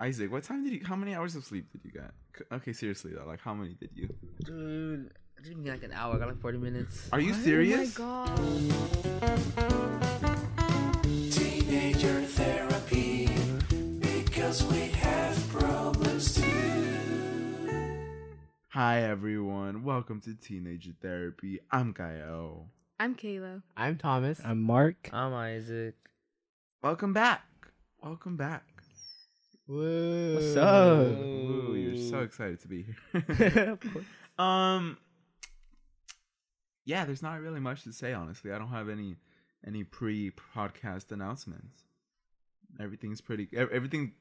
Isaac, 0.00 0.30
what 0.30 0.44
time 0.44 0.62
did 0.64 0.72
you? 0.72 0.80
How 0.84 0.94
many 0.96 1.14
hours 1.14 1.34
of 1.34 1.44
sleep 1.44 1.70
did 1.72 1.80
you 1.84 1.90
get? 1.90 2.12
Okay, 2.52 2.72
seriously 2.72 3.12
though, 3.14 3.26
like 3.26 3.40
how 3.40 3.52
many 3.52 3.74
did 3.74 3.90
you? 3.94 4.08
Dude, 4.44 5.10
I 5.36 5.42
didn't 5.42 5.64
get 5.64 5.72
like 5.72 5.82
an 5.82 5.92
hour. 5.92 6.14
I 6.14 6.18
got 6.18 6.28
like 6.28 6.40
40 6.40 6.58
minutes. 6.58 7.08
Are 7.12 7.18
you 7.20 7.32
What? 7.32 7.40
serious? 7.42 7.98
Oh 7.98 8.04
my 8.04 8.28
god. 9.26 11.02
Teenager 11.32 12.20
therapy 12.22 13.28
because 14.00 14.62
we 14.66 14.78
have 14.90 15.48
problems 15.48 16.34
too. 16.36 16.44
Hi 18.68 19.02
everyone, 19.02 19.82
welcome 19.82 20.20
to 20.20 20.34
Teenager 20.34 20.92
Therapy. 21.02 21.58
I'm 21.72 21.90
Gael. 21.92 22.68
I'm 23.00 23.16
Kayla. 23.16 23.62
I'm 23.76 23.96
Thomas. 23.98 24.40
I'm 24.44 24.62
Mark. 24.62 25.10
I'm 25.12 25.34
Isaac. 25.34 25.96
Welcome 26.84 27.12
back. 27.12 27.42
Welcome 28.00 28.36
back. 28.36 28.64
Whoa. 29.68 30.34
What's 30.36 30.56
up? 30.56 30.98
Ooh, 31.18 31.74
you're 31.76 32.10
so 32.10 32.20
excited 32.22 32.58
to 32.60 32.68
be 32.68 32.86
here. 33.36 33.78
um, 34.38 34.96
yeah, 36.86 37.04
there's 37.04 37.22
not 37.22 37.38
really 37.42 37.60
much 37.60 37.84
to 37.84 37.92
say. 37.92 38.14
Honestly, 38.14 38.50
I 38.50 38.56
don't 38.58 38.68
have 38.68 38.88
any 38.88 39.16
any 39.66 39.84
pre-podcast 39.84 41.12
announcements. 41.12 41.82
Everything's 42.80 43.20
pretty. 43.20 43.46
Everything. 43.54 44.12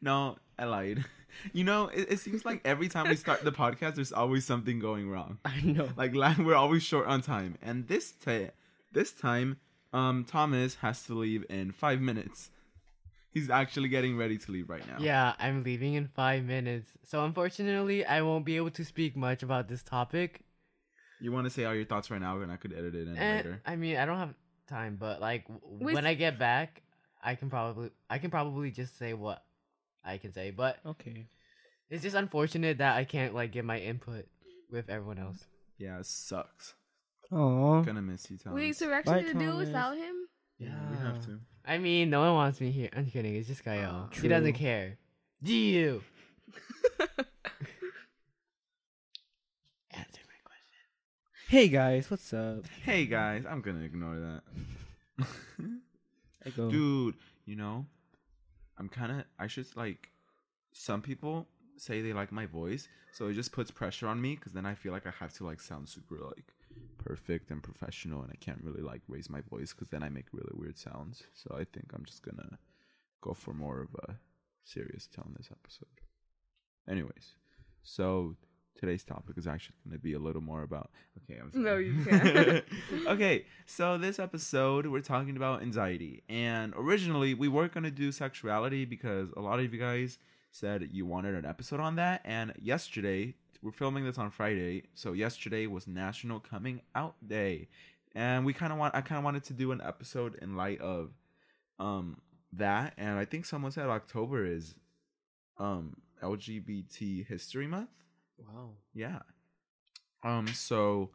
No, 0.00 0.36
I 0.58 0.64
lied. 0.66 1.04
You 1.52 1.64
know, 1.64 1.88
it, 1.88 2.06
it 2.12 2.20
seems 2.20 2.44
like 2.44 2.60
every 2.64 2.86
time 2.88 3.08
we 3.08 3.16
start 3.16 3.42
the 3.42 3.50
podcast, 3.64 3.96
there's 3.96 4.12
always 4.12 4.44
something 4.44 4.78
going 4.78 5.10
wrong. 5.10 5.38
I 5.44 5.60
know. 5.62 5.88
Like 5.96 6.14
la- 6.14 6.36
we're 6.38 6.54
always 6.54 6.84
short 6.84 7.08
on 7.08 7.22
time, 7.22 7.58
and 7.60 7.88
this 7.88 8.12
ta- 8.12 8.52
this 8.92 9.10
time, 9.10 9.56
um, 9.92 10.24
Thomas 10.24 10.76
has 10.76 11.04
to 11.06 11.14
leave 11.14 11.44
in 11.50 11.72
five 11.72 12.00
minutes. 12.00 12.50
He's 13.34 13.50
actually 13.50 13.88
getting 13.88 14.16
ready 14.16 14.38
to 14.38 14.52
leave 14.52 14.70
right 14.70 14.86
now. 14.86 14.96
Yeah, 15.00 15.34
I'm 15.40 15.64
leaving 15.64 15.94
in 15.94 16.06
five 16.08 16.44
minutes. 16.44 16.88
So 17.04 17.24
unfortunately, 17.24 18.06
I 18.06 18.22
won't 18.22 18.44
be 18.46 18.56
able 18.56 18.70
to 18.70 18.84
speak 18.84 19.16
much 19.16 19.42
about 19.42 19.68
this 19.68 19.82
topic. 19.82 20.42
You 21.20 21.32
want 21.32 21.44
to 21.46 21.50
say 21.50 21.64
all 21.64 21.74
your 21.74 21.84
thoughts 21.84 22.10
right 22.10 22.20
now, 22.20 22.40
and 22.40 22.52
I 22.52 22.56
could 22.56 22.72
edit 22.72 22.94
it 22.94 23.08
in 23.08 23.16
Eh, 23.18 23.36
later. 23.36 23.60
I 23.66 23.74
mean, 23.76 23.96
I 23.96 24.06
don't 24.06 24.18
have 24.18 24.34
time, 24.68 24.96
but 25.00 25.20
like 25.20 25.48
w- 25.48 25.84
With- 25.84 25.94
when 25.94 26.06
I 26.06 26.14
get 26.14 26.38
back, 26.38 26.82
I 27.22 27.34
can 27.34 27.50
probably 27.50 27.90
I 28.08 28.18
can 28.18 28.30
probably 28.30 28.70
just 28.70 28.96
say 28.98 29.14
what 29.14 29.44
I 30.04 30.18
can 30.18 30.32
say. 30.32 30.50
But 30.52 30.78
Okay. 30.86 31.26
it's 31.90 32.02
just 32.02 32.14
unfortunate 32.14 32.78
that 32.78 32.96
I 32.96 33.04
can't 33.04 33.34
like 33.34 33.50
get 33.52 33.64
my 33.64 33.78
input 33.78 34.26
with 34.70 34.88
everyone 34.88 35.18
else. 35.18 35.44
Yeah, 35.78 35.98
it 35.98 36.06
sucks. 36.06 36.74
Aww. 37.32 37.84
Gonna 37.84 38.02
miss 38.02 38.30
you, 38.30 38.38
Thomas. 38.38 38.54
Wait, 38.56 38.76
so 38.76 38.86
we're 38.86 38.94
actually 38.94 39.22
Bye, 39.24 39.32
gonna 39.32 39.44
do 39.44 39.50
it 39.52 39.56
without 39.66 39.96
him? 39.96 40.23
Yeah, 40.58 40.68
we 40.90 40.96
have 40.98 41.24
to. 41.26 41.40
I 41.66 41.78
mean, 41.78 42.10
no 42.10 42.20
one 42.20 42.34
wants 42.34 42.60
me 42.60 42.70
here. 42.70 42.90
I'm 42.94 43.06
kidding. 43.10 43.34
It's 43.34 43.48
just 43.48 43.64
Gael. 43.64 44.10
he 44.12 44.28
doesn't 44.28 44.52
True. 44.52 44.58
care. 44.60 44.98
Do 45.42 45.52
you? 45.54 46.02
Answer 49.90 50.20
my 50.26 50.40
question. 50.44 50.82
Hey 51.48 51.68
guys, 51.68 52.10
what's 52.10 52.32
up? 52.32 52.64
Hey 52.82 53.06
guys, 53.06 53.44
I'm 53.48 53.60
gonna 53.60 53.84
ignore 53.84 54.16
that. 55.18 55.26
I 56.46 56.50
go. 56.50 56.70
Dude, 56.70 57.14
you 57.46 57.56
know, 57.56 57.86
I'm 58.78 58.88
kind 58.88 59.12
of. 59.12 59.24
I 59.38 59.46
should 59.46 59.66
like. 59.76 60.08
Some 60.72 61.02
people 61.02 61.46
say 61.76 62.02
they 62.02 62.12
like 62.12 62.32
my 62.32 62.46
voice, 62.46 62.88
so 63.12 63.28
it 63.28 63.34
just 63.34 63.52
puts 63.52 63.70
pressure 63.70 64.08
on 64.08 64.20
me 64.20 64.34
because 64.34 64.52
then 64.52 64.66
I 64.66 64.74
feel 64.74 64.92
like 64.92 65.06
I 65.06 65.12
have 65.20 65.32
to 65.34 65.44
like 65.46 65.60
sound 65.60 65.88
super 65.88 66.16
like 66.18 66.52
perfect 67.04 67.50
and 67.50 67.62
professional, 67.62 68.22
and 68.22 68.30
I 68.32 68.36
can't 68.36 68.62
really 68.62 68.82
like 68.82 69.02
raise 69.08 69.28
my 69.28 69.40
voice 69.42 69.72
because 69.72 69.88
then 69.88 70.02
I 70.02 70.08
make 70.08 70.26
really 70.32 70.52
weird 70.54 70.78
sounds. 70.78 71.22
So 71.34 71.54
I 71.54 71.64
think 71.64 71.92
I'm 71.92 72.04
just 72.04 72.22
gonna 72.22 72.58
go 73.20 73.34
for 73.34 73.52
more 73.52 73.80
of 73.80 73.88
a 74.08 74.14
serious 74.64 75.06
tone 75.06 75.34
this 75.36 75.50
episode. 75.50 76.00
Anyways, 76.88 77.36
so 77.82 78.36
today's 78.78 79.04
topic 79.04 79.38
is 79.38 79.46
actually 79.46 79.76
going 79.84 79.96
to 79.96 80.02
be 80.02 80.14
a 80.14 80.18
little 80.18 80.42
more 80.42 80.62
about. 80.62 80.90
Okay, 81.22 81.40
I'm 81.40 81.52
sorry. 81.52 81.64
No, 81.64 81.76
you 81.76 82.04
can't. 82.08 82.64
okay, 83.06 83.46
so 83.66 83.96
this 83.96 84.18
episode 84.18 84.86
we're 84.86 85.00
talking 85.00 85.36
about 85.36 85.62
anxiety, 85.62 86.22
and 86.28 86.74
originally 86.76 87.34
we 87.34 87.48
were 87.48 87.68
going 87.68 87.84
to 87.84 87.90
do 87.90 88.12
sexuality 88.12 88.84
because 88.84 89.30
a 89.36 89.40
lot 89.40 89.58
of 89.58 89.72
you 89.72 89.80
guys 89.80 90.18
said 90.50 90.88
you 90.92 91.06
wanted 91.06 91.34
an 91.34 91.46
episode 91.46 91.80
on 91.80 91.96
that, 91.96 92.20
and 92.24 92.52
yesterday 92.60 93.34
we're 93.64 93.72
filming 93.72 94.04
this 94.04 94.18
on 94.18 94.30
Friday, 94.30 94.84
so 94.94 95.14
yesterday 95.14 95.66
was 95.66 95.86
National 95.86 96.38
Coming 96.38 96.82
Out 96.94 97.14
Day, 97.26 97.68
and 98.14 98.44
we 98.44 98.52
kind 98.52 98.72
of 98.72 98.78
want 98.78 98.94
I 98.94 99.00
kind 99.00 99.18
of 99.18 99.24
wanted 99.24 99.44
to 99.44 99.54
do 99.54 99.72
an 99.72 99.80
episode 99.82 100.36
in 100.42 100.54
light 100.54 100.82
of 100.82 101.12
um 101.78 102.18
that, 102.52 102.92
and 102.98 103.18
I 103.18 103.24
think 103.24 103.46
someone 103.46 103.72
said 103.72 103.86
October 103.86 104.44
is 104.44 104.74
um 105.58 105.96
LGBT 106.22 107.26
History 107.26 107.66
Month. 107.66 107.88
Wow. 108.38 108.72
Yeah. 108.92 109.20
Um. 110.22 110.46
So 110.48 111.10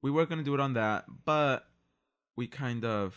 we 0.00 0.12
were 0.12 0.24
gonna 0.24 0.44
do 0.44 0.54
it 0.54 0.60
on 0.60 0.74
that, 0.74 1.06
but 1.24 1.66
we 2.36 2.46
kind 2.46 2.84
of 2.84 3.16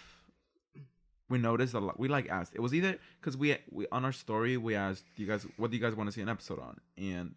we 1.29 1.37
noticed 1.37 1.75
a 1.75 1.79
lot. 1.79 1.99
We 1.99 2.07
like 2.07 2.29
asked. 2.29 2.53
It 2.55 2.61
was 2.61 2.73
either 2.73 2.97
because 3.19 3.37
we 3.37 3.57
we 3.69 3.85
on 3.91 4.05
our 4.05 4.11
story 4.11 4.57
we 4.57 4.73
asked 4.73 5.05
you 5.17 5.27
guys 5.27 5.45
what 5.57 5.69
do 5.69 5.77
you 5.77 5.83
guys 5.83 5.95
want 5.95 6.07
to 6.07 6.11
see 6.11 6.21
an 6.21 6.29
episode 6.29 6.59
on, 6.59 6.81
and 6.97 7.35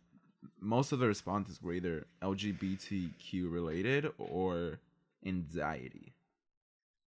most 0.60 0.92
of 0.92 0.98
the 0.98 1.06
responses 1.06 1.60
were 1.62 1.72
either 1.72 2.06
LGBTQ 2.22 3.50
related 3.52 4.10
or 4.18 4.78
anxiety. 5.24 6.12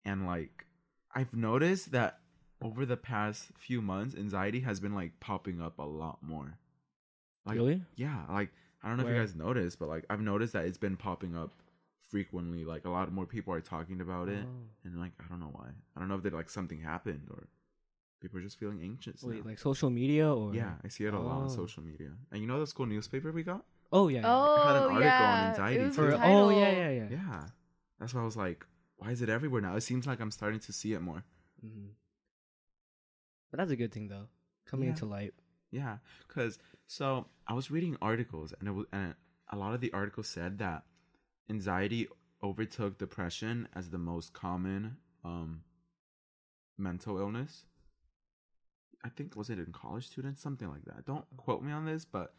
And 0.04 0.26
like 0.26 0.66
I've 1.14 1.34
noticed 1.34 1.92
that 1.92 2.20
over 2.62 2.86
the 2.86 2.98
past 2.98 3.48
few 3.58 3.82
months, 3.82 4.16
anxiety 4.16 4.62
has 4.62 4.80
been 4.80 4.96
like 4.96 5.20
popping 5.20 5.62
up 5.62 5.80
a 5.80 5.84
lot 5.84 6.20
more. 6.22 6.58
Like, 7.46 7.58
really? 7.58 7.82
yeah, 7.96 8.24
like 8.30 8.50
I 8.84 8.88
don't 8.88 8.98
know 8.98 9.08
if 9.08 9.14
you 9.14 9.20
guys 9.20 9.36
noticed, 9.36 9.80
but 9.80 9.90
like 9.90 10.06
I've 10.10 10.22
noticed 10.22 10.54
that 10.54 10.66
it's 10.66 10.78
been 10.78 10.98
popping 10.98 11.36
up 11.36 11.52
frequently. 12.10 12.66
Like 12.66 12.86
a 12.86 12.90
lot 12.90 13.12
more 13.12 13.26
people 13.26 13.54
are 13.54 13.62
talking 13.62 14.02
about 14.02 14.30
it, 14.30 14.44
Oh. 14.46 14.70
and 14.84 15.00
like 15.00 15.12
I 15.20 15.28
don't 15.30 15.40
know 15.40 15.52
why. 15.52 15.68
I 15.96 16.00
don't 16.00 16.08
know 16.10 16.16
if 16.16 16.24
that 16.24 16.34
like 16.34 16.50
something 16.50 16.82
happened 16.82 17.28
or 17.32 17.48
people 18.22 18.40
are 18.40 18.44
just 18.44 18.58
feeling 18.60 18.82
anxious. 18.82 19.22
Wait, 19.24 19.44
now. 19.44 19.50
like 19.50 19.60
social 19.60 19.90
media 19.90 20.34
or? 20.34 20.54
yeah, 20.56 20.74
I 20.84 20.88
see 20.88 21.06
it 21.06 21.14
a 21.14 21.20
lot 21.20 21.38
on 21.38 21.46
Oh. 21.46 21.48
social 21.48 21.84
media. 21.84 22.12
And 22.32 22.42
you 22.42 22.48
know 22.48 22.60
the 22.60 22.68
school 22.68 22.86
newspaper 22.86 23.32
we 23.32 23.44
got? 23.44 23.64
Oh 23.92 24.08
yeah. 24.08 24.22
Oh, 24.26 24.56
had 24.68 24.76
an 24.78 24.84
article 24.84 25.02
on 25.26 25.40
yeah. 25.42 25.48
anxiety 25.50 25.84
it 25.84 25.88
was 25.88 25.96
too. 25.96 26.12
For, 26.12 26.20
oh 26.24 26.50
yeah, 26.50 26.72
yeah, 26.72 26.90
yeah. 26.92 27.08
Yeah, 27.12 27.44
that's 28.00 28.14
why 28.14 28.22
I 28.22 28.26
was 28.26 28.36
like, 28.38 28.66
why 28.98 29.12
is 29.12 29.22
it 29.22 29.30
everywhere 29.30 29.62
now? 29.62 29.76
It 29.76 29.82
seems 29.82 30.08
like 30.08 30.20
I'm 30.20 30.32
starting 30.32 30.60
to 30.62 30.74
see 30.74 30.94
it 30.94 31.02
more. 31.02 31.24
Mhm. 31.66 31.90
But 33.52 33.58
that's 33.60 33.72
a 33.72 33.76
good 33.76 33.92
thing 33.94 34.08
though. 34.08 34.28
Coming 34.66 34.86
Yeah. 34.88 34.94
into 34.94 35.06
light. 35.06 35.34
Yeah, 35.72 35.98
because 36.28 36.58
so 36.88 37.28
I 37.48 37.54
was 37.54 37.70
reading 37.70 37.98
articles, 38.02 38.54
and 38.60 38.68
it 38.68 38.72
was 38.72 38.86
and 38.92 39.16
a 39.50 39.58
lot 39.58 39.74
of 39.76 39.82
the 39.82 39.92
articles 39.94 40.28
said 40.28 40.58
that 40.60 40.84
anxiety 41.50 42.08
overtook 42.42 42.98
depression 42.98 43.68
as 43.74 43.90
the 43.92 43.98
most 43.98 44.34
common 44.34 44.98
um 45.24 45.64
mental 46.78 47.18
illness. 47.18 47.66
I 49.06 49.10
think 49.10 49.36
was 49.36 49.52
it 49.52 49.60
in 49.60 49.72
college 49.72 50.08
students, 50.08 50.42
something 50.42 50.68
like 50.68 50.84
that. 50.86 51.06
Don't 51.06 51.26
quote 51.38 51.62
me 51.62 51.72
on 51.72 51.86
this, 51.86 52.06
but 52.06 52.34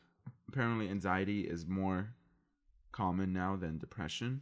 apparently 0.48 0.88
anxiety 0.88 1.42
is 1.42 1.64
more 1.64 2.10
common 2.90 3.32
now 3.32 3.54
than 3.54 3.78
depression, 3.78 4.40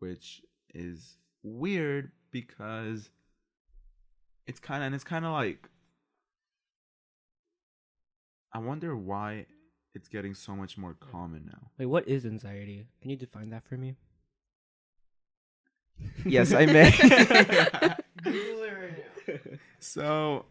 which 0.00 0.42
is 0.74 1.16
weird 1.42 2.12
because 2.30 3.08
it's 4.46 4.60
kind 4.60 4.82
of 4.82 4.86
and 4.86 4.94
it's 4.94 5.04
kind 5.04 5.24
of 5.24 5.32
like 5.32 5.70
I 8.52 8.58
wonder 8.58 8.94
why 8.94 9.46
it's 9.94 10.08
getting 10.08 10.34
so 10.34 10.54
much 10.54 10.76
more 10.76 10.94
common 10.94 11.48
now. 11.50 11.70
Wait, 11.78 11.86
what 11.86 12.06
is 12.06 12.26
anxiety? 12.26 12.86
Can 13.00 13.10
you 13.10 13.16
define 13.16 13.48
that 13.50 13.64
for 13.64 13.78
me? 13.78 13.96
Yes, 16.26 16.52
I 16.52 16.66
may. 16.66 16.90
Google 18.22 18.62
it 18.62 18.72
right 18.72 18.98
now. 18.98 19.58
so, 19.78 20.44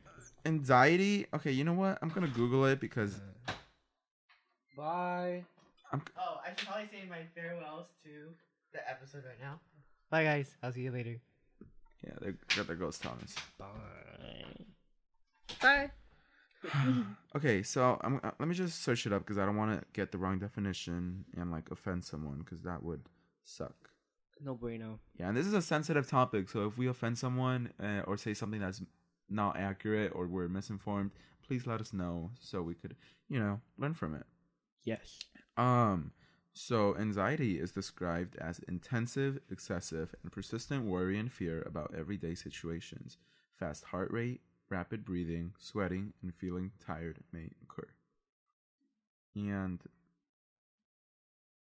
anxiety. 0.46 1.26
Okay, 1.34 1.52
you 1.52 1.64
know 1.64 1.74
what? 1.74 1.98
I'm 2.02 2.10
gonna 2.10 2.28
Google 2.28 2.66
it 2.66 2.80
because 2.80 3.20
Bye. 4.76 5.44
Oh, 5.94 6.40
I 6.44 6.50
should 6.58 6.68
probably 6.68 6.88
say 6.92 7.08
my 7.08 7.20
farewells 7.36 7.86
to 8.04 8.30
the 8.74 8.90
episode 8.90 9.24
right 9.26 9.40
now. 9.40 9.60
Bye, 10.10 10.24
guys. 10.24 10.56
I'll 10.64 10.72
see 10.72 10.82
you 10.82 10.92
later. 10.92 11.20
yeah, 12.04 12.14
there, 12.20 12.64
there 12.64 12.76
goes 12.76 12.98
Thomas. 12.98 13.36
Bye. 13.60 13.68
Bye. 15.62 15.92
okay, 17.36 17.62
so 17.62 18.00
I'm, 18.02 18.20
uh, 18.24 18.32
let 18.40 18.48
me 18.48 18.56
just 18.56 18.84
search 18.84 19.06
it 19.06 19.14
up 19.14 19.22
because 19.22 19.38
I 19.38 19.46
don't 19.46 19.58
want 19.58 19.80
to 19.80 19.86
get 19.94 20.12
the 20.12 20.18
wrong 20.18 20.40
definition 20.40 21.26
and 21.38 21.52
like 21.52 21.70
offend 21.70 22.04
someone 22.04 22.40
because 22.40 22.62
that 22.64 22.84
would 22.84 23.02
suck. 23.44 23.76
No 24.44 24.56
bueno. 24.56 25.00
Yeah, 25.20 25.28
and 25.30 25.38
this 25.38 25.46
is 25.46 25.54
a 25.54 25.62
sensitive 25.62 26.10
topic, 26.10 26.50
so 26.50 26.68
if 26.68 26.78
we 26.78 26.88
offend 26.88 27.18
someone 27.18 27.72
uh, 27.82 28.02
or 28.08 28.18
say 28.18 28.34
something 28.34 28.60
that's 28.60 28.82
not 29.34 29.58
accurate 29.58 30.12
or 30.16 30.28
we're 30.28 30.48
misinformed, 30.48 31.12
please 31.46 31.68
let 31.68 31.82
us 31.82 31.94
know 31.94 32.32
so 32.40 32.62
we 32.62 32.76
could, 32.76 32.96
you 33.28 33.40
know, 33.40 33.60
learn 33.78 33.94
from 33.94 34.16
it. 34.16 34.26
Yes. 34.84 35.20
Um, 35.58 36.12
so 36.54 36.96
anxiety 36.98 37.60
is 37.60 37.72
described 37.72 38.36
as 38.38 38.60
intensive, 38.68 39.40
excessive, 39.50 40.14
and 40.22 40.32
persistent 40.32 40.86
worry 40.86 41.18
and 41.18 41.32
fear 41.32 41.64
about 41.66 41.94
everyday 41.98 42.36
situations, 42.36 43.18
fast 43.58 43.86
heart 43.86 44.12
rate, 44.12 44.42
rapid 44.70 45.04
breathing, 45.04 45.54
sweating, 45.60 46.14
and 46.22 46.34
feeling 46.34 46.72
tired 46.86 47.18
may 47.32 47.50
occur. 47.64 47.88
And 49.36 49.80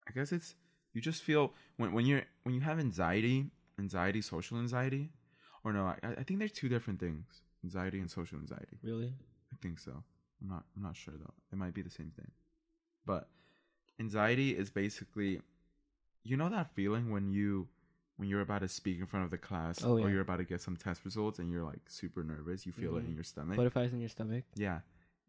I 0.08 0.12
guess 0.12 0.32
it's 0.32 0.56
you 0.94 1.02
just 1.02 1.22
feel 1.22 1.54
when 1.78 1.92
when 1.94 2.06
you're 2.06 2.24
when 2.44 2.56
you 2.56 2.62
have 2.62 2.80
anxiety, 2.80 3.52
anxiety, 3.78 4.22
social 4.22 4.58
anxiety, 4.58 5.12
or 5.64 5.74
no, 5.74 5.86
I, 5.86 5.98
I 6.04 6.24
think 6.24 6.40
they're 6.40 6.48
two 6.48 6.70
different 6.70 7.00
things. 7.00 7.42
Anxiety 7.64 8.00
and 8.00 8.10
social 8.10 8.40
anxiety. 8.40 8.78
Really? 8.84 9.14
I 9.52 9.56
think 9.62 9.80
so. 9.80 9.92
I'm 10.42 10.48
not 10.48 10.64
I'm 10.76 10.84
not 10.84 10.96
sure 10.96 11.14
though. 11.18 11.34
It 11.52 11.58
might 11.58 11.74
be 11.74 11.82
the 11.82 11.90
same 11.90 12.12
thing. 12.16 12.32
But 13.06 13.28
anxiety 14.00 14.52
is 14.52 14.70
basically 14.70 15.42
you 16.24 16.38
know 16.38 16.50
that 16.50 16.74
feeling 16.74 17.12
when 17.12 17.30
you 17.30 17.68
when 18.18 18.28
you're 18.28 18.42
about 18.42 18.62
to 18.62 18.68
speak 18.68 19.00
in 19.00 19.06
front 19.06 19.24
of 19.24 19.32
the 19.32 19.38
class 19.38 19.82
Oh, 19.84 19.98
or 19.98 20.10
you're 20.10 20.22
about 20.22 20.38
to 20.38 20.44
get 20.44 20.62
some 20.62 20.76
test 20.76 21.06
results 21.06 21.40
and 21.40 21.50
you're 21.50 21.64
like 21.64 21.80
super 21.88 22.22
nervous, 22.22 22.66
you 22.66 22.74
feel 22.74 22.96
it 22.96 23.00
mm-hmm. 23.00 23.10
in 23.10 23.16
your 23.16 23.24
stomach. 23.24 23.56
Butterflies 23.56 23.94
in 23.94 24.00
your 24.00 24.10
stomach. 24.10 24.44
yeah. 24.56 24.80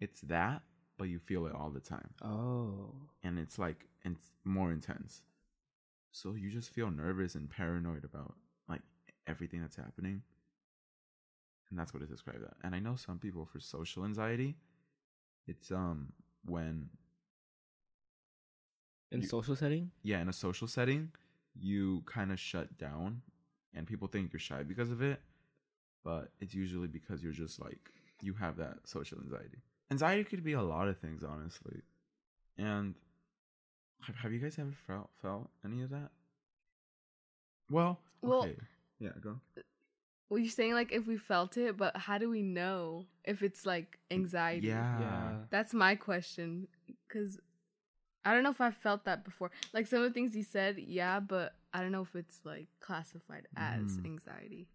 It's 0.01 0.23
that, 0.23 0.63
but 0.97 1.09
you 1.09 1.19
feel 1.19 1.47
it 1.47 1.55
all 1.55 1.69
the 1.69 1.81
time. 1.81 2.09
Oh. 2.23 2.95
And 3.23 3.39
it's 3.39 3.59
like 3.59 3.87
it's 4.03 4.31
more 4.45 4.73
intense. 4.73 5.23
So 6.11 6.35
you 6.35 6.51
just 6.51 6.71
feel 6.71 6.91
nervous 6.91 7.35
and 7.35 7.49
paranoid 7.49 8.05
about 8.05 8.35
like 8.69 8.83
everything 9.27 9.61
that's 9.61 9.77
happening. 9.77 10.23
And 11.71 11.79
that's 11.79 11.95
what 11.95 12.03
it 12.03 12.09
describes 12.11 12.41
that. 12.41 12.55
And 12.65 12.75
I 12.75 12.81
know 12.81 12.97
some 12.97 13.19
people 13.19 13.47
for 13.47 13.61
social 13.61 14.05
anxiety, 14.05 14.57
it's 15.47 15.71
um 15.71 16.13
when 16.45 16.91
In 19.13 19.23
You- 19.23 19.27
social 19.27 19.57
setting? 19.57 19.91
yeah, 20.03 20.21
in 20.21 20.29
a 20.29 20.33
social 20.33 20.69
setting, 20.69 21.13
you 21.55 22.03
kind 22.07 22.31
of 22.33 22.39
shut 22.39 22.79
down 22.79 23.23
and 23.75 23.87
people 23.87 24.07
think 24.09 24.33
you're 24.33 24.41
shy 24.41 24.63
because 24.63 24.91
of 24.91 25.03
it, 25.03 25.21
but 26.05 26.33
it's 26.41 26.55
usually 26.55 26.87
because 26.89 27.23
you're 27.23 27.33
just 27.33 27.61
like 27.61 27.91
you 28.23 28.35
have 28.35 28.57
that 28.57 28.87
social 28.89 29.19
anxiety. 29.21 29.59
Anxiety 29.91 30.25
could 30.25 30.45
be 30.45 30.53
a 30.53 30.63
lot 30.63 30.87
of 30.89 30.99
things, 30.99 31.25
honestly. 31.25 31.83
And 32.59 32.95
have, 34.03 34.15
have 34.17 34.33
you 34.33 34.39
guys 34.39 34.59
ever 34.59 34.73
felt 34.87 35.11
felt 35.23 35.51
any 35.65 35.83
of 35.83 35.91
that? 35.91 36.11
Well, 37.71 38.01
Well- 38.23 38.45
okay. 38.45 38.57
yeah, 38.99 39.13
go. 39.21 39.41
Well, 40.31 40.39
you're 40.39 40.49
saying 40.51 40.75
like 40.75 40.93
if 40.93 41.07
we 41.09 41.19
felt 41.19 41.57
it, 41.57 41.77
but 41.77 41.97
how 41.97 42.17
do 42.17 42.31
we 42.31 42.41
know 42.43 43.07
if 43.25 43.43
it's 43.43 43.67
like 43.67 43.99
anxiety? 44.11 44.69
Yeah. 44.69 45.33
That's 45.51 45.75
my 45.75 45.97
question. 45.97 46.69
Cause 47.13 47.39
I 48.25 48.33
don't 48.33 48.45
know 48.45 48.51
if 48.51 48.61
I 48.61 48.71
felt 48.71 49.05
that 49.07 49.25
before. 49.25 49.51
Like 49.75 49.89
some 49.89 50.03
of 50.03 50.05
the 50.05 50.15
things 50.15 50.37
you 50.37 50.45
said, 50.45 50.79
yeah, 50.79 51.19
but 51.19 51.55
I 51.75 51.81
don't 51.81 51.91
know 51.91 52.03
if 52.03 52.15
it's 52.15 52.41
like 52.45 52.69
classified 52.81 53.49
as 53.57 53.97
Mm. 53.99 54.05
anxiety. 54.07 54.69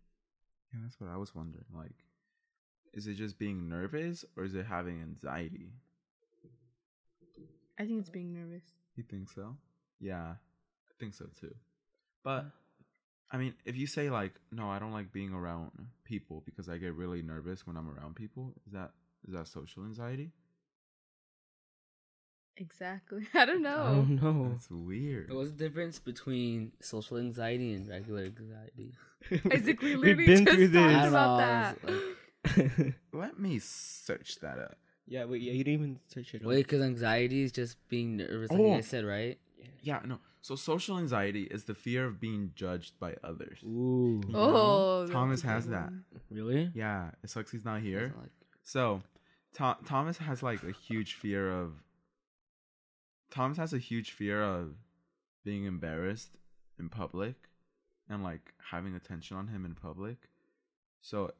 Yeah, 0.73 0.79
that's 0.83 0.99
what 0.99 1.09
I 1.09 1.15
was 1.15 1.33
wondering. 1.33 1.65
Like, 1.73 2.03
is 2.93 3.07
it 3.07 3.13
just 3.13 3.39
being 3.39 3.69
nervous 3.69 4.25
or 4.35 4.43
is 4.43 4.55
it 4.55 4.65
having 4.65 5.01
anxiety? 5.01 5.71
I 7.79 7.85
think 7.85 7.99
it's 7.99 8.09
being 8.09 8.33
nervous. 8.33 8.63
You 8.95 9.03
think 9.03 9.29
so? 9.29 9.55
Yeah, 9.99 10.35
I 10.35 10.93
think 10.99 11.13
so 11.13 11.27
too. 11.39 11.53
But 12.23 12.45
I 13.31 13.37
mean, 13.37 13.53
if 13.65 13.75
you 13.75 13.87
say 13.87 14.09
like, 14.09 14.33
no, 14.51 14.69
I 14.69 14.79
don't 14.79 14.91
like 14.91 15.11
being 15.11 15.33
around 15.33 15.71
people 16.03 16.43
because 16.45 16.69
I 16.69 16.77
get 16.77 16.93
really 16.93 17.21
nervous 17.21 17.65
when 17.67 17.75
I'm 17.77 17.89
around 17.89 18.15
people, 18.15 18.53
is 18.65 18.73
that 18.73 18.91
is 19.27 19.33
that 19.33 19.47
social 19.47 19.83
anxiety? 19.83 20.31
Exactly. 22.57 23.27
I 23.33 23.45
don't 23.45 23.61
know. 23.61 23.83
I 23.83 23.93
don't 23.95 24.21
know. 24.21 24.49
That's 24.51 24.69
weird. 24.71 25.31
What's 25.33 25.51
the 25.51 25.57
difference 25.57 25.99
between 25.99 26.71
social 26.79 27.17
anxiety 27.17 27.73
and 27.73 27.87
regular 27.89 28.23
anxiety? 28.25 28.93
Basically, 29.49 29.95
We've 29.97 30.17
literally 30.17 30.25
been 30.25 30.45
just 30.45 30.55
through 30.57 30.67
this. 30.69 30.81
don't 30.83 31.07
about 31.09 31.37
know, 31.37 31.37
that. 31.37 31.77
like- 31.91 32.93
Let 33.13 33.39
me 33.39 33.59
search 33.59 34.39
that 34.41 34.59
up. 34.59 34.77
yeah, 35.07 35.25
wait, 35.25 35.41
yeah, 35.41 35.51
you 35.53 35.63
didn't 35.63 35.73
even 35.81 35.99
search 36.07 36.33
it. 36.35 36.41
up. 36.41 36.47
Wait, 36.47 36.57
because 36.57 36.81
anxiety 36.81 37.41
is 37.43 37.51
just 37.51 37.75
being 37.89 38.17
nervous, 38.17 38.51
like 38.51 38.59
Oh. 38.59 38.69
you 38.69 38.75
guys 38.75 38.87
said, 38.87 39.03
right? 39.03 39.37
Yeah, 39.81 39.99
no. 40.05 40.19
So 40.45 40.55
social 40.55 40.99
anxiety 40.99 41.45
is 41.45 41.63
the 41.63 41.73
fear 41.73 42.05
of 42.05 42.19
being 42.19 42.51
judged 42.53 42.99
by 42.99 43.15
others. 43.23 43.57
Ooh. 43.63 44.21
You 44.27 44.31
know? 44.31 44.39
Oh, 44.55 45.07
Thomas 45.11 45.41
has 45.41 45.65
that. 45.69 45.91
Really? 46.29 46.69
Yeah, 46.75 47.09
it 47.23 47.31
sucks 47.31 47.49
he's 47.49 47.65
not 47.65 47.81
here. 47.81 48.13
Like- 48.15 48.29
So, 48.61 49.01
Tho- 49.57 49.77
Thomas 49.87 50.19
has 50.19 50.43
like 50.43 50.61
a 50.61 50.71
huge 50.71 51.15
fear 51.15 51.49
of. 51.51 51.81
Thomas 53.31 53.57
has 53.57 53.73
a 53.73 53.79
huge 53.79 54.11
fear 54.11 54.43
of 54.43 54.75
being 55.43 55.65
embarrassed 55.65 56.37
in 56.77 56.89
public 56.89 57.49
and 58.07 58.23
like 58.23 58.53
having 58.69 58.93
attention 58.93 59.37
on 59.37 59.47
him 59.47 59.65
in 59.65 59.73
public. 59.73 60.29
So, 61.01 61.31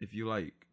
if 0.00 0.12
you 0.12 0.26
like, 0.26 0.66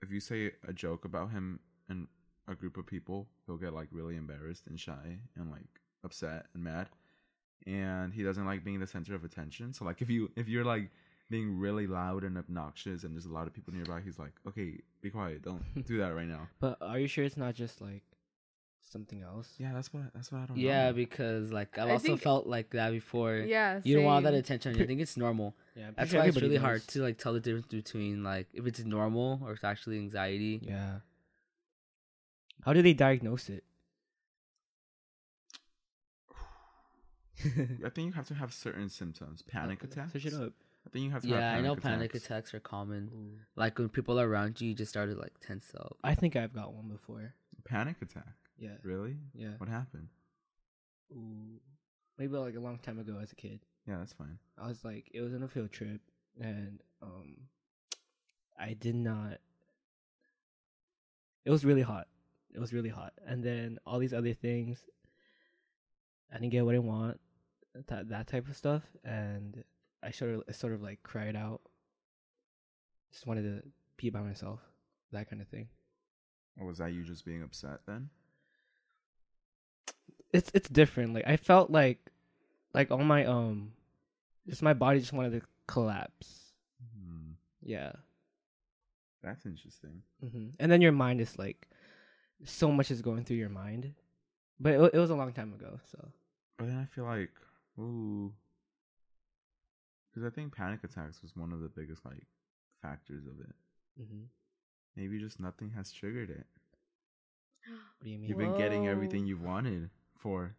if 0.00 0.10
you 0.10 0.20
say 0.20 0.52
a 0.66 0.72
joke 0.72 1.04
about 1.04 1.30
him 1.32 1.60
in 1.90 2.08
a 2.46 2.54
group 2.54 2.78
of 2.78 2.86
people, 2.86 3.28
he'll 3.44 3.58
get 3.58 3.74
like 3.74 3.88
really 3.92 4.16
embarrassed 4.16 4.66
and 4.66 4.80
shy 4.80 5.18
and 5.36 5.50
like 5.50 5.68
upset 6.02 6.46
and 6.54 6.64
mad. 6.64 6.88
And 7.66 8.14
he 8.14 8.22
doesn't 8.22 8.46
like 8.46 8.64
being 8.64 8.80
the 8.80 8.86
center 8.86 9.14
of 9.14 9.24
attention. 9.24 9.72
So, 9.74 9.84
like, 9.84 10.00
if 10.00 10.08
you 10.08 10.30
if 10.36 10.48
you're 10.48 10.64
like 10.64 10.90
being 11.30 11.58
really 11.58 11.86
loud 11.86 12.24
and 12.24 12.38
obnoxious 12.38 13.04
and 13.04 13.14
there's 13.14 13.26
a 13.26 13.32
lot 13.32 13.46
of 13.46 13.52
people 13.52 13.74
nearby, 13.74 14.00
he's 14.00 14.18
like, 14.18 14.32
okay, 14.46 14.80
be 15.02 15.10
quiet, 15.10 15.42
don't 15.42 15.62
do 15.86 15.98
that 15.98 16.14
right 16.14 16.28
now. 16.28 16.48
But 16.60 16.78
are 16.80 16.98
you 16.98 17.06
sure 17.08 17.24
it's 17.24 17.36
not 17.36 17.54
just 17.54 17.80
like 17.82 18.02
something 18.80 19.22
else? 19.22 19.52
Yeah, 19.58 19.72
that's 19.74 19.92
what 19.92 20.04
that's 20.14 20.32
what 20.32 20.40
I 20.42 20.46
don't 20.46 20.56
yeah, 20.56 20.86
know. 20.86 20.92
because 20.94 21.52
like 21.52 21.76
I've 21.76 21.88
I 21.88 21.92
also 21.92 22.06
think- 22.06 22.22
felt 22.22 22.46
like 22.46 22.70
that 22.70 22.90
before. 22.92 23.36
Yeah. 23.36 23.80
You 23.84 23.96
don't 23.96 24.04
want 24.04 24.24
that 24.24 24.32
same. 24.32 24.38
attention. 24.40 24.72
on 24.72 24.78
you. 24.78 24.84
I 24.84 24.86
think 24.90 25.00
it's 25.02 25.16
normal. 25.18 25.54
Yeah. 25.76 25.88
I'm 25.88 25.94
That's 25.96 26.10
pretty 26.10 26.16
why 26.20 26.22
sure 26.24 26.28
it's 26.28 26.36
everybody 26.38 26.54
really 26.54 26.64
hard 26.64 26.88
to 26.88 27.02
like 27.02 27.18
tell 27.18 27.34
the 27.34 27.40
difference 27.40 27.66
between 27.66 28.24
like 28.24 28.46
if 28.54 28.66
it's 28.66 28.80
normal 28.84 29.40
or 29.44 29.52
it's 29.52 29.64
actually 29.64 29.98
anxiety. 29.98 30.60
Yeah. 30.62 31.00
How 32.64 32.72
do 32.72 32.80
they 32.82 32.94
diagnose 32.94 33.48
it? 33.50 33.64
I 37.84 37.88
think 37.90 38.06
you 38.06 38.12
have 38.12 38.26
to 38.28 38.34
have 38.34 38.52
certain 38.52 38.88
symptoms. 38.88 39.42
Panic 39.42 39.82
attacks. 39.84 40.12
Search 40.12 40.26
it 40.26 40.34
up. 40.34 40.52
I 40.86 40.90
think 40.90 41.04
you 41.04 41.10
have 41.10 41.22
to. 41.22 41.28
have 41.28 41.38
Yeah, 41.38 41.52
I 41.52 41.60
know 41.60 41.74
panic 41.74 41.82
panic 41.82 42.10
attacks. 42.14 42.24
attacks 42.26 42.54
are 42.54 42.60
common. 42.60 43.38
Like 43.56 43.78
when 43.78 43.88
people 43.88 44.18
are 44.18 44.28
around 44.28 44.60
you, 44.60 44.68
you 44.70 44.74
just 44.74 44.90
started 44.90 45.18
like 45.18 45.32
tense 45.46 45.72
up. 45.78 45.96
I 46.02 46.14
think 46.14 46.36
I've 46.36 46.54
got 46.54 46.72
one 46.72 46.88
before. 46.88 47.34
Panic 47.64 47.96
attack. 48.00 48.34
Yeah. 48.58 48.76
Really? 48.82 49.16
Yeah. 49.34 49.52
What 49.58 49.68
happened? 49.68 50.08
Ooh. 51.12 51.60
Maybe 52.18 52.36
like 52.36 52.56
a 52.56 52.60
long 52.60 52.78
time 52.78 52.98
ago 52.98 53.18
as 53.22 53.30
a 53.32 53.36
kid. 53.36 53.60
Yeah, 53.86 53.98
that's 53.98 54.12
fine. 54.12 54.38
I 54.60 54.66
was 54.66 54.84
like, 54.84 55.10
it 55.14 55.20
was 55.20 55.32
on 55.32 55.42
a 55.42 55.48
field 55.48 55.70
trip, 55.72 56.00
and 56.40 56.80
um, 57.00 57.36
I 58.58 58.74
did 58.74 58.94
not. 58.94 59.38
It 61.44 61.50
was 61.50 61.64
really 61.64 61.82
hot. 61.82 62.08
It 62.52 62.60
was 62.60 62.72
really 62.72 62.88
hot, 62.88 63.12
and 63.26 63.42
then 63.44 63.78
all 63.86 63.98
these 63.98 64.12
other 64.14 64.34
things. 64.34 64.78
I 66.30 66.34
didn't 66.34 66.50
get 66.52 66.64
what 66.66 66.74
I 66.74 66.80
want, 66.80 67.20
that 67.86 68.08
that 68.08 68.26
type 68.26 68.48
of 68.48 68.56
stuff, 68.56 68.82
and 69.04 69.64
I 70.02 70.10
sort 70.10 70.34
of 70.34 70.42
I 70.48 70.52
sort 70.52 70.72
of 70.72 70.82
like 70.82 71.02
cried 71.02 71.36
out. 71.36 71.60
Just 73.12 73.26
wanted 73.26 73.42
to 73.44 73.68
be 73.96 74.10
by 74.10 74.20
myself, 74.20 74.60
that 75.12 75.30
kind 75.30 75.40
of 75.40 75.48
thing. 75.48 75.68
Or 76.60 76.66
was 76.66 76.78
that 76.78 76.92
you 76.92 77.04
just 77.04 77.24
being 77.24 77.42
upset 77.42 77.80
then? 77.86 78.10
It's 80.32 80.50
it's 80.54 80.68
different. 80.68 81.14
Like 81.14 81.26
I 81.26 81.36
felt 81.36 81.70
like, 81.70 82.10
like 82.74 82.90
all 82.90 82.98
my 82.98 83.24
um, 83.24 83.72
just 84.46 84.62
my 84.62 84.74
body 84.74 85.00
just 85.00 85.12
wanted 85.12 85.40
to 85.40 85.46
collapse. 85.66 86.52
Hmm, 86.94 87.32
Yeah. 87.62 87.92
that's 89.22 89.46
interesting. 89.46 90.02
hmm 90.20 90.48
And 90.60 90.70
then 90.70 90.80
your 90.82 90.92
mind 90.92 91.20
is 91.20 91.38
like, 91.38 91.66
so 92.44 92.70
much 92.70 92.90
is 92.90 93.00
going 93.02 93.24
through 93.24 93.36
your 93.38 93.48
mind, 93.48 93.94
but 94.60 94.74
it, 94.74 94.94
it 94.94 94.98
was 94.98 95.10
a 95.10 95.14
long 95.16 95.32
time 95.32 95.52
ago. 95.54 95.80
So 95.90 96.08
But 96.58 96.66
then 96.66 96.78
I 96.78 96.84
feel 96.94 97.04
like, 97.04 97.30
ooh, 97.78 98.32
because 100.10 100.26
I 100.26 100.34
think 100.34 100.54
panic 100.54 100.80
attacks 100.84 101.22
was 101.22 101.36
one 101.36 101.52
of 101.52 101.60
the 101.60 101.68
biggest 101.68 102.04
like 102.04 102.26
factors 102.82 103.24
of 103.26 103.40
it. 103.40 103.54
mm-hmm. 104.00 104.24
Maybe 104.96 105.18
just 105.18 105.38
nothing 105.38 105.72
has 105.76 105.92
triggered 105.92 106.30
it. 106.30 106.46
what 107.68 108.04
do 108.04 108.10
you 108.10 108.18
mean? 108.18 108.28
You've 108.28 108.38
been 108.38 108.56
getting 108.56 108.88
everything 108.88 109.26
you've 109.26 109.42
wanted 109.42 109.90
for 110.16 110.56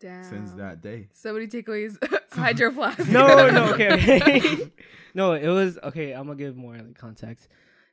Damn. 0.00 0.24
since 0.24 0.52
that 0.52 0.82
day. 0.82 1.08
Somebody 1.12 1.48
take 1.48 1.66
away 1.68 1.82
his 1.82 1.98
hydro 2.30 2.70
flask. 2.70 3.08
no, 3.08 3.50
no, 3.50 3.72
okay, 3.72 3.92
okay. 3.94 4.72
no, 5.14 5.32
it 5.32 5.48
was 5.48 5.78
okay. 5.82 6.12
I'm 6.12 6.26
gonna 6.26 6.38
give 6.38 6.56
more 6.56 6.74
like, 6.74 6.96
context. 6.96 7.48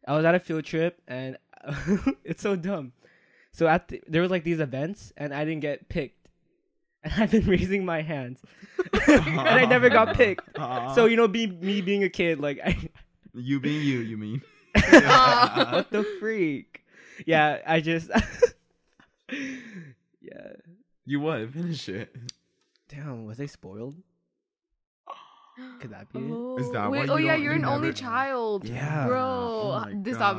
I 0.08 0.16
was 0.16 0.26
at 0.26 0.36
a 0.36 0.40
field 0.40 0.66
trip, 0.66 1.02
and 1.08 1.38
it's 2.24 2.42
so 2.42 2.56
dumb. 2.56 2.92
So 3.52 3.68
at 3.68 3.88
the, 3.88 4.02
there 4.08 4.22
was 4.22 4.32
like 4.32 4.44
these 4.44 4.60
events, 4.60 5.14
and 5.16 5.34
I 5.34 5.46
didn't 5.46 5.62
get 5.62 5.88
picked, 5.88 6.23
and 7.04 7.14
I've 7.18 7.32
been 7.32 7.46
raising 7.46 7.86
my 7.86 8.02
hands, 8.02 8.42
and 9.08 9.40
I 9.40 9.66
never 9.66 9.90
got 9.90 10.16
picked. 10.18 10.58
Aw. 10.58 10.94
So 10.94 11.06
you 11.06 11.16
know, 11.16 11.28
be 11.28 11.48
me 11.48 11.82
being 11.82 12.04
a 12.04 12.10
kid, 12.10 12.40
like 12.40 12.60
I, 12.64 12.78
you 13.34 13.60
being 13.60 13.82
you, 13.82 14.00
you 14.00 14.18
mean? 14.18 14.42
what 14.74 15.92
the 15.92 16.04
freak? 16.20 16.84
Yeah, 17.28 17.60
I 17.68 17.80
just, 17.80 18.10
yeah. 19.30 20.54
You 21.06 21.20
what? 21.20 21.52
Finish 21.52 21.90
it. 21.90 22.16
Damn, 22.90 23.26
was 23.26 23.40
I 23.40 23.46
spoiled? 23.46 23.96
Could 25.80 25.92
that 25.92 26.12
be? 26.12 26.20
Oh, 26.32 26.58
Is 26.58 26.72
that 26.72 26.90
wait, 26.90 27.10
why 27.10 27.14
oh 27.14 27.18
you 27.18 27.26
yeah, 27.28 27.36
you're 27.36 27.54
you 27.54 27.60
an 27.60 27.66
only 27.66 27.94
child. 27.94 28.68
Yeah, 28.68 29.08
bro. 29.08 29.20
Oh 29.22 29.80
my 29.86 29.94
this 29.96 30.18
all 30.18 30.36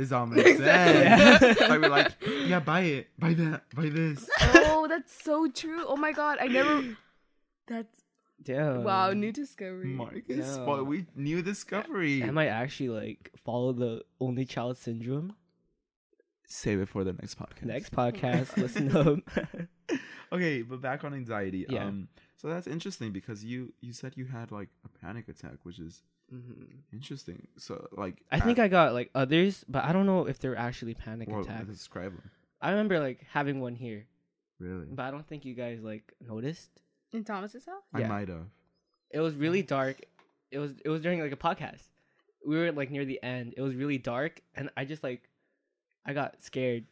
makes. 0.00 0.10
God. 0.10 0.10
This 0.10 0.12
all 0.12 0.26
makes 0.26 0.44
Makes 0.44 0.58
sense. 0.60 1.38
sense. 1.58 1.60
like 1.60 1.80
we're 1.80 1.88
like, 1.88 2.12
yeah, 2.46 2.60
buy 2.60 2.80
it, 2.80 3.08
buy 3.18 3.34
that, 3.34 3.62
buy 3.74 3.88
this. 3.88 4.28
Oh, 4.40 4.86
that's 4.88 5.22
so 5.22 5.48
true. 5.50 5.84
Oh 5.86 5.96
my 5.96 6.12
god, 6.12 6.38
I 6.40 6.46
never. 6.46 6.96
That's 7.68 8.00
Damn. 8.42 8.82
wow, 8.82 9.12
new 9.12 9.30
discovery. 9.32 9.86
Marcus, 9.86 10.24
Yeah. 10.56 10.64
well, 10.64 10.82
we 10.84 11.06
new 11.14 11.40
discovery. 11.42 12.22
Am 12.22 12.36
I 12.38 12.46
actually 12.46 12.88
like 12.88 13.30
follow 13.36 13.72
the 13.72 14.02
only 14.20 14.44
child 14.44 14.76
syndrome. 14.78 15.36
Save 16.46 16.80
it 16.80 16.88
for 16.88 17.04
the 17.04 17.12
next 17.12 17.38
podcast. 17.38 17.62
Next 17.62 17.92
podcast, 17.92 18.56
listen 18.62 18.96
up. 18.96 19.18
okay, 20.32 20.62
but 20.62 20.80
back 20.80 21.04
on 21.04 21.14
anxiety. 21.14 21.64
Yeah. 21.68 21.84
Um, 21.84 22.08
so 22.38 22.48
that's 22.48 22.66
interesting 22.66 23.12
because 23.12 23.44
you 23.44 23.72
you 23.80 23.92
said 23.92 24.14
you 24.16 24.24
had 24.24 24.50
like 24.50 24.70
a 24.84 24.88
panic 25.04 25.28
attack, 25.28 25.58
which 25.62 25.78
is 25.78 26.02
Mhm. 26.32 26.82
interesting. 26.92 27.48
So 27.56 27.88
like, 27.92 28.22
I 28.30 28.40
think 28.40 28.58
I 28.58 28.68
got 28.68 28.92
like 28.94 29.10
others, 29.14 29.64
but 29.68 29.84
I 29.84 29.92
don't 29.92 30.06
know 30.06 30.26
if 30.26 30.38
they're 30.38 30.56
actually 30.56 30.94
panic 30.94 31.28
well, 31.28 31.40
attacks. 31.40 31.66
describe 31.66 32.12
them. 32.12 32.30
I 32.60 32.70
remember 32.70 33.00
like 33.00 33.24
having 33.32 33.60
one 33.60 33.74
here, 33.74 34.06
Really, 34.58 34.86
but 34.90 35.02
I 35.04 35.10
don't 35.10 35.26
think 35.26 35.44
you 35.44 35.54
guys 35.54 35.80
like 35.82 36.12
noticed. 36.20 36.70
In 37.12 37.24
Thomas's 37.24 37.66
house? 37.66 37.82
I 37.92 38.04
might 38.04 38.28
have. 38.28 38.46
It 39.10 39.18
was 39.20 39.34
really 39.34 39.62
dark. 39.62 39.96
It 40.52 40.58
was 40.58 40.72
it 40.84 40.88
was 40.88 41.00
during 41.02 41.20
like 41.20 41.32
a 41.32 41.36
podcast. 41.36 41.88
We 42.46 42.56
were 42.56 42.70
like 42.72 42.90
near 42.90 43.04
the 43.04 43.20
end. 43.22 43.54
It 43.56 43.62
was 43.62 43.74
really 43.74 43.98
dark, 43.98 44.40
and 44.54 44.70
I 44.76 44.84
just 44.84 45.02
like, 45.02 45.28
I 46.06 46.12
got 46.12 46.42
scared. 46.42 46.84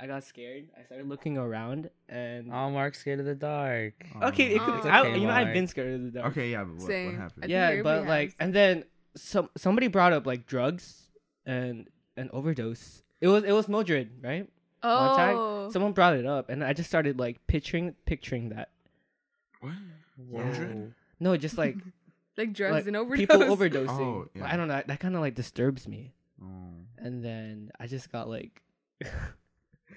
I 0.00 0.06
got 0.06 0.24
scared. 0.24 0.68
I 0.78 0.84
started 0.84 1.08
looking 1.08 1.36
around, 1.38 1.90
and 2.08 2.50
Oh, 2.52 2.70
Mark's 2.70 2.98
scared 3.00 3.20
of 3.20 3.26
the 3.26 3.34
dark. 3.34 3.94
Oh, 4.20 4.28
okay, 4.28 4.54
it 4.54 4.60
Oh. 4.60 4.64
could, 4.64 4.74
It's 4.76 4.86
I, 4.86 5.00
okay, 5.00 5.18
you 5.18 5.26
know 5.26 5.32
I've 5.32 5.46
Mark. 5.48 5.54
been 5.54 5.66
scared 5.66 5.94
of 5.94 6.02
the 6.04 6.10
dark. 6.20 6.32
Okay, 6.32 6.50
yeah, 6.52 6.64
but 6.64 6.74
what, 6.76 6.82
Same. 6.86 7.06
what 7.06 7.14
I 7.14 7.18
happened? 7.18 7.40
think 7.42 7.50
yeah, 7.50 7.66
everybody 7.68 8.00
but 8.02 8.08
like, 8.08 8.28
has. 8.30 8.36
and 8.40 8.54
then 8.54 8.84
some 9.16 9.50
somebody 9.56 9.88
brought 9.88 10.12
up 10.12 10.26
like 10.26 10.46
drugs 10.46 11.08
and 11.44 11.88
an 12.16 12.30
overdose. 12.32 13.02
It 13.20 13.28
was 13.28 13.44
it 13.44 13.52
was 13.52 13.68
Mildred, 13.68 14.10
right? 14.22 14.48
One 14.82 15.16
time, 15.16 15.36
Oh. 15.36 15.70
someone 15.70 15.92
brought 15.92 16.14
it 16.16 16.26
up, 16.26 16.48
and 16.48 16.64
I 16.64 16.72
just 16.72 16.88
started 16.88 17.18
like 17.18 17.44
picturing 17.46 17.94
picturing 18.06 18.48
that. 18.50 18.70
What? 19.60 19.72
Whoa. 20.16 20.42
Hundred? 20.42 20.94
No, 21.20 21.36
just 21.36 21.58
like 21.58 21.76
like 22.36 22.52
drugs 22.52 22.72
like, 22.74 22.86
and 22.86 22.96
overdose. 22.96 23.18
people 23.18 23.38
overdosing. 23.56 23.88
Oh, 24.00 24.28
yeah. 24.34 24.50
I 24.52 24.56
don't 24.56 24.68
know. 24.68 24.80
That 24.86 24.98
kind 25.00 25.14
of 25.14 25.20
like 25.20 25.34
disturbs 25.34 25.86
me. 25.86 26.14
Oh. 26.42 26.46
And 26.98 27.22
then 27.24 27.70
I 27.78 27.86
just 27.86 28.10
got 28.10 28.28
like 28.28 28.62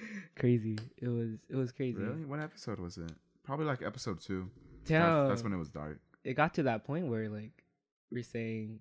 crazy. 0.38 0.78
It 0.98 1.08
was 1.08 1.32
it 1.50 1.56
was 1.56 1.72
crazy. 1.72 1.98
Really? 1.98 2.26
What 2.26 2.40
episode 2.40 2.80
was 2.80 2.98
it? 2.98 3.12
Probably 3.44 3.66
like 3.66 3.82
episode 3.82 4.22
two. 4.22 4.50
Damn. 4.86 5.02
That's, 5.02 5.30
that's 5.30 5.44
when 5.44 5.54
it 5.54 5.58
was 5.58 5.70
dark. 5.70 6.00
it 6.24 6.34
got 6.34 6.54
to 6.56 6.64
that 6.64 6.86
point 6.86 7.08
where 7.08 7.30
like 7.30 7.64
we're 8.12 8.24
saying 8.24 8.80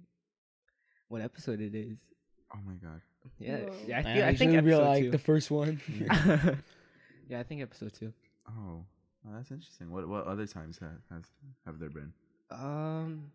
what 1.08 1.22
episode 1.22 1.60
it 1.60 1.74
is. 1.74 1.98
Oh 2.54 2.58
my 2.66 2.74
god. 2.74 3.00
Yeah, 3.38 3.58
Whoa. 3.58 3.72
yeah. 3.86 3.96
I, 3.96 4.00
I, 4.00 4.02
feel, 4.02 4.24
I 4.24 4.34
think 4.36 4.54
actually 4.54 4.56
really 4.56 4.72
episode 4.72 4.88
like 4.88 5.02
two. 5.04 5.10
the 5.10 5.18
first 5.18 5.50
one. 5.50 5.80
yeah, 7.28 7.40
I 7.40 7.42
think 7.42 7.62
episode 7.62 7.92
two. 7.94 8.12
Oh, 8.48 8.84
well, 9.24 9.34
that's 9.34 9.50
interesting. 9.50 9.90
What 9.90 10.08
what 10.08 10.26
other 10.26 10.46
times 10.46 10.78
have 10.78 11.00
has 11.10 11.24
have 11.64 11.78
there 11.78 11.90
been? 11.90 12.12
Um, 12.50 13.30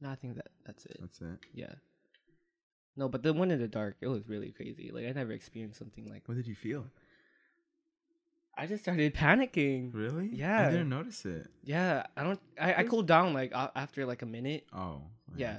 no, 0.00 0.10
I 0.10 0.14
think 0.14 0.36
that 0.36 0.48
that's 0.66 0.84
it. 0.86 0.98
That's 1.00 1.20
it. 1.20 1.38
Yeah. 1.54 1.72
No, 2.98 3.08
but 3.08 3.22
the 3.22 3.32
one 3.32 3.52
in 3.52 3.60
the 3.60 3.68
dark, 3.68 3.96
it 4.00 4.08
was 4.08 4.28
really 4.28 4.50
crazy. 4.50 4.90
Like 4.92 5.06
I 5.06 5.12
never 5.12 5.30
experienced 5.30 5.78
something 5.78 6.10
like. 6.10 6.22
What 6.26 6.36
did 6.36 6.48
you 6.48 6.56
feel? 6.56 6.84
I 8.56 8.66
just 8.66 8.82
started 8.82 9.14
panicking. 9.14 9.94
Really? 9.94 10.30
Yeah. 10.32 10.66
I 10.66 10.70
didn't 10.72 10.88
notice 10.88 11.24
it. 11.24 11.46
Yeah, 11.62 12.02
I 12.16 12.24
don't. 12.24 12.40
I, 12.60 12.74
I 12.74 12.82
cooled 12.82 13.06
down 13.06 13.34
like 13.34 13.52
after 13.54 14.04
like 14.04 14.22
a 14.22 14.26
minute. 14.26 14.66
Oh. 14.76 15.02
Yeah, 15.36 15.58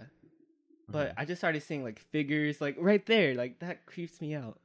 but 0.90 1.08
Okay. 1.08 1.14
I 1.16 1.24
just 1.24 1.40
started 1.40 1.64
seeing 1.64 1.82
like 1.82 2.00
figures 2.12 2.60
like 2.60 2.76
right 2.78 3.06
there. 3.06 3.36
Like 3.36 3.60
that 3.60 3.86
creeps 3.86 4.20
me 4.20 4.36
out. 4.36 4.60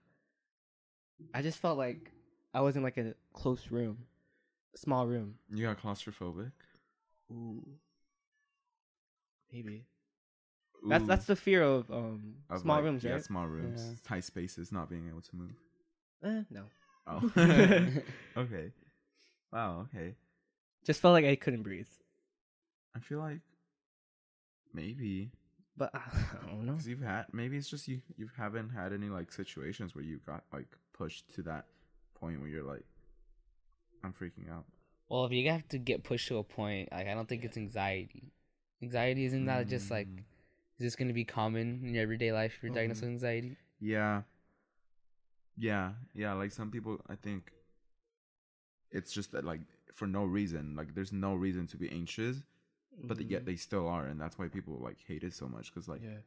I 1.33 1.43
just 1.43 1.59
felt 1.59 1.79
like 1.79 2.11
I 2.53 2.61
was 2.63 2.75
in 2.75 2.83
like 2.83 2.97
a 2.97 3.15
close 3.33 3.71
room, 3.71 3.99
a 4.75 4.79
small 4.79 5.07
room. 5.07 5.37
you 5.49 5.65
got 5.65 5.81
claustrophobic. 5.81 6.51
Ooh, 7.31 7.65
maybe 9.53 9.85
that's 10.89 11.05
Ooh. 11.05 11.07
that's 11.07 11.27
the 11.27 11.37
fear 11.37 11.63
of 11.63 11.91
um 11.91 12.35
Of, 12.51 12.61
small 12.63 12.77
like, 12.77 12.85
rooms, 12.85 13.05
Yeah, 13.05 13.13
right? 13.15 13.25
small 13.25 13.47
rooms, 13.47 13.81
Yeah. 13.81 14.09
tight 14.09 14.25
spaces, 14.25 14.73
not 14.73 14.89
being 14.91 15.09
able 15.09 15.23
to 15.23 15.37
move. 15.37 15.55
Eh, 16.25 16.43
no, 16.51 16.63
Oh. 17.07 17.31
okay. 18.37 18.73
Wow. 19.53 19.87
Okay. 19.95 20.15
just 20.85 21.01
felt 21.01 21.13
like 21.13 21.25
I 21.25 21.37
couldn't 21.37 21.63
breathe. 21.63 21.89
I 22.97 23.01
feel 23.01 23.19
like 23.19 23.41
maybe 24.73 25.31
But 25.77 25.91
I 25.95 26.01
don't 26.47 26.67
know. 26.67 26.73
because 26.73 26.89
you've 26.89 27.03
had 27.03 27.27
maybe 27.33 27.57
it's 27.57 27.69
just 27.69 27.89
you 27.89 28.01
you 28.17 28.29
haven't 28.37 28.71
had 28.71 28.93
any 28.93 29.09
like 29.09 29.33
situations 29.33 29.95
where 29.95 30.05
you 30.05 30.21
got 30.27 30.45
like 30.53 30.69
pushed 30.97 31.33
to 31.35 31.43
that 31.43 31.67
point 32.15 32.41
where 32.41 32.49
you're 32.49 32.63
like, 32.65 32.85
I'm 34.05 34.13
freaking 34.13 34.51
out. 34.51 34.65
well, 35.09 35.25
if 35.27 35.33
you 35.33 35.49
have 35.51 35.67
to 35.69 35.79
get 35.79 36.05
pushed 36.05 36.29
to 36.29 36.39
a 36.39 36.45
point, 36.45 36.91
like 36.93 37.07
I 37.09 37.15
don't 37.15 37.29
think 37.29 37.45
it's 37.45 37.57
anxiety. 37.57 38.33
Anxiety 38.83 39.25
isn't 39.25 39.47
that 39.47 39.69
just 39.69 39.91
like 39.91 40.07
Mm. 40.09 40.23
Is 40.79 40.85
this 40.85 40.97
gonna 40.97 41.13
be 41.13 41.25
common 41.25 41.81
in 41.85 41.95
your 41.95 42.03
everyday 42.03 42.33
life 42.33 42.55
if 42.57 42.63
you're 42.63 42.73
diagnosed 42.75 43.03
with 43.03 43.11
anxiety? 43.11 43.57
Yeah. 43.81 44.23
Yeah, 45.57 45.93
yeah. 46.15 46.33
Like 46.33 46.51
some 46.53 46.71
people, 46.71 47.01
I 47.09 47.15
think 47.17 47.53
it's 48.91 49.13
just 49.13 49.33
that, 49.33 49.45
like, 49.45 49.61
for 49.95 50.07
no 50.07 50.25
reason. 50.25 50.75
Like, 50.77 50.95
there's 50.95 51.13
no 51.13 51.35
reason 51.35 51.67
to 51.69 51.77
be 51.77 51.89
anxious, 51.91 52.43
but 53.03 53.19
Mhm. 53.19 53.31
yet 53.31 53.45
they 53.45 53.57
still 53.57 53.87
are, 53.89 54.07
and 54.07 54.21
that's 54.21 54.37
why 54.39 54.49
people 54.49 54.75
like 54.79 54.99
hate 55.07 55.23
it 55.25 55.33
so 55.35 55.49
much. 55.49 55.73
Cause 55.75 55.89
like, 55.89 56.03
yeah. 56.03 56.19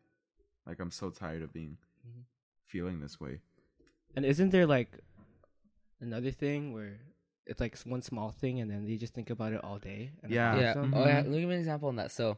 like 0.65 0.79
I'm 0.79 0.91
so 0.91 1.09
tired 1.09 1.41
of 1.41 1.51
being 1.53 1.77
Mhm. 2.07 2.23
feeling 2.65 2.99
this 2.99 3.19
way. 3.19 3.41
And 4.15 4.25
isn't 4.25 4.49
there 4.51 4.65
like 4.65 4.99
another 5.99 6.31
thing 6.31 6.73
where 6.73 6.99
it's 7.45 7.59
like 7.61 7.77
one 7.79 8.01
small 8.01 8.31
thing 8.31 8.59
and 8.61 8.69
then 8.71 8.85
they 8.85 8.97
just 8.97 9.13
think 9.13 9.29
about 9.29 9.53
it 9.53 9.63
all 9.63 9.79
day? 9.79 10.11
and 10.23 10.31
it 10.31 10.35
Yeah. 10.35 10.51
bothers 10.73 10.91
yeah. 10.93 10.99
Oh 11.01 11.05
yeah. 11.05 11.21
Mhm. 11.21 11.23
Let 11.23 11.31
me 11.31 11.39
give 11.41 11.49
you 11.49 11.51
an 11.51 11.59
example 11.59 11.89
on 11.89 11.95
that. 11.97 12.11
So 12.11 12.37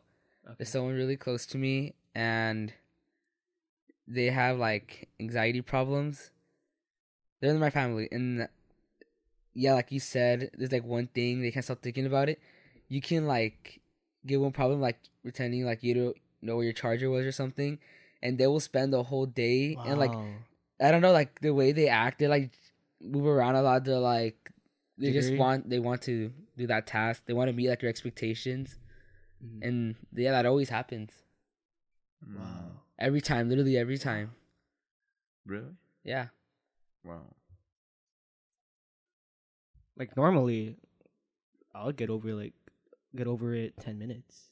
Okay. 0.49 0.55
there's 0.57 0.69
someone 0.69 0.95
really 0.95 1.17
close 1.17 1.45
to 1.47 1.57
me 1.57 1.93
and 2.15 2.73
they 4.07 4.25
have 4.31 4.57
like 4.57 5.07
anxiety 5.19 5.61
problems. 5.61 6.31
They're 7.39 7.51
in 7.51 7.59
my 7.59 7.69
family 7.69 8.09
and 8.11 8.47
yeah, 9.53 9.73
like 9.73 9.91
you 9.91 9.99
said, 9.99 10.51
there's 10.57 10.71
like 10.71 10.83
one 10.85 11.07
thing 11.07 11.41
they 11.41 11.51
can't 11.51 11.65
stop 11.65 11.81
thinking 11.81 12.05
about 12.05 12.29
it. 12.29 12.39
You 12.87 13.01
can 13.01 13.27
like 13.27 13.81
get 14.25 14.39
one 14.39 14.51
problem 14.51 14.81
like 14.81 14.97
pretending 15.21 15.65
like 15.65 15.83
you 15.83 15.93
don't 15.93 16.17
know 16.41 16.55
where 16.55 16.63
your 16.63 16.73
charger 16.73 17.09
was 17.09 17.25
or 17.25 17.31
something, 17.31 17.77
and 18.23 18.37
they 18.37 18.47
will 18.47 18.59
spend 18.59 18.93
the 18.93 19.03
whole 19.03 19.25
day 19.27 19.79
and 19.85 19.99
like 19.99 20.13
I 20.81 20.91
don't 20.91 21.01
know, 21.01 21.11
like 21.11 21.41
the 21.41 21.53
way 21.53 21.73
they 21.73 21.89
act, 21.89 22.19
they 22.19 22.27
like 22.27 22.51
move 23.01 23.25
around 23.27 23.55
a 23.55 23.61
lot. 23.61 23.83
They're 23.83 23.99
like 23.99 24.51
they 24.97 25.11
just 25.11 25.33
want 25.35 25.69
they 25.69 25.79
want 25.79 26.01
to 26.03 26.31
do 26.57 26.67
that 26.67 26.87
task. 26.87 27.23
They 27.25 27.33
want 27.33 27.49
to 27.49 27.53
meet 27.53 27.69
like 27.69 27.81
your 27.81 27.89
expectations, 27.89 28.77
Mhm. 29.43 29.59
and 29.67 29.95
yeah, 30.13 30.31
that 30.31 30.45
always 30.45 30.69
happens 30.69 31.11
Mm. 32.27 32.37
wow. 32.37 32.71
every 32.97 33.21
time, 33.21 33.47
literally 33.49 33.77
every 33.77 33.97
time. 33.97 34.31
Really? 35.45 35.75
Yeah, 36.03 36.27
Wow. 37.03 37.33
Like 39.97 40.15
normally, 40.15 40.77
I'll 41.73 41.91
get 41.91 42.09
over 42.09 42.33
like 42.33 42.53
get 43.15 43.27
over 43.27 43.53
it 43.53 43.75
ten 43.79 43.97
minutes. 43.99 44.49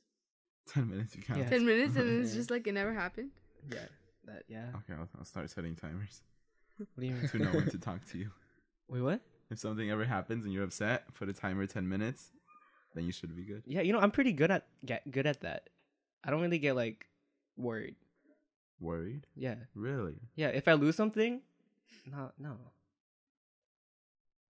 Ten 0.67 0.89
minutes. 0.89 1.15
You 1.15 1.21
count. 1.23 1.39
Yeah. 1.39 1.49
Ten 1.49 1.65
minutes 1.65 1.95
and 1.95 2.07
then 2.07 2.21
it's 2.21 2.33
just 2.39 2.51
like 2.51 2.67
it 2.67 2.73
never 2.73 2.93
happened. 2.93 3.31
Yeah. 3.71 3.85
That 4.25 4.43
yeah. 4.47 4.67
Okay, 4.75 4.93
I'll, 4.99 5.07
I'll 5.17 5.25
start 5.25 5.49
setting 5.49 5.75
timers 5.75 6.21
What 6.77 6.87
do 6.99 7.05
you 7.07 7.13
mean? 7.13 7.27
to 7.29 7.37
know 7.39 7.51
when 7.51 7.69
to 7.69 7.77
talk 7.77 8.05
to 8.11 8.17
you. 8.17 8.31
Wait, 8.89 9.01
what? 9.01 9.21
If 9.49 9.59
something 9.59 9.89
ever 9.89 10.03
happens 10.03 10.43
and 10.43 10.53
you're 10.53 10.63
upset, 10.65 11.13
put 11.13 11.29
a 11.29 11.33
timer 11.33 11.65
ten 11.65 11.87
minutes. 11.87 12.31
Then 12.97 13.05
you 13.05 13.11
should 13.11 13.35
be 13.35 13.43
good. 13.43 13.61
Yeah, 13.67 13.81
you 13.81 13.93
know 13.93 13.99
I'm 13.99 14.09
pretty 14.09 14.33
good 14.33 14.49
at 14.49 14.65
get 14.83 15.09
good 15.11 15.27
at 15.27 15.41
that. 15.41 15.69
I 16.23 16.31
don't 16.31 16.41
really 16.41 16.57
get 16.57 16.75
like 16.75 17.05
worried. 17.55 17.93
Worried? 18.79 19.27
Yeah, 19.35 19.55
Really? 19.75 20.15
yeah. 20.35 20.47
If 20.47 20.67
I 20.67 20.73
lose 20.73 20.95
something, 20.95 21.41
no, 22.11 22.31
no. 22.39 22.57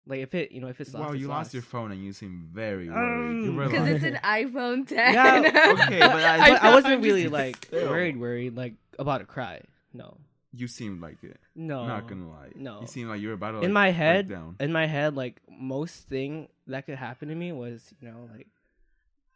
Like 0.07 0.21
if 0.21 0.35
it, 0.35 0.53
you 0.53 0.61
know, 0.61 0.69
if 0.69 0.79
it's 0.81 0.93
lost, 0.93 1.07
wow, 1.07 1.13
it's 1.13 1.21
you 1.23 1.29
lost 1.29 1.55
your 1.55 1.63
phone 1.63 1.91
and 1.91 2.05
you 2.05 2.13
seem 2.13 2.49
very 2.53 2.91
worried. 2.91 3.45
you 3.45 3.51
Um, 3.63 3.69
Because 3.71 3.89
it's 3.89 4.05
an 4.05 4.17
iPhone 4.25 4.87
10. 4.87 5.15
Yeah, 5.15 5.39
okay, 5.87 6.01
but 6.01 6.11
I- 6.23 6.35
I 6.47 6.51
But 6.51 6.63
I 6.63 6.75
wasn't 6.75 7.03
really 7.03 7.29
like 7.29 7.69
worried, 7.73 8.19
worried, 8.19 8.55
like 8.57 8.75
about 8.99 9.19
to 9.19 9.25
cry. 9.25 9.63
No, 9.95 10.19
you 10.55 10.69
seemed 10.69 11.01
like 11.01 11.23
it. 11.23 11.39
no. 11.55 11.87
Not 11.87 12.07
gonna 12.09 12.29
lie. 12.29 12.51
no. 12.55 12.81
You 12.81 12.87
seemed 12.87 13.09
like 13.09 13.21
you 13.21 13.29
were 13.29 13.35
about 13.35 13.53
to. 13.53 13.57
in 13.59 13.63
like, 13.65 13.73
my 13.73 13.87
break 13.87 13.97
head, 13.97 14.29
down. 14.29 14.57
in 14.61 14.73
my 14.73 14.87
head, 14.87 15.15
like 15.15 15.41
most 15.51 16.09
thing 16.09 16.49
that 16.67 16.87
could 16.87 16.97
happen 16.97 17.29
to 17.29 17.35
me 17.35 17.53
was, 17.53 17.93
you 18.01 18.09
know, 18.09 18.29
like 18.33 18.47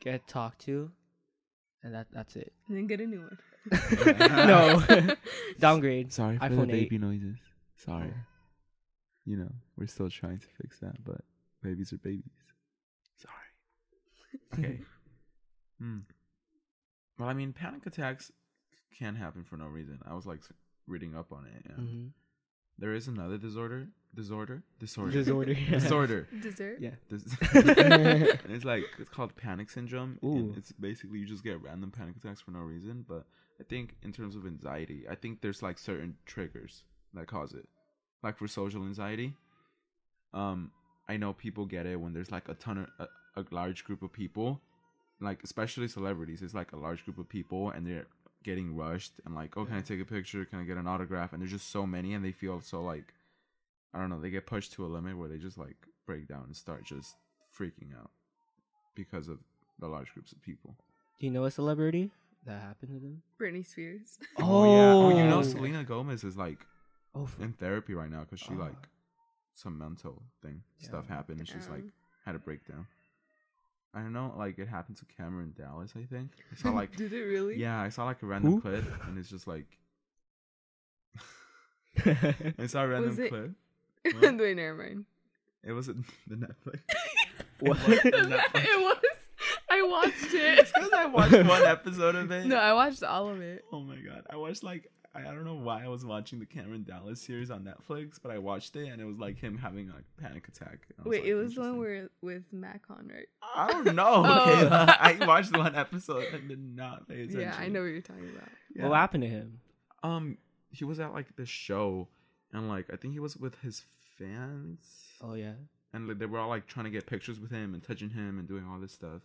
get 0.00 0.26
talked 0.28 0.60
to, 0.66 0.90
and 1.82 1.94
that 1.94 2.06
that's 2.12 2.37
it. 2.37 2.52
And 2.68 2.76
then 2.76 2.87
get 2.87 3.00
a 3.00 3.06
new 3.06 3.20
one. 3.20 3.38
no, 4.46 4.82
downgrade. 5.58 6.12
Sorry 6.12 6.38
for 6.38 6.44
iPhone 6.48 6.68
the 6.68 6.75
8. 6.76 6.90
baby 6.90 6.98
noises. 6.98 7.38
Sorry. 7.76 8.12
You 9.25 9.37
know, 9.37 9.52
we're 9.76 9.87
still 9.87 10.08
trying 10.08 10.38
to 10.38 10.46
fix 10.62 10.78
that, 10.80 11.04
but 11.04 11.20
babies 11.62 11.92
are 11.92 11.98
babies. 11.98 12.25
Sorry. 13.16 14.64
Okay. 14.64 14.80
Hmm. 15.80 15.98
Well, 17.20 17.28
I 17.28 17.34
mean, 17.34 17.52
panic 17.52 17.87
attacks 17.87 18.32
can 18.98 19.14
happen 19.14 19.44
for 19.44 19.56
no 19.56 19.66
reason. 19.66 20.00
I 20.04 20.14
was 20.14 20.26
like 20.26 20.38
s- 20.40 20.50
reading 20.88 21.14
up 21.16 21.33
on 21.33 21.45
it. 21.47 21.64
And 21.71 21.88
Mhm. 21.88 22.11
There 22.80 22.95
is 22.95 23.09
another 23.09 23.38
disorder. 23.38 23.88
Disorder. 24.14 24.62
Disorder. 24.78 25.11
Disorder. 25.12 25.54
disorder. 25.71 26.28
Dessert. 26.40 26.78
Yeah. 26.80 26.95
This, 27.11 27.23
it's 28.49 28.64
like 28.64 28.85
it's 28.99 29.09
called 29.11 29.35
panic 29.37 29.68
syndrome. 29.68 30.18
and 30.23 30.50
Ooh. 30.50 30.54
It's 30.57 30.71
basically 30.73 31.18
you 31.18 31.26
just 31.26 31.42
get 31.45 31.61
random 31.61 31.90
panic 31.90 32.16
attacks 32.16 32.40
for 32.40 32.52
no 32.52 32.61
reason. 32.61 33.04
But 33.07 33.26
I 33.61 33.64
think 33.64 33.97
in 34.02 34.12
terms 34.12 34.37
of 34.37 34.47
anxiety, 34.47 35.07
I 35.11 35.16
think 35.16 35.40
there's 35.40 35.61
like 35.62 35.76
certain 35.78 36.16
triggers 36.25 36.85
that 37.14 37.26
cause 37.26 37.52
it. 37.52 37.68
Like 38.23 38.38
for 38.38 38.47
social 38.49 38.83
anxiety, 38.85 39.35
um, 40.33 40.71
I 41.09 41.16
know 41.16 41.33
people 41.33 41.66
get 41.66 41.85
it 41.87 42.00
when 42.00 42.12
there's 42.12 42.30
like 42.30 42.49
a 42.49 42.54
ton 42.54 42.78
of 42.78 42.88
a, 43.37 43.40
a 43.40 43.45
large 43.50 43.85
group 43.85 44.02
of 44.02 44.12
people, 44.12 44.61
like 45.21 45.42
especially 45.42 45.88
celebrities. 45.88 46.42
It's 46.42 46.54
like 46.54 46.73
a 46.73 46.76
large 46.76 47.04
group 47.04 47.18
of 47.18 47.28
people 47.28 47.71
and 47.71 47.87
they're 47.87 48.07
getting 48.45 48.76
rushed 48.76 49.12
and 49.25 49.35
like, 49.35 49.57
oh, 49.57 49.64
can 49.64 49.75
I 49.76 49.80
take 49.80 50.00
a 50.00 50.04
picture? 50.04 50.45
Can 50.45 50.61
I 50.61 50.64
get 50.64 50.76
an 50.76 50.87
autograph? 50.87 51.33
And 51.33 51.42
there's 51.42 51.50
just 51.52 51.71
so 51.71 51.87
many 51.87 52.14
and 52.14 52.25
they 52.25 52.33
feel 52.33 52.61
so 52.61 52.83
like 52.83 53.12
I 53.95 53.99
don't 53.99 54.11
know, 54.11 54.21
they 54.21 54.30
get 54.30 54.47
pushed 54.47 54.73
to 54.75 54.85
a 54.85 54.88
limit 54.88 55.16
where 55.18 55.28
they 55.28 55.38
just 55.38 55.59
like 55.59 55.76
break 56.07 56.28
down 56.28 56.45
and 56.45 56.57
start 56.57 56.85
just 56.85 57.16
freaking 57.59 57.99
out 57.99 58.11
because 58.95 59.28
of 59.28 59.38
the 59.78 59.88
large 59.88 60.12
groups 60.12 60.33
of 60.33 60.42
people. 60.42 60.75
Do 61.18 61.26
you 61.26 61.33
know 61.33 61.45
a 61.45 61.50
celebrity 61.50 62.11
that 62.47 62.61
happened 62.61 62.92
to 62.95 63.00
them? 63.00 63.23
Britney 63.40 63.66
Spears. 63.66 64.18
Oh 64.38 64.64
yeah. 64.64 64.92
Oh, 64.92 65.09
you 65.16 65.25
know 65.25 65.38
Oh. 65.38 65.42
Selena 65.42 65.85
Gomez 65.85 66.23
is 66.25 66.37
like 66.37 66.59
Oh, 67.14 67.25
f- 67.25 67.37
in 67.40 67.52
therapy 67.54 67.95
right 67.95 68.11
now 68.11 68.21
because 68.21 68.40
she 68.40 68.52
Oh. 68.52 68.59
like 68.59 68.88
some 69.54 69.76
mental 69.78 70.23
thing 70.42 70.62
stuff 70.78 71.09
happened 71.09 71.40
and 71.40 71.49
she's 71.49 71.68
like 71.68 71.83
had 72.25 72.35
a 72.35 72.38
breakdown. 72.38 72.87
I 73.99 74.02
don't 74.02 74.12
know, 74.12 74.33
like 74.38 74.59
it 74.61 74.69
happened 74.69 74.97
to 74.99 75.05
Cameron 75.17 75.55
Dallas, 75.59 75.93
I 75.97 76.05
think. 76.05 76.31
I 76.52 76.57
saw 76.57 76.71
like 76.81 76.95
Did 76.95 77.12
it 77.12 77.23
really? 77.23 77.57
yeah, 77.59 77.81
I 77.81 77.88
saw 77.88 78.05
like 78.05 78.23
a 78.23 78.26
random 78.26 78.52
Who? 78.52 78.61
clip 78.61 78.85
and 79.07 79.19
it's 79.19 79.28
just 79.28 79.49
like 79.49 79.67
I 82.59 82.67
saw 82.67 82.83
a 82.85 82.88
random 82.88 83.19
it- 83.21 83.28
clip. 83.28 83.50
Wait, 84.38 84.57
never 84.57 84.75
mind. 84.75 85.05
It 85.64 85.73
wasn't 85.73 86.07
the 86.28 86.37
Netflix. 86.37 86.81
What? 87.59 87.76
It 87.88 88.14
was 88.14 88.28
the 88.28 88.40
it 88.55 88.78
was. 88.81 88.97
I 89.69 89.83
watched 89.83 90.33
it. 90.35 90.59
It's 90.61 90.73
because 90.73 90.90
I 90.93 91.07
watched 91.07 91.33
one 91.33 91.62
episode 91.64 92.14
of 92.14 92.31
it. 92.31 92.47
No, 92.47 92.57
I 92.57 92.73
watched 92.73 93.02
all 93.02 93.28
of 93.28 93.40
it. 93.40 93.64
Oh 93.73 93.81
my 93.81 93.97
god, 93.97 94.23
I 94.31 94.37
watched 94.37 94.62
like 94.62 94.90
I, 95.15 95.21
I 95.21 95.35
don't 95.35 95.45
know 95.45 95.55
why 95.55 95.85
I 95.85 95.88
was 95.88 96.05
watching 96.05 96.38
the 96.38 96.47
Cameron 96.47 96.85
Dallas 96.85 97.21
series 97.21 97.50
on 97.50 97.65
Netflix, 97.65 98.19
but 98.23 98.31
I 98.31 98.38
watched 98.38 98.77
it 98.77 98.88
and 98.88 99.00
it 99.00 99.05
was 99.05 99.19
like 99.19 99.38
him 99.38 99.57
having 99.59 99.88
like 99.88 100.05
a 100.19 100.21
panic 100.23 100.47
attack. 100.49 100.81
And 100.97 101.07
Wait, 101.07 101.23
like, 101.23 101.29
it 101.29 101.35
was 101.35 101.55
the 101.55 101.61
one 101.62 101.71
interesting. 101.77 102.09
where 102.21 102.35
with 102.37 102.43
Macon, 102.53 103.11
right? 103.12 103.29
I 103.55 103.73
don't 103.83 103.95
know. 103.97 104.23
Oh. 104.27 104.47
Kayla. 104.47 104.97
I 105.23 105.27
watched 105.27 105.57
one 105.57 105.75
episode 105.75 106.27
and 106.35 106.49
did 106.49 106.61
not 106.77 107.09
pay 107.09 107.23
attention. 107.23 107.41
Yeah, 107.41 107.57
I 107.59 107.69
know 107.69 107.81
what 107.81 107.87
you're 107.87 108.00
talking 108.03 108.29
about. 108.37 108.49
Yeah. 108.75 108.88
What 108.88 108.97
happened 108.97 109.23
to 109.23 109.29
him? 109.29 109.61
Um, 110.03 110.38
he 110.71 110.85
was 110.85 111.00
at 111.00 111.12
like 111.12 111.35
the 111.37 111.47
show, 111.47 112.09
and 112.53 112.69
like 112.69 112.87
I 112.93 112.97
think 112.97 113.15
he 113.15 113.21
was 113.21 113.37
with 113.37 113.59
his 113.62 113.85
fans, 114.19 114.79
Oh 115.23 115.35
yeah. 115.35 115.53
and 115.93 116.07
like, 116.09 116.19
they 116.19 116.27
were 116.27 116.38
all 116.38 116.49
like 116.49 116.67
trying 116.67 116.85
to 116.85 116.91
get 116.91 117.07
pictures 117.07 117.41
with 117.41 117.50
him 117.50 117.75
and 117.75 117.83
touching 117.83 118.11
him 118.11 118.38
and 118.38 118.47
doing 118.47 118.65
all 118.71 118.79
this 118.79 118.93
stuff. 118.93 119.23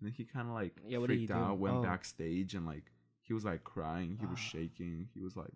And 0.00 0.02
then 0.08 0.12
he 0.12 0.24
kind 0.24 0.46
of 0.48 0.54
like 0.54 0.76
Yeah, 0.86 0.98
what 0.98 1.08
did 1.08 1.18
freaked 1.18 1.32
do? 1.32 1.38
out, 1.38 1.58
went 1.58 1.76
Oh. 1.76 1.82
backstage, 1.82 2.54
and 2.54 2.64
like 2.66 2.84
he 3.26 3.34
was 3.34 3.44
like 3.44 3.64
crying, 3.64 4.16
he 4.20 4.26
was 4.26 4.38
Ah. 4.38 4.48
shaking, 4.52 5.08
he 5.14 5.20
was 5.20 5.36
like, 5.36 5.52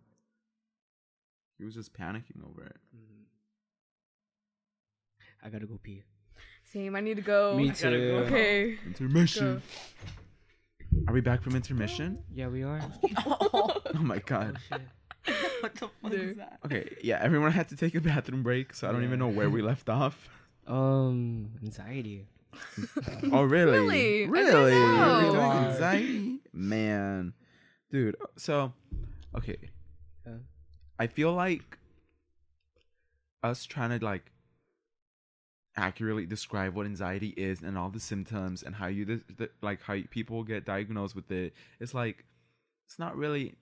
he 1.58 1.64
was 1.64 1.74
just 1.74 1.92
panicking 1.94 2.44
over 2.44 2.64
it. 2.64 2.76
I 5.42 5.48
gotta 5.48 5.66
go 5.66 5.78
pee. 5.82 6.02
Same. 6.64 6.94
I 6.96 7.00
need 7.00 7.16
to 7.16 7.22
go. 7.22 7.56
Me 7.56 7.64
I 7.70 7.72
gotta 7.72 7.90
too. 7.90 8.10
go. 8.12 8.16
Okay. 8.26 8.78
Intermission. 8.86 9.62
Are 11.08 11.14
we 11.14 11.20
back 11.20 11.42
from 11.42 11.56
intermission? 11.56 12.18
Yeah, 12.34 12.48
we 12.48 12.62
are. 12.62 12.80
Oh 13.26 14.02
my 14.02 14.18
god. 14.18 14.58
what 15.60 15.74
the 15.74 15.88
fuck 16.02 16.10
Dude. 16.10 16.30
is 16.30 16.36
that? 16.36 16.58
Okay, 16.66 16.88
yeah, 17.02 17.18
everyone 17.22 17.52
had 17.52 17.68
to 17.70 17.76
take 17.76 17.94
a 17.94 18.00
bathroom 18.00 18.42
break, 18.42 18.74
so 18.74 18.88
I 18.88 18.92
don't 18.92 19.04
even 19.04 19.18
know 19.18 19.28
where 19.28 19.50
we 19.50 19.62
left 19.62 19.88
off. 19.88 20.28
Um, 20.66 21.50
anxiety. 21.62 22.26
Oh 23.32 23.42
really? 23.42 24.26
Really? 24.26 24.26
I 24.26 24.26
didn't 24.26 24.30
Really? 24.30 24.72
We're 24.72 24.96
know. 24.96 25.32
doing 25.32 25.50
anxiety? 25.72 26.38
Man. 26.52 27.32
Dude, 27.90 28.16
uh, 28.20 28.26
so 28.36 28.72
okay. 29.36 29.56
Yeah. 30.26 30.34
I 30.98 31.06
feel 31.06 31.32
like 31.32 31.78
us 33.42 33.64
trying 33.64 33.98
to 33.98 34.04
like 34.04 34.30
accurately 35.76 36.26
describe 36.26 36.74
what 36.74 36.84
anxiety 36.86 37.28
is 37.36 37.62
and 37.62 37.78
all 37.78 37.88
the 37.90 38.00
symptoms 38.00 38.62
and 38.62 38.74
how 38.76 38.86
you 38.86 39.20
like 39.62 39.80
how 39.82 39.96
people 40.10 40.42
get 40.44 40.64
diagnosed 40.64 41.14
with 41.16 41.30
it. 41.30 41.54
It's 41.80 41.94
like 41.94 42.24
it's 42.86 42.98
not 42.98 43.16
really 43.16 43.54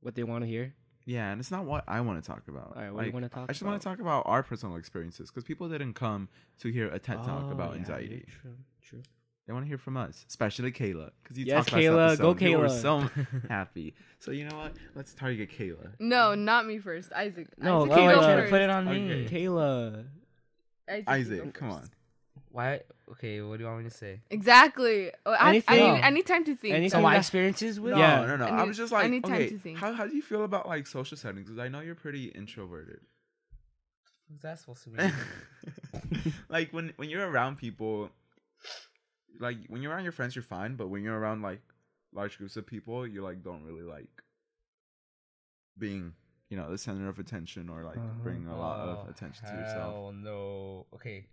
What 0.00 0.14
they 0.14 0.22
want 0.24 0.42
to 0.44 0.48
hear? 0.48 0.74
yeah, 1.04 1.30
and 1.30 1.40
it's 1.40 1.50
not 1.50 1.64
what 1.64 1.84
I 1.86 2.00
want 2.00 2.22
to 2.22 2.26
talk 2.26 2.42
about. 2.48 2.72
All 2.76 2.82
right, 2.82 2.90
what 2.92 3.00
do 3.00 3.06
you 3.06 3.08
Like, 3.08 3.14
wanna 3.14 3.28
talk 3.28 3.44
I 3.48 3.52
just 3.52 3.62
want 3.62 3.80
to 3.80 3.84
talk 3.88 3.98
about 4.00 4.22
our 4.26 4.42
personal 4.42 4.76
experiences 4.76 5.30
because 5.30 5.44
people 5.44 5.68
didn't 5.68 5.94
come 5.94 6.28
to 6.60 6.68
hear 6.72 6.88
a 6.88 6.98
TED 6.98 7.22
talk 7.22 7.46
Oh, 7.48 7.52
about 7.52 7.72
yeah, 7.74 7.78
anxiety. 7.80 8.24
yeah, 8.26 8.34
True. 8.42 8.56
True. 8.82 9.02
They 9.46 9.52
want 9.52 9.64
to 9.64 9.68
hear 9.68 9.78
from 9.78 9.96
us, 9.96 10.24
especially 10.28 10.72
Kayla, 10.72 11.10
because 11.22 11.38
you 11.38 11.44
Yes, 11.46 11.66
talked 11.66 11.72
last 11.72 11.80
Kayla, 11.82 12.18
go 12.18 12.30
episode. 12.32 12.48
You 12.50 12.58
were 12.58 12.68
so 12.68 13.08
happy. 13.48 13.94
So 14.18 14.32
you 14.32 14.48
know 14.48 14.56
what? 14.56 14.72
Let's 14.96 15.14
target 15.14 15.50
Kayla. 15.56 15.92
No, 16.00 16.34
not 16.34 16.66
me 16.66 16.78
first. 16.78 17.12
Isaac. 17.12 17.46
No, 17.56 17.82
Isaac, 17.82 17.92
okay, 17.92 18.02
you 18.02 18.08
wait, 18.08 18.14
go 18.16 18.20
first. 18.22 18.50
put 18.50 18.60
it 18.62 18.70
on 18.70 18.88
Okay. 18.88 18.98
me. 18.98 19.28
Kayla. 19.28 20.04
Isaac, 20.88 21.04
Isaac, 21.08 21.54
come 21.54 21.70
on. 21.70 21.88
Why? 22.50 22.80
Okay, 23.12 23.40
what 23.42 23.58
do 23.58 23.62
you 23.64 23.70
want 23.70 23.84
me 23.84 23.88
to 23.90 23.94
say? 23.96 24.20
Exactly. 24.30 25.10
I, 25.24 25.30
I 25.30 25.48
Anything. 25.50 25.76
need 25.94 26.00
I 26.02 26.10
need 26.10 26.26
time 26.26 26.44
to 26.44 26.56
think. 26.56 26.74
Anything 26.74 26.90
So 26.98 27.02
my 27.02 27.16
experiences 27.16 27.78
with 27.78 27.92
No, 27.92 27.98
Yeah. 27.98 28.24
no, 28.26 28.36
no. 28.36 28.46
I 28.46 28.48
I, 28.48 28.60
need- 28.62 28.68
was 28.68 28.76
just 28.76 28.92
like, 28.92 29.02
time 29.04 29.22
okay, 29.24 29.50
to 29.50 29.58
think. 29.58 29.78
how 29.78 29.92
how 29.92 30.06
do 30.06 30.16
you 30.16 30.22
feel 30.22 30.42
about 30.42 30.66
like 30.66 30.86
social 30.88 31.16
settings? 31.16 31.46
Because 31.46 31.58
I 31.60 31.68
know 31.68 31.80
you're 31.80 31.94
pretty 31.94 32.24
introverted. 32.26 33.00
what's 34.28 34.42
that 34.42 34.58
supposed 34.58 34.82
to 34.84 34.90
mean? 34.90 35.12
like 36.48 36.72
when 36.72 36.92
when 36.96 37.10
you're 37.10 37.28
around 37.28 37.58
people, 37.58 38.10
like 39.38 39.58
when 39.68 39.82
you're 39.82 39.92
around 39.92 40.04
your 40.04 40.12
friends, 40.12 40.34
you're 40.36 40.42
fine. 40.42 40.76
But 40.76 40.88
when 40.88 41.02
you're 41.02 41.18
around 41.18 41.42
like 41.42 41.60
large 42.12 42.38
groups 42.38 42.56
of 42.56 42.66
people, 42.66 43.06
you 43.06 43.22
like 43.22 43.42
don't 43.42 43.64
really 43.64 43.82
like 43.82 44.08
being, 45.78 46.12
you 46.48 46.56
know, 46.56 46.70
the 46.70 46.78
center 46.78 47.08
of 47.08 47.18
attention 47.18 47.68
or 47.68 47.82
like 47.84 47.96
Uh-huh. 47.98 48.22
bring 48.22 48.46
a 48.46 48.56
lot 48.58 48.80
of 48.80 49.06
Oh, 49.06 49.10
attention 49.10 49.46
to 49.46 49.52
yourself. 49.52 49.92
hell 49.94 50.12
no. 50.12 50.86
Okay. 50.94 51.26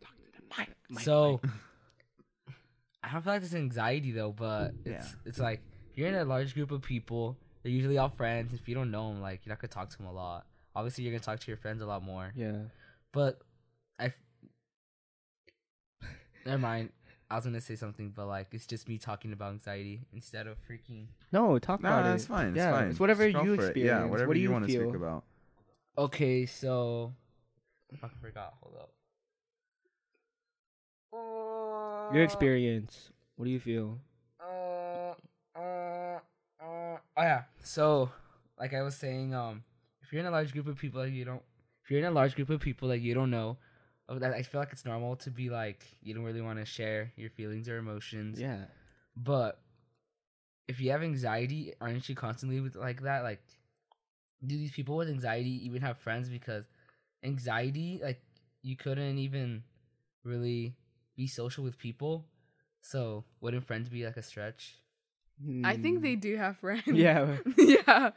Mike, 0.57 0.69
so 1.01 1.39
I 3.01 3.11
don't 3.11 3.21
feel 3.23 3.33
like 3.33 3.41
this 3.41 3.53
anxiety 3.55 4.11
though, 4.11 4.31
but 4.31 4.73
it's 4.85 4.87
Yeah. 5.13 5.19
it's 5.25 5.39
like 5.39 5.61
you're 5.95 6.07
in 6.07 6.15
a 6.15 6.25
large 6.25 6.53
group 6.53 6.71
of 6.71 6.81
people. 6.81 7.37
They're 7.61 7.71
usually 7.71 7.97
all 7.97 8.09
friends. 8.09 8.53
If 8.53 8.67
you 8.67 8.75
don't 8.75 8.91
know 8.91 9.09
them, 9.11 9.21
like 9.21 9.45
you're 9.45 9.51
not 9.53 9.59
gonna 9.59 9.69
talk 9.69 9.89
to 9.89 9.97
them 9.97 10.07
a 10.07 10.11
lot. 10.13 10.45
Obviously, 10.75 11.03
you're 11.03 11.13
gonna 11.13 11.23
talk 11.23 11.39
to 11.39 11.47
your 11.47 11.57
friends 11.57 11.81
a 11.81 11.85
lot 11.85 12.03
more. 12.03 12.31
Yeah. 12.35 12.63
But 13.13 13.39
I. 13.99 14.05
f- 14.05 14.13
Never 16.45 16.57
mind. 16.57 16.91
I 17.33 17.37
was 17.37 17.45
gonna 17.45 17.61
say 17.61 17.75
something, 17.75 18.13
but 18.15 18.27
like 18.27 18.49
it's 18.51 18.67
just 18.67 18.87
me 18.87 18.99
talking 18.99 19.33
about 19.33 19.53
anxiety 19.53 20.01
instead 20.13 20.45
of 20.45 20.55
freaking. 20.69 21.07
No, 21.31 21.57
talk 21.57 21.81
No, 21.81 21.89
about 21.89 22.03
that's 22.03 22.25
it. 22.25 22.27
fine. 22.27 22.49
It's 22.49 22.57
yeah, 22.57 22.71
fine. 22.71 22.89
It's 22.89 22.99
whatever 22.99 23.31
Just 23.31 23.43
you 23.43 23.55
for 23.55 23.63
it. 23.63 23.69
experience. 23.69 24.03
Yeah, 24.03 24.05
whatever 24.05 24.27
what 24.27 24.35
do 24.35 24.39
you, 24.39 24.49
you, 24.49 24.53
want 24.53 24.67
to 24.67 24.71
speak 24.71 24.93
about. 24.93 25.23
Okay, 25.97 26.45
so 26.45 27.11
I 28.03 28.07
forgot. 28.21 28.53
Hold 28.61 28.75
up. 28.75 28.91
Your 32.13 32.23
experience. 32.23 33.09
What 33.35 33.45
do 33.45 33.51
you 33.51 33.59
feel? 33.59 33.97
Uh, 34.39 35.13
uh, 35.55 35.59
uh, 35.59 36.19
oh 36.61 36.99
yeah. 37.17 37.45
So, 37.63 38.11
like 38.59 38.75
I 38.75 38.83
was 38.83 38.95
saying, 38.95 39.33
um, 39.33 39.63
if 40.03 40.13
you're 40.13 40.19
in 40.19 40.27
a 40.27 40.31
large 40.31 40.53
group 40.53 40.67
of 40.67 40.77
people 40.77 41.01
that 41.01 41.09
you 41.09 41.25
don't, 41.25 41.41
if 41.83 41.89
you're 41.89 41.99
in 41.99 42.05
a 42.05 42.11
large 42.11 42.35
group 42.35 42.51
of 42.51 42.59
people 42.59 42.89
that 42.89 42.99
you 42.99 43.15
don't 43.15 43.31
know, 43.31 43.49
uh, 43.49 43.53
that 43.55 43.57
I 44.09 44.41
feel 44.43 44.59
like 44.59 44.71
it's 44.71 44.85
normal 44.85 45.15
to 45.17 45.31
be 45.31 45.49
like 45.49 45.85
you 46.01 46.13
don't 46.13 46.23
really 46.23 46.41
want 46.41 46.59
to 46.59 46.65
share 46.65 47.11
your 47.15 47.29
feelings 47.29 47.69
or 47.69 47.77
emotions. 47.77 48.39
Yeah. 48.39 48.65
But 49.15 49.59
if 50.67 50.79
you 50.79 50.91
have 50.91 51.03
anxiety, 51.03 51.73
aren't 51.81 52.07
you 52.07 52.15
constantly 52.15 52.59
with 52.59 52.75
like 52.75 53.01
that? 53.03 53.23
Like, 53.23 53.41
do 54.45 54.57
these 54.57 54.71
people 54.71 54.97
with 54.97 55.09
anxiety 55.09 55.65
even 55.65 55.81
have 55.81 55.97
friends? 55.97 56.29
Because 56.29 56.65
anxiety, 57.23 57.99
like, 58.03 58.21
you 58.61 58.75
couldn't 58.75 59.17
even 59.17 59.63
really 60.23 60.75
be 61.15 61.27
social 61.27 61.63
with 61.63 61.77
people. 61.77 62.25
So 62.81 63.23
wouldn't 63.41 63.65
friends 63.65 63.89
be 63.89 64.05
like 64.05 64.17
a 64.17 64.23
stretch? 64.23 64.75
I 65.63 65.77
think 65.77 65.97
Hmm. 65.97 66.03
they 66.03 66.15
do 66.15 66.37
have 66.37 66.57
friends. 66.57 66.83
Yeah. 66.87 67.37
yeah. 67.57 68.11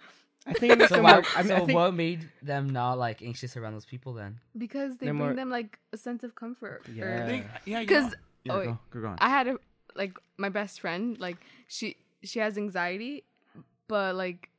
I 0.46 0.52
think 0.52 0.72
it 0.74 0.78
makes 0.78 0.90
So, 0.90 0.96
them 0.96 1.04
why, 1.04 1.12
more. 1.14 1.24
I 1.37 1.42
mean, 1.42 1.52
I 1.52 1.59
think, 1.66 1.74
what 1.76 1.94
made 1.94 2.28
them 2.42 2.68
not 2.70 2.98
like 2.98 3.20
anxious 3.22 3.56
around 3.56 3.72
those 3.74 3.85
people 3.85 4.12
then? 4.14 4.38
Because 4.56 4.96
they 4.98 5.06
bring 5.06 5.18
more- 5.18 5.35
them 5.35 5.50
like 5.50 5.78
a 5.92 5.96
sense 5.96 6.22
of 6.22 6.35
comfort. 6.35 6.82
or- 6.88 6.92
Yeah. 6.92 7.26
Think- 7.26 7.46
yeah, 7.64 7.80
you 7.80 7.87
'Cause- 7.88 8.14
yeah, 8.44 8.52
oh, 8.52 8.64
go, 8.64 8.78
go, 8.90 9.00
go 9.00 9.06
on. 9.09 9.18
I 9.20 9.28
had 9.28 9.48
a 9.48 9.59
like 9.96 10.16
my 10.37 10.48
best 10.48 10.80
friend, 10.80 11.18
like 11.18 11.38
she 11.68 11.96
she 12.22 12.38
has 12.38 12.56
anxiety, 12.56 13.24
but 13.88 14.14
like 14.14 14.50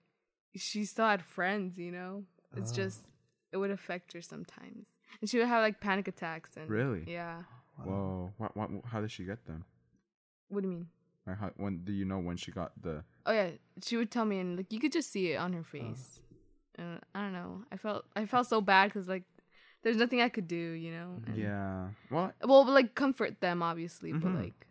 she 0.55 0.83
still 0.85 1.05
had 1.07 1.21
friends, 1.23 1.77
you 1.77 1.91
know? 1.91 2.25
It's 2.55 2.71
Oh. 2.73 2.75
just 2.75 3.05
it 3.51 3.57
would 3.57 3.71
affect 3.71 4.13
her 4.13 4.21
sometimes. 4.21 4.87
And 5.21 5.29
she 5.29 5.37
would 5.37 5.47
have 5.47 5.61
like 5.61 5.79
panic 5.79 6.07
attacks 6.07 6.57
and 6.57 6.69
Really? 6.69 7.05
Yeah. 7.07 7.43
Whoa, 7.83 8.33
what, 8.37 8.57
what, 8.57 8.69
how 8.85 8.99
did 9.01 9.11
she 9.11 9.23
get 9.23 9.45
them? 9.45 9.63
What 10.49 10.63
do 10.63 10.67
you 10.69 10.73
mean? 10.75 10.87
Like 11.25 11.37
how, 11.37 11.51
when 11.57 11.83
do 11.85 11.93
you 11.93 12.05
know 12.05 12.19
when 12.19 12.35
she 12.37 12.51
got 12.51 12.71
the? 12.81 13.03
Oh 13.27 13.33
yeah, 13.33 13.49
she 13.83 13.97
would 13.97 14.09
tell 14.09 14.25
me, 14.25 14.39
and 14.39 14.57
like 14.57 14.71
you 14.73 14.79
could 14.79 14.91
just 14.93 15.11
see 15.11 15.33
it 15.33 15.35
on 15.37 15.53
her 15.53 15.63
face. 15.63 16.21
And 16.75 16.99
I 17.13 17.21
don't 17.23 17.33
know. 17.33 17.63
I 17.71 17.77
felt 17.77 18.05
I 18.15 18.25
felt 18.25 18.47
so 18.47 18.61
bad 18.61 18.87
because 18.89 19.07
like 19.07 19.23
there's 19.83 19.97
nothing 19.97 20.21
I 20.21 20.29
could 20.29 20.47
do, 20.47 20.55
you 20.55 20.91
know. 20.91 21.21
and- 21.27 21.37
Yeah. 21.37 21.89
Well, 22.09 22.33
Well, 22.43 22.65
like 22.65 22.95
comfort 22.95 23.41
them, 23.41 23.61
obviously, 23.61 24.11
but 24.13 24.31
Mhm. 24.31 24.35
like 24.43 24.67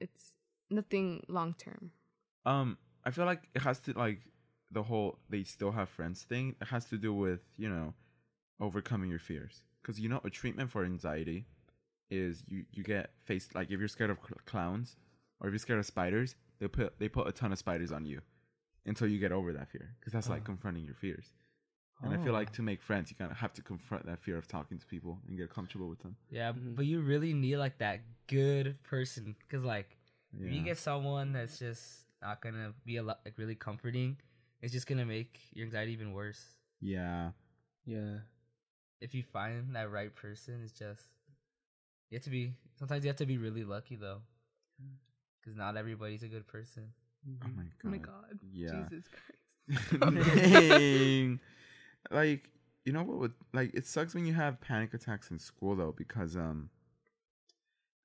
it's 0.00 0.34
nothing 0.70 1.24
long 1.28 1.54
term. 1.54 1.92
um, 2.46 2.78
I 3.04 3.10
feel 3.10 3.26
like 3.26 3.48
it 3.54 3.62
has 3.62 3.78
to 3.80 3.92
like 3.92 4.20
the 4.70 4.82
whole 4.84 5.18
they 5.28 5.42
still 5.44 5.72
have 5.72 5.88
friends 5.88 6.22
thing. 6.22 6.56
It 6.60 6.68
has 6.68 6.84
to 6.86 6.96
do 6.96 7.12
with 7.12 7.40
you 7.58 7.68
know 7.68 7.94
overcoming 8.60 9.10
your 9.10 9.18
fears. 9.18 9.64
Because 9.82 10.00
you 10.00 10.08
know 10.08 10.20
a 10.24 10.30
treatment 10.30 10.70
for 10.70 10.84
anxiety 10.84 11.46
is 12.10 12.44
you 12.48 12.64
you 12.72 12.82
get 12.82 13.12
faced 13.24 13.54
like 13.54 13.70
if 13.70 13.78
you're 13.78 13.88
scared 13.88 14.10
of 14.10 14.18
cl- 14.18 14.40
clowns 14.46 14.96
or 15.40 15.48
if 15.48 15.52
you're 15.52 15.58
scared 15.58 15.78
of 15.80 15.86
spiders, 15.86 16.34
they 16.60 16.68
put 16.68 16.98
they 16.98 17.08
put 17.08 17.26
a 17.26 17.32
ton 17.32 17.52
of 17.52 17.58
spiders 17.58 17.90
on 17.92 18.04
you 18.06 18.20
until 18.86 19.08
you 19.08 19.18
get 19.18 19.32
over 19.32 19.52
that 19.52 19.68
fear. 19.68 19.94
Because 19.98 20.12
that's 20.12 20.28
like 20.28 20.42
Oh. 20.42 20.46
confronting 20.46 20.84
your 20.84 20.94
fears. 20.94 21.32
And 22.02 22.14
I 22.14 22.16
feel 22.16 22.30
Oh. 22.30 22.38
like 22.40 22.50
to 22.52 22.62
make 22.62 22.80
friends, 22.82 23.10
you 23.10 23.16
kind 23.16 23.30
of 23.30 23.36
have 23.38 23.52
to 23.54 23.62
confront 23.62 24.06
that 24.06 24.20
fear 24.20 24.36
of 24.38 24.46
talking 24.48 24.78
to 24.78 24.86
people 24.86 25.20
and 25.26 25.36
get 25.36 25.50
comfortable 25.50 25.88
with 25.90 25.98
them. 26.00 26.16
Yeah, 26.30 26.52
Mhm. 26.52 26.74
but 26.76 26.86
you 26.86 27.02
really 27.02 27.34
need 27.34 27.56
like 27.58 27.76
that 27.78 28.00
good 28.26 28.82
person 28.84 29.36
because 29.40 29.64
like 29.64 29.98
Yeah. 30.32 30.46
if 30.46 30.52
you 30.54 30.62
get 30.62 30.78
someone 30.78 31.32
that's 31.32 31.58
just 31.58 32.06
not 32.22 32.40
gonna 32.40 32.74
be 32.84 32.96
a 32.96 33.02
lot 33.02 33.20
like 33.24 33.36
really 33.36 33.54
comforting, 33.56 34.18
it's 34.62 34.72
just 34.72 34.86
gonna 34.86 35.04
make 35.06 35.40
your 35.54 35.66
anxiety 35.66 35.92
even 35.92 36.12
worse. 36.12 36.56
yeah. 36.80 37.32
Yeah. 37.84 38.20
If 39.00 39.14
you 39.14 39.22
find 39.22 39.74
that 39.76 39.90
right 39.90 40.14
person, 40.14 40.62
it's 40.62 40.72
just 40.78 41.02
you 42.10 42.16
have 42.16 42.24
to 42.24 42.30
be. 42.30 42.54
Sometimes 42.76 43.04
you 43.04 43.08
have 43.08 43.16
to 43.16 43.26
be 43.26 43.38
really 43.38 43.64
lucky 43.64 43.96
though, 43.96 44.22
because 45.40 45.56
not 45.56 45.76
everybody's 45.76 46.22
a 46.22 46.28
good 46.28 46.46
person. 46.46 46.92
Oh 47.44 47.48
my 47.56 47.64
god. 47.64 47.72
Oh 47.84 47.88
my 47.88 47.98
god. 47.98 48.38
Yeah. 48.52 48.84
Jesus 48.88 49.04
Christ. 49.08 50.00
Dang. 50.00 51.40
like, 52.10 52.50
you 52.84 52.92
know 52.92 53.02
what 53.02 53.18
would 53.18 53.32
like 53.52 53.74
it 53.74 53.86
sucks 53.86 54.14
when 54.14 54.26
you 54.26 54.34
have 54.34 54.60
panic 54.60 54.94
attacks 54.94 55.30
in 55.30 55.38
school 55.38 55.76
though, 55.76 55.94
because 55.96 56.36
um 56.36 56.70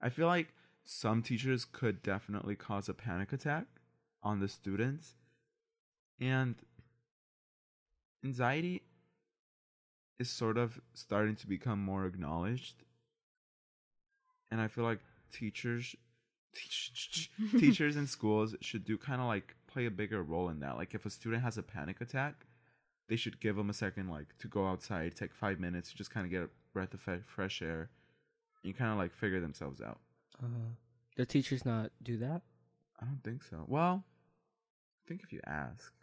I 0.02 0.10
feel 0.10 0.28
like 0.28 0.50
some 0.84 1.24
teachers 1.24 1.66
could 1.66 2.04
definitely 2.04 2.56
cause 2.56 2.88
a 2.90 2.94
panic 2.94 3.34
attack 3.34 3.66
on 4.22 4.40
the 4.40 4.48
students. 4.48 5.16
And 6.20 6.56
anxiety 8.24 8.84
is 10.20 10.30
sort 10.30 10.58
of 10.58 10.80
starting 10.94 11.36
to 11.38 11.48
become 11.48 11.84
more 11.84 12.06
acknowledged. 12.06 12.84
And 14.52 14.62
I 14.62 14.68
feel 14.68 14.84
like 14.84 15.00
teachers 15.32 15.96
teach, 16.56 17.30
teachers 17.52 17.96
in 17.96 18.08
schools 18.08 18.56
should 18.62 18.86
do 18.86 18.98
kind 18.98 19.22
of 19.22 19.28
like 19.28 19.56
play 19.68 19.86
a 19.86 19.92
bigger 19.92 20.24
role 20.24 20.50
in 20.50 20.60
that. 20.62 20.78
Like 20.78 20.96
if 20.96 21.06
a 21.06 21.10
student 21.10 21.44
has 21.44 21.58
a 21.58 21.64
panic 21.64 22.02
attack, 22.02 22.46
they 23.08 23.16
should 23.16 23.40
give 23.40 23.56
them 23.56 23.70
a 23.70 23.74
second 23.74 24.10
like 24.10 24.38
to 24.40 24.48
go 24.48 24.68
outside, 24.68 25.16
take 25.16 25.34
5 25.34 25.60
minutes, 25.60 25.92
just 25.92 26.12
kind 26.12 26.26
of 26.26 26.32
get 26.32 26.44
a 26.44 26.50
breath 26.74 26.94
of 26.94 27.02
fresh 27.26 27.62
air 27.62 27.90
and 28.64 28.76
kind 28.76 28.92
of 28.92 28.98
like 28.98 29.14
figure 29.14 29.40
themselves 29.40 29.82
out. 29.82 30.00
Uh, 30.42 30.74
the 31.16 31.26
teachers 31.26 31.66
not 31.66 31.92
do 32.02 32.18
that? 32.18 32.42
I 33.00 33.06
don't 33.06 33.24
think 33.24 33.44
so. 33.44 33.66
Well, 33.68 34.04
I 34.06 35.08
think 35.08 35.22
if 35.24 35.32
you 35.32 35.42
ask, 35.46 35.94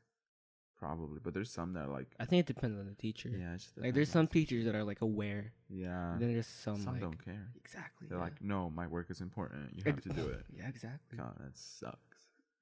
probably, 0.82 1.20
but 1.22 1.32
there's 1.34 1.50
some 1.50 1.72
that 1.74 1.84
are 1.86 1.92
like 1.92 2.08
I 2.18 2.24
think 2.24 2.40
it 2.40 2.46
depends 2.54 2.78
on 2.78 2.86
the 2.86 2.94
teacher. 2.94 3.28
yeah, 3.30 3.54
it's 3.54 3.64
just 3.64 3.78
Like 3.78 3.94
there's 3.94 4.10
some 4.10 4.26
the 4.26 4.32
teachers 4.32 4.64
that 4.66 4.74
are 4.74 4.84
like 4.84 5.00
aware. 5.00 5.52
Yeah. 5.70 6.16
then 6.18 6.32
there's 6.32 6.46
some, 6.46 6.76
some 6.80 6.94
like 6.94 7.00
don't 7.02 7.24
care. 7.24 7.46
exactly. 7.56 8.08
They're 8.08 8.18
yeah. 8.18 8.24
like, 8.24 8.42
"No, 8.42 8.68
my 8.70 8.86
work 8.86 9.10
is 9.10 9.20
important. 9.20 9.70
You 9.74 9.82
Ex- 9.86 10.04
have 10.04 10.14
to 10.16 10.22
do 10.22 10.28
it." 10.28 10.44
Yeah, 10.58 10.68
exactly. 10.68 11.18
God, 11.18 11.34
that 11.38 11.56
sucks. 11.56 12.18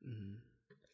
Mhm. 0.07 0.35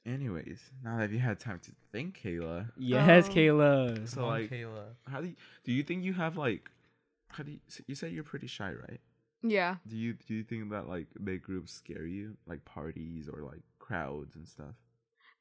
Anyways, 0.06 0.60
now 0.84 0.98
that 0.98 1.10
you 1.10 1.18
had 1.18 1.40
time 1.40 1.58
to 1.64 1.72
think, 1.90 2.20
Kayla, 2.22 2.70
Yes, 2.76 3.26
Oh. 3.28 3.32
Kayla. 3.32 4.08
so 4.08 4.26
like, 4.26 4.48
Kayla. 4.50 4.84
how 5.08 5.20
do 5.20 5.26
you, 5.28 5.34
do 5.64 5.72
you 5.72 5.82
think 5.82 6.04
you 6.04 6.12
have 6.12 6.36
like, 6.36 6.70
how 7.28 7.42
do 7.42 7.50
you, 7.50 7.58
you 7.88 7.94
said 7.96 8.12
you're 8.12 8.22
pretty 8.22 8.46
shy, 8.46 8.72
right? 8.72 9.00
Yeah. 9.42 9.76
Do 9.86 9.96
you 9.96 10.14
do 10.14 10.34
you 10.34 10.44
think 10.44 10.70
that 10.70 10.88
like 10.88 11.08
big 11.22 11.42
groups 11.42 11.72
scare 11.72 12.06
you, 12.06 12.36
like 12.46 12.64
parties 12.64 13.28
or 13.28 13.42
like 13.42 13.62
crowds 13.80 14.36
and 14.36 14.46
stuff? 14.46 14.76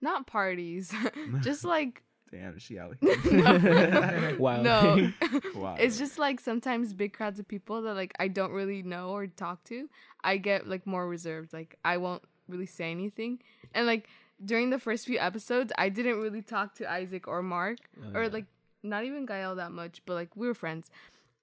Not 0.01 0.27
parties. 0.27 0.93
just 1.41 1.63
like 1.75 2.03
Damn, 2.31 2.57
she 2.57 2.77
out 2.79 2.97
No. 3.01 4.35
Wow. 4.39 4.61
no. 4.61 5.11
Wow. 5.55 5.75
It's 5.79 5.97
just 5.97 6.17
like 6.19 6.39
sometimes 6.39 6.93
big 6.93 7.13
crowds 7.13 7.39
of 7.39 7.47
people 7.47 7.83
that 7.83 7.93
like 7.93 8.13
I 8.19 8.27
don't 8.27 8.51
really 8.51 8.81
know 8.83 9.09
or 9.11 9.27
talk 9.27 9.63
to. 9.65 9.87
I 10.23 10.37
get 10.37 10.67
like 10.67 10.85
more 10.85 11.07
reserved. 11.07 11.53
Like 11.53 11.77
I 11.85 11.97
won't 11.97 12.23
really 12.47 12.65
say 12.65 12.91
anything. 12.91 13.39
And 13.73 13.85
like 13.87 14.07
during 14.43 14.69
the 14.69 14.79
first 14.79 15.05
few 15.05 15.17
episodes, 15.19 15.71
I 15.77 15.89
didn't 15.89 16.19
really 16.19 16.41
talk 16.41 16.75
to 16.75 16.91
Isaac 16.91 17.27
or 17.27 17.41
Mark 17.41 17.77
Oh, 18.03 18.17
or 18.19 18.23
yeah. 18.23 18.29
like 18.29 18.45
not 18.83 19.03
even 19.05 19.25
Gael 19.25 19.55
that 19.55 19.71
much, 19.71 20.01
but 20.05 20.15
like 20.15 20.35
we 20.35 20.47
were 20.47 20.53
friends. 20.53 20.89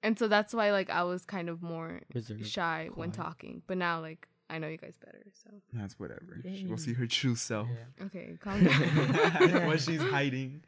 And 0.02 0.18
so 0.18 0.26
that's 0.28 0.52
why 0.52 0.72
like 0.72 0.90
I 0.90 1.04
was 1.04 1.24
kind 1.24 1.48
of 1.48 1.62
more 1.62 2.00
Reserved, 2.12 2.46
shy 2.46 2.90
when 2.94 3.12
talking. 3.12 3.62
But 3.66 3.78
now 3.78 4.00
like 4.00 4.28
I 4.52 4.58
know 4.58 4.68
you 4.68 4.76
guys 4.76 4.96
better. 5.04 5.22
So 5.42 5.50
That's 5.72 5.98
whatever. 5.98 6.40
Yay. 6.44 6.66
We'll 6.68 6.76
see 6.78 6.92
her 6.92 7.06
true 7.06 7.34
self. 7.36 7.68
okay, 8.06 8.36
calm 8.40 8.62
down. 8.64 9.66
what 9.66 9.80
she's 9.80 10.00
hiding, 10.16 10.62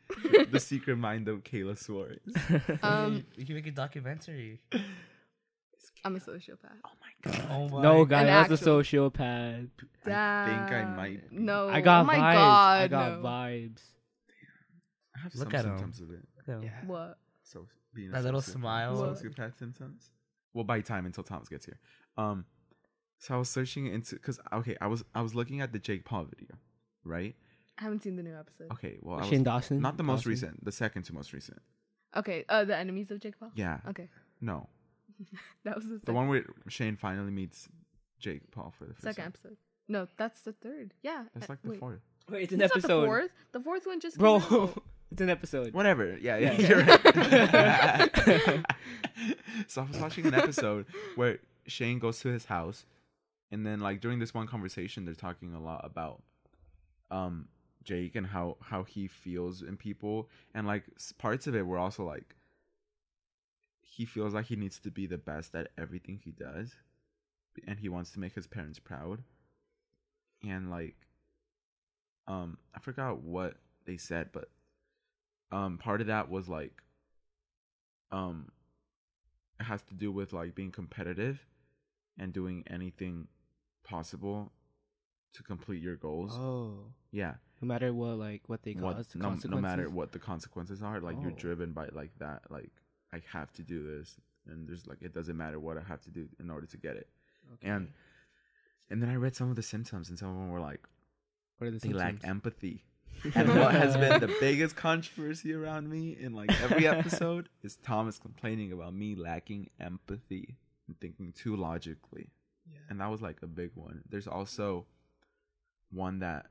the 0.51 0.59
secret 0.59 0.97
mind 0.97 1.29
of 1.29 1.44
Kayla 1.44 1.77
Suarez. 1.79 2.18
um, 2.83 3.25
we 3.37 3.44
can 3.44 3.55
make 3.55 3.66
a 3.66 3.70
documentary. 3.70 4.61
I'm 6.05 6.16
a 6.16 6.18
sociopath. 6.18 6.81
Oh 6.85 6.90
my 7.01 7.31
god. 7.31 7.47
Oh 7.51 7.68
my. 7.68 7.83
no, 7.83 8.05
guy, 8.05 8.20
An 8.23 8.27
that's 8.27 8.51
a 8.51 8.55
actual- 8.55 8.83
sociopath. 9.11 9.68
I 10.07 10.47
think 10.47 10.70
I 10.73 10.81
Damn. 10.83 10.97
might. 10.97 11.31
be. 11.31 11.37
No. 11.37 11.68
I 11.68 11.81
got 11.81 12.03
oh 12.03 12.05
my 12.05 12.16
vibes. 12.18 12.35
God, 12.35 12.81
I 12.83 12.88
got 12.88 13.12
no. 13.23 13.29
vibes. 13.29 13.81
I 15.16 15.18
have 15.20 15.35
Look 15.35 15.51
some 15.51 15.55
at 15.61 15.64
'em. 15.66 15.79
symptoms 15.79 16.01
of 16.01 16.11
it. 16.11 16.27
Yeah. 16.64 16.70
What? 16.87 17.18
So 17.42 17.66
being 17.94 18.09
a 18.09 18.12
That 18.12 18.25
little 18.25 18.40
sociopath- 18.40 18.53
smile. 18.53 18.97
What? 18.97 19.23
Sociopath 19.23 19.59
symptoms. 19.59 20.11
We'll 20.53 20.64
buy 20.64 20.81
time 20.81 21.07
until 21.07 21.25
Thomas 21.25 21.49
gets 21.49 21.66
here. 21.66 21.79
Um, 22.16 22.44
so 23.24 23.34
I 23.34 23.38
was 23.38 23.48
searching 23.48 23.87
into 23.87 24.16
because 24.16 24.38
okay, 24.52 24.76
I 24.80 24.87
was 24.87 25.04
I 25.14 25.22
was 25.22 25.34
looking 25.34 25.60
at 25.60 25.72
the 25.72 25.78
Jake 25.78 26.04
Paul 26.04 26.24
video, 26.24 26.56
right? 27.04 27.34
I 27.78 27.82
haven't 27.84 28.02
seen 28.02 28.16
the 28.16 28.22
new 28.22 28.37
episode. 28.38 28.70
Okay, 28.72 28.98
well, 29.00 29.18
I 29.20 29.22
Shane 29.22 29.40
was, 29.40 29.44
Dawson. 29.44 29.80
not 29.80 29.96
the 29.96 30.02
most 30.04 30.26
recent, 30.26 30.64
the 30.64 30.72
second 30.72 31.02
to 31.04 31.14
most 31.14 31.32
recent. 31.32 31.60
Okay. 32.16 32.44
Uh, 32.48 32.64
the 32.64 32.76
enemies 32.76 33.10
of 33.10 33.18
Jake 33.20 33.38
Paul. 33.40 33.50
Yeah, 33.56 33.78
Okay, 33.88 34.08
no, 34.40 34.68
that 35.64 35.74
was 35.76 35.87
the 35.88 36.00
the 36.04 36.12
one 36.12 36.28
where 36.28 36.44
Shane 36.68 36.96
finally 36.96 37.30
meets 37.32 37.68
Jake 38.20 38.50
Paul 38.52 38.72
for 38.78 38.84
the 38.84 38.92
first 38.94 39.02
second 39.04 39.22
time. 39.24 39.32
episode. 39.34 39.56
No, 39.88 40.08
that's 40.16 40.40
the 40.42 40.52
third. 40.52 40.94
Yeah. 41.02 41.24
That's 41.34 41.50
uh, 41.50 41.52
like 41.52 41.62
the 41.62 41.70
wait. 41.70 41.80
fourth. 41.80 42.00
Wait, 42.30 42.42
it's 42.44 42.52
an 42.52 42.60
It's 42.62 42.74
not 42.74 42.78
episode. 42.78 43.00
the 43.02 43.06
fourth. 43.06 43.30
The 43.52 43.60
fourth 43.60 43.87
one 43.87 44.00
just 44.00 44.16
Bro, 44.18 44.40
Came 44.40 44.60
out. 44.60 44.82
it's 45.12 45.20
an 45.20 45.28
episode. 45.30 45.74
Whatever. 45.74 46.16
Yeah, 46.18 46.38
yeah, 46.38 46.52
Yeah. 46.52 46.68
you're 46.68 46.84
right. 46.84 48.64
so 49.66 49.82
I 49.82 49.84
was 49.84 49.98
watching 49.98 50.26
an 50.26 50.34
episode 50.34 50.87
where 51.16 51.38
Shane 51.66 51.98
goes 51.98 52.20
to 52.20 52.28
his 52.28 52.46
house, 52.46 52.87
and 53.50 53.66
then 53.66 53.80
like 53.80 54.00
during 54.00 54.18
this 54.18 54.35
one 54.35 54.46
conversation, 54.46 55.04
they're 55.04 55.14
talking 55.14 55.54
a 55.54 55.61
lot 55.61 55.83
about 55.85 56.22
um 57.11 57.48
Jake 57.85 58.16
and 58.16 58.26
how 58.26 58.57
how 58.61 58.83
he 58.85 59.07
feels 59.07 59.62
in 59.62 59.76
people, 59.76 60.28
and 60.54 60.66
like 60.66 60.85
parts 61.18 61.46
of 61.46 61.54
it 61.54 61.66
were 61.66 61.78
also 61.78 62.04
like 62.04 62.35
he 63.80 64.04
feels 64.04 64.35
like 64.35 64.46
he 64.46 64.57
needs 64.57 64.80
to 64.80 64.90
be 64.90 65.07
the 65.07 65.18
best 65.18 65.54
at 65.54 65.68
everything 65.78 66.20
he 66.24 66.33
does, 66.33 66.74
and 67.66 67.78
he 67.78 67.88
wants 67.88 68.11
to 68.12 68.20
make 68.20 68.35
his 68.35 68.46
parents 68.46 68.78
proud, 68.78 69.22
and 70.42 70.70
like 70.70 70.96
um 72.26 72.59
I 72.74 72.80
forgot 72.80 73.20
what 73.20 73.54
they 73.85 73.96
said, 73.96 74.30
but 74.33 74.48
um 75.52 75.78
part 75.78 76.00
of 76.00 76.07
that 76.09 76.30
was 76.30 76.48
like 76.48 76.83
um 78.11 78.50
it 79.61 79.64
has 79.64 79.83
to 79.83 79.94
do 79.94 80.11
with 80.11 80.33
like 80.33 80.54
being 80.54 80.72
competitive 80.72 81.40
and 82.18 82.33
doing 82.33 82.64
anything 82.68 83.29
possible 83.85 84.53
to 85.35 85.42
complete 85.42 85.83
your 85.83 85.96
goals. 85.96 86.33
Oh, 86.35 86.92
Yeah. 87.11 87.35
no 87.61 87.66
matter 87.66 87.92
what, 87.92 88.18
like 88.18 88.42
what 88.48 88.62
they 88.62 88.72
What, 88.74 88.96
cause, 88.96 89.09
the 89.09 89.18
no, 89.18 89.37
no 89.48 89.61
matter 89.61 89.88
what 89.90 90.12
the 90.12 90.18
consequences 90.18 90.83
are, 90.83 91.00
like 91.00 91.20
you're 91.20 91.33
Oh. 91.33 91.37
driven 91.37 91.72
by 91.72 91.88
like 91.88 92.16
that 92.18 92.50
like 92.50 92.70
I 93.12 93.22
have 93.33 93.53
to 93.55 93.62
do 93.62 93.83
this 93.98 94.16
and 94.46 94.68
there's 94.68 94.87
like 94.87 95.03
it 95.03 95.12
doesn't 95.14 95.37
matter 95.37 95.59
what 95.59 95.77
I 95.79 95.83
have 95.83 96.00
to 96.03 96.11
do 96.11 96.29
in 96.38 96.50
order 96.50 96.66
to 96.66 96.77
get 96.77 96.96
it. 96.96 97.09
Okay. 97.55 97.68
And 97.68 97.92
and 98.90 99.03
then 99.03 99.09
I 99.09 99.16
read 99.16 99.35
some 99.35 99.50
of 99.50 99.57
the 99.57 99.62
symptoms 99.62 100.09
and 100.09 100.18
some 100.18 100.29
of 100.29 100.35
them 100.37 100.50
were 100.50 100.61
like 100.61 100.87
what 101.59 101.66
are 101.68 101.70
the 101.70 101.79
they 101.79 101.92
lack 101.92 102.16
empathy. 102.24 102.85
and 103.35 103.48
what 103.59 103.72
has 103.72 103.96
been 103.96 104.20
the 104.20 104.33
biggest 104.40 104.74
controversy 104.77 105.53
around 105.53 105.88
me 105.88 106.16
in 106.18 106.33
like 106.35 106.50
every 106.62 106.87
episode 106.94 107.48
is 107.62 107.77
Thomas 107.77 108.18
complaining 108.18 108.72
about 108.72 108.92
me 108.94 109.14
lacking 109.14 109.68
empathy 109.81 110.57
and 110.87 110.99
thinking 111.01 111.33
too 111.33 111.57
logically. 111.57 112.31
Yeah. 112.70 112.79
And 112.88 113.01
that 113.01 113.11
was 113.11 113.20
like 113.23 113.38
a 113.42 113.47
big 113.47 113.70
one. 113.75 114.03
There's 114.09 114.27
also 114.29 114.87
one 115.90 116.18
that 116.20 116.47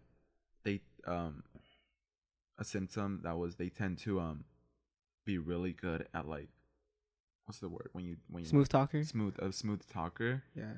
they 0.63 0.81
um 1.07 1.43
a 2.57 2.63
symptom 2.63 3.21
that 3.23 3.37
was 3.37 3.55
they 3.55 3.69
tend 3.69 3.97
to 3.99 4.19
um 4.19 4.45
be 5.25 5.37
really 5.37 5.73
good 5.73 6.07
at 6.13 6.27
like 6.27 6.49
what's 7.45 7.59
the 7.59 7.67
word 7.69 7.89
when 7.93 8.05
you 8.05 8.17
when 8.29 8.43
you 8.43 8.49
Smooth 8.49 8.69
talker. 8.69 9.03
smooth 9.03 9.35
a 9.39 9.51
smooth 9.51 9.81
talker 9.91 10.43
Yeah. 10.55 10.73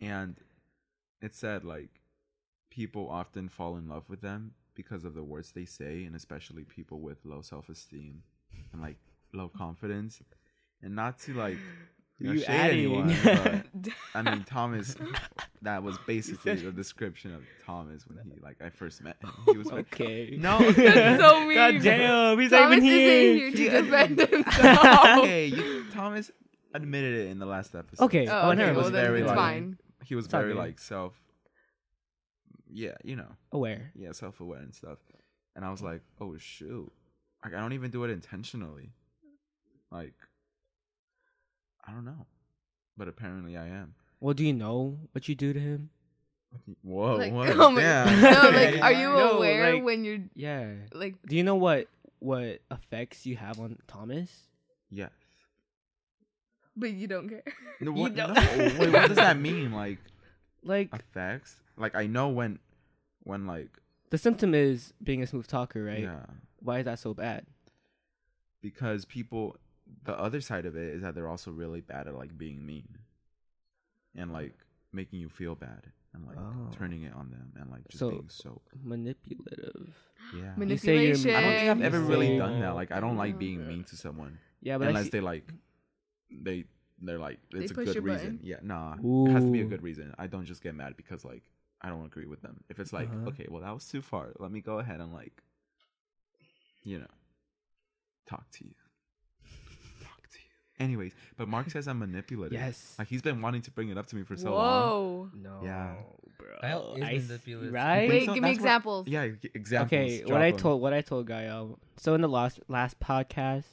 and 0.00 0.36
it 1.20 1.34
said 1.34 1.64
like 1.64 2.00
people 2.70 3.08
often 3.10 3.48
fall 3.48 3.76
in 3.76 3.88
love 3.88 4.04
with 4.08 4.20
them 4.20 4.52
because 4.74 5.04
of 5.04 5.14
the 5.14 5.24
words 5.24 5.50
they 5.52 5.64
say, 5.64 6.04
and 6.04 6.14
especially 6.14 6.62
people 6.62 7.00
with 7.00 7.24
low 7.24 7.40
self 7.42 7.68
esteem 7.68 8.22
and 8.72 8.80
like 8.80 8.98
low 9.32 9.48
confidence. 9.48 10.22
And 10.80 10.94
not 10.94 11.18
to 11.20 11.34
like 11.34 11.58
you 12.18 12.26
know, 12.26 12.32
You 12.32 12.44
adding. 12.44 12.78
anyone, 12.78 13.16
but 13.24 13.92
I 14.14 14.22
mean 14.22 14.44
Thomas. 14.48 14.96
That 15.62 15.82
was 15.82 15.98
basically 16.06 16.54
the 16.56 16.72
description 16.72 17.34
of 17.34 17.42
Thomas 17.64 18.06
when 18.06 18.18
he 18.24 18.40
like 18.42 18.56
I 18.60 18.70
first 18.70 19.02
met 19.02 19.16
him. 19.22 19.30
He 19.46 19.56
was 19.56 19.68
like, 19.68 19.92
Okay. 19.92 20.36
no, 20.38 20.58
That's 20.72 21.20
so 21.22 21.46
weird. 21.46 21.74
God 21.76 21.82
damn, 21.82 22.38
he's 22.40 22.50
Thomas 22.50 22.70
not 22.70 22.78
even 22.78 22.84
isn't 22.84 22.98
here. 22.98 23.50
here 23.50 23.50
to 23.50 23.82
defend 23.82 24.18
himself. 24.20 25.18
okay, 25.18 25.46
you, 25.46 25.84
Thomas 25.92 26.30
admitted 26.74 27.26
it 27.26 27.30
in 27.30 27.38
the 27.38 27.46
last 27.46 27.74
episode. 27.74 28.04
Okay. 28.04 28.26
Oh, 28.28 28.48
okay, 28.50 28.56
never 28.58 28.72
well 28.74 28.82
was 28.84 28.92
then 28.92 29.04
very 29.04 29.22
like- 29.22 29.36
fine. 29.36 29.78
He 30.04 30.14
was 30.14 30.24
It's 30.26 30.32
very 30.32 30.52
good. 30.54 30.58
like 30.58 30.78
self. 30.78 31.14
Yeah, 32.70 32.94
you 33.02 33.16
know, 33.16 33.28
Aware. 33.52 33.92
yeah, 33.94 34.12
self 34.12 34.40
aware 34.40 34.60
and 34.60 34.74
stuff. 34.74 34.98
And 35.56 35.64
I 35.64 35.70
was 35.70 35.82
like, 35.82 36.02
oh 36.20 36.36
shoot, 36.38 36.90
like 37.44 37.54
I 37.54 37.60
don't 37.60 37.72
even 37.72 37.90
do 37.90 38.04
it 38.04 38.10
intentionally. 38.10 38.92
Like, 39.90 40.14
I 41.88 41.92
don't 41.92 42.04
know, 42.04 42.26
but 42.98 43.08
apparently 43.08 43.56
I 43.56 43.66
am. 43.68 43.94
Well, 44.20 44.34
do 44.34 44.44
you 44.44 44.52
know 44.52 44.98
what 45.12 45.26
you 45.28 45.34
do 45.34 45.52
to 45.54 45.58
him? 45.60 45.88
Whoa, 46.82 47.16
Like, 47.16 47.32
what? 47.32 47.48
oh 47.56 47.70
my 47.70 47.80
Damn. 47.80 48.20
no, 48.22 48.50
like, 48.50 48.82
are 48.82 48.92
you 48.92 49.08
No, 49.08 49.36
aware 49.38 49.74
like- 49.74 49.84
when 49.84 50.04
you're 50.04 50.18
Yeah. 50.34 50.72
like? 50.92 51.14
Do 51.26 51.34
you 51.36 51.42
know 51.44 51.54
what 51.56 51.88
what 52.18 52.60
effects 52.70 53.24
you 53.26 53.36
have 53.36 53.58
on 53.60 53.78
Thomas? 53.86 54.30
yes. 54.90 55.10
But 56.76 56.92
you 56.92 57.08
don't 57.08 57.28
care. 57.28 57.42
No, 57.80 57.92
You 57.94 58.02
what, 58.02 58.14
know- 58.14 58.32
no, 58.32 58.40
wait, 58.78 58.92
what 58.92 59.08
does 59.08 59.16
that 59.16 59.38
mean? 59.38 59.72
Like 59.72 59.98
Like 60.62 60.94
effects? 60.94 61.56
Like 61.76 61.94
I 61.96 62.06
know 62.06 62.28
when, 62.28 62.58
when 63.24 63.46
like 63.46 63.68
the 64.10 64.18
symptom 64.18 64.54
is 64.54 64.92
being 65.02 65.22
a 65.22 65.26
smooth 65.26 65.46
talker, 65.46 65.82
right? 65.84 66.00
yeah, 66.00 66.26
Why 66.60 66.78
is 66.80 66.84
that 66.84 66.98
so 66.98 67.14
bad? 67.14 67.46
because 68.60 69.04
people 69.04 69.56
the 70.04 70.18
other 70.18 70.40
side 70.40 70.66
of 70.66 70.76
it 70.76 70.94
is 70.94 71.02
that 71.02 71.14
they're 71.14 71.28
also 71.28 71.50
really 71.50 71.80
bad 71.80 72.06
at 72.08 72.14
like 72.14 72.36
being 72.36 72.64
mean 72.64 72.88
and 74.16 74.32
like 74.32 74.54
making 74.92 75.20
you 75.20 75.28
feel 75.28 75.54
bad 75.54 75.84
and 76.14 76.26
like 76.26 76.36
Oh. 76.38 76.70
turning 76.72 77.02
it 77.02 77.12
on 77.14 77.30
them 77.30 77.52
and 77.56 77.70
like 77.70 77.86
just 77.88 77.98
So- 77.98 78.10
being 78.10 78.28
so 78.28 78.60
Manipulative. 78.82 79.94
yeah 80.34 80.54
You 80.58 80.76
say 80.76 80.94
you're- 80.94 81.12
Manipulation. 81.12 81.34
i 81.34 81.40
don't 81.40 81.54
think 81.58 81.70
i've 81.70 81.82
ever 81.82 82.00
really 82.00 82.36
done 82.38 82.60
that 82.60 82.74
like 82.74 82.90
i 82.92 83.00
don't 83.00 83.16
like 83.16 83.38
being 83.38 83.66
mean 83.66 83.84
to 83.84 83.96
someone 83.96 84.38
Yeah, 84.60 84.78
but 84.78 84.88
unless 84.88 85.04
see- 85.04 85.10
they 85.10 85.20
like 85.20 85.52
they 86.30 86.64
they're 87.00 87.18
like 87.18 87.38
They 87.52 87.60
it's 87.60 87.70
a 87.70 87.74
good 87.74 87.86
reason 88.02 88.36
button? 88.36 88.40
yeah 88.42 88.56
nah 88.62 88.94
it 88.94 89.30
has 89.32 89.44
to 89.44 89.50
be 89.52 89.60
a 89.60 89.64
good 89.66 89.82
reason 89.82 90.14
i 90.18 90.26
don't 90.26 90.44
just 90.46 90.62
get 90.62 90.74
mad 90.74 90.96
because 90.96 91.24
like 91.24 91.42
i 91.80 91.88
don't 91.90 92.04
agree 92.06 92.26
with 92.26 92.42
them 92.42 92.64
if 92.68 92.80
it's 92.80 92.92
like 92.92 93.08
Uh-huh. 93.08 93.28
okay 93.28 93.46
well 93.48 93.62
that 93.62 93.72
was 93.72 93.86
too 93.86 94.02
far 94.02 94.32
let 94.40 94.50
me 94.50 94.60
go 94.60 94.78
ahead 94.80 95.00
and 95.00 95.12
like 95.12 95.42
you 96.82 96.98
know 96.98 97.06
talk 98.26 98.50
to 98.52 98.64
you 98.64 98.74
talk 98.74 98.80
to 98.80 98.87
you 98.87 98.87
anyways 100.80 101.12
but 101.36 101.48
mark 101.48 101.68
says 101.70 101.88
i'm 101.88 101.98
manipulative 101.98 102.58
Yes. 102.58 102.94
like 102.98 103.08
he's 103.08 103.22
been 103.22 103.40
wanting 103.42 103.62
to 103.62 103.70
bring 103.70 103.88
it 103.88 103.98
up 103.98 104.06
to 104.06 104.16
me 104.16 104.22
for 104.22 104.36
so 104.36 104.52
long 104.54 104.56
Whoa. 104.56 105.30
No. 105.34 105.60
Yeah. 105.64 105.94
bro. 106.38 106.48
Kyle 106.60 106.94
is 106.94 107.02
I 107.02 107.14
s- 107.14 107.28
manipulative. 107.28 107.72
Right? 107.72 108.08
Wait, 108.08 108.26
so 108.26 108.34
give 108.34 108.42
me 108.42 108.48
that's 108.50 108.58
what- 108.60 108.64
examples. 108.66 109.08
yeah 109.08 109.28
g- 109.28 109.50
examples 109.54 109.92
Okay, 109.92 110.18
what 110.20 110.28
drop 110.28 110.40
I 110.40 110.48
'em. 110.48 110.56
told 110.56 110.80
what 110.82 110.92
I 110.92 111.00
told 111.00 111.26
Gael. 111.26 111.62
Um, 111.74 111.76
so 111.96 112.14
in 112.14 112.20
the 112.20 112.28
last 112.28 112.60
last 112.68 112.98
podcast, 113.00 113.64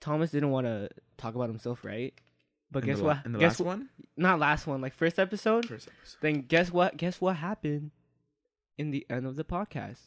Thomas 0.00 0.30
didn't 0.30 0.50
want 0.50 0.66
to 0.66 0.88
talk 1.18 1.34
about 1.34 1.48
himself, 1.48 1.84
right? 1.84 2.14
But 2.70 2.82
in 2.84 2.88
guess 2.90 2.98
the, 2.98 3.04
what? 3.04 3.26
in 3.26 3.32
the 3.32 3.38
guess 3.38 3.58
last 3.60 3.66
one 3.66 3.88
Not 4.16 4.38
last 4.38 4.66
one, 4.66 4.80
like 4.80 4.94
first 4.94 5.18
episode. 5.18 5.66
first 5.66 5.88
episode 5.88 6.18
Then 6.20 6.42
guess 6.42 6.70
what? 6.70 6.96
Guess 6.96 7.20
what 7.20 7.36
happened 7.36 7.90
in 8.78 8.90
the 8.90 9.06
end 9.10 9.26
of 9.26 9.36
the 9.36 9.44
podcast? 9.44 10.00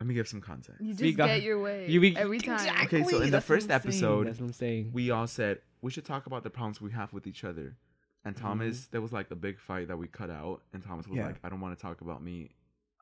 Let 0.00 0.06
me 0.06 0.14
give 0.14 0.26
some 0.26 0.40
context 0.40 0.80
You 0.80 0.88
We 0.88 0.94
just 0.94 1.16
got- 1.18 1.26
get 1.26 1.42
your 1.42 1.60
way 1.60 1.88
You 1.88 2.00
be- 2.00 2.16
every 2.16 2.38
time. 2.38 2.58
Okay, 2.86 3.02
so 3.04 3.16
in 3.18 3.24
the 3.24 3.30
That's 3.30 3.32
what 3.48 3.56
first 3.56 3.64
I'm 3.70 3.80
saying, 3.80 3.80
episode, 3.94 4.26
that's 4.26 4.40
what 4.40 4.46
I'm 4.46 4.52
saying. 4.54 4.90
we 4.92 5.10
all 5.10 5.26
said 5.26 5.60
we 5.82 5.90
should 5.90 6.04
talk 6.04 6.26
about 6.26 6.42
the 6.42 6.50
problems 6.50 6.80
we 6.80 6.90
have 6.92 7.12
with 7.12 7.26
each 7.26 7.44
other. 7.44 7.76
And 8.24 8.34
Mm-hmm. 8.34 8.44
Thomas, 8.46 8.86
there 8.88 9.00
was 9.00 9.12
like 9.12 9.30
a 9.30 9.34
big 9.36 9.58
fight 9.58 9.88
that 9.88 9.96
we 9.96 10.06
cut 10.06 10.28
out, 10.30 10.62
and 10.72 10.82
Thomas 10.82 11.06
was 11.08 11.16
Yeah. 11.16 11.26
like, 11.26 11.36
"I 11.44 11.48
don't 11.48 11.60
want 11.60 11.78
to 11.78 11.80
talk 11.82 12.00
about 12.02 12.22
me. 12.22 12.50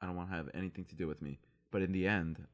I 0.01 0.07
don't 0.07 0.15
want 0.15 0.31
to 0.31 0.37
have 0.37 0.49
anything 0.55 0.85
to 0.87 0.95
do 0.95 1.07
with 1.09 1.21
me." 1.23 1.41
But 1.73 1.83
in 1.83 1.91
the 1.93 2.07
end, 2.07 2.47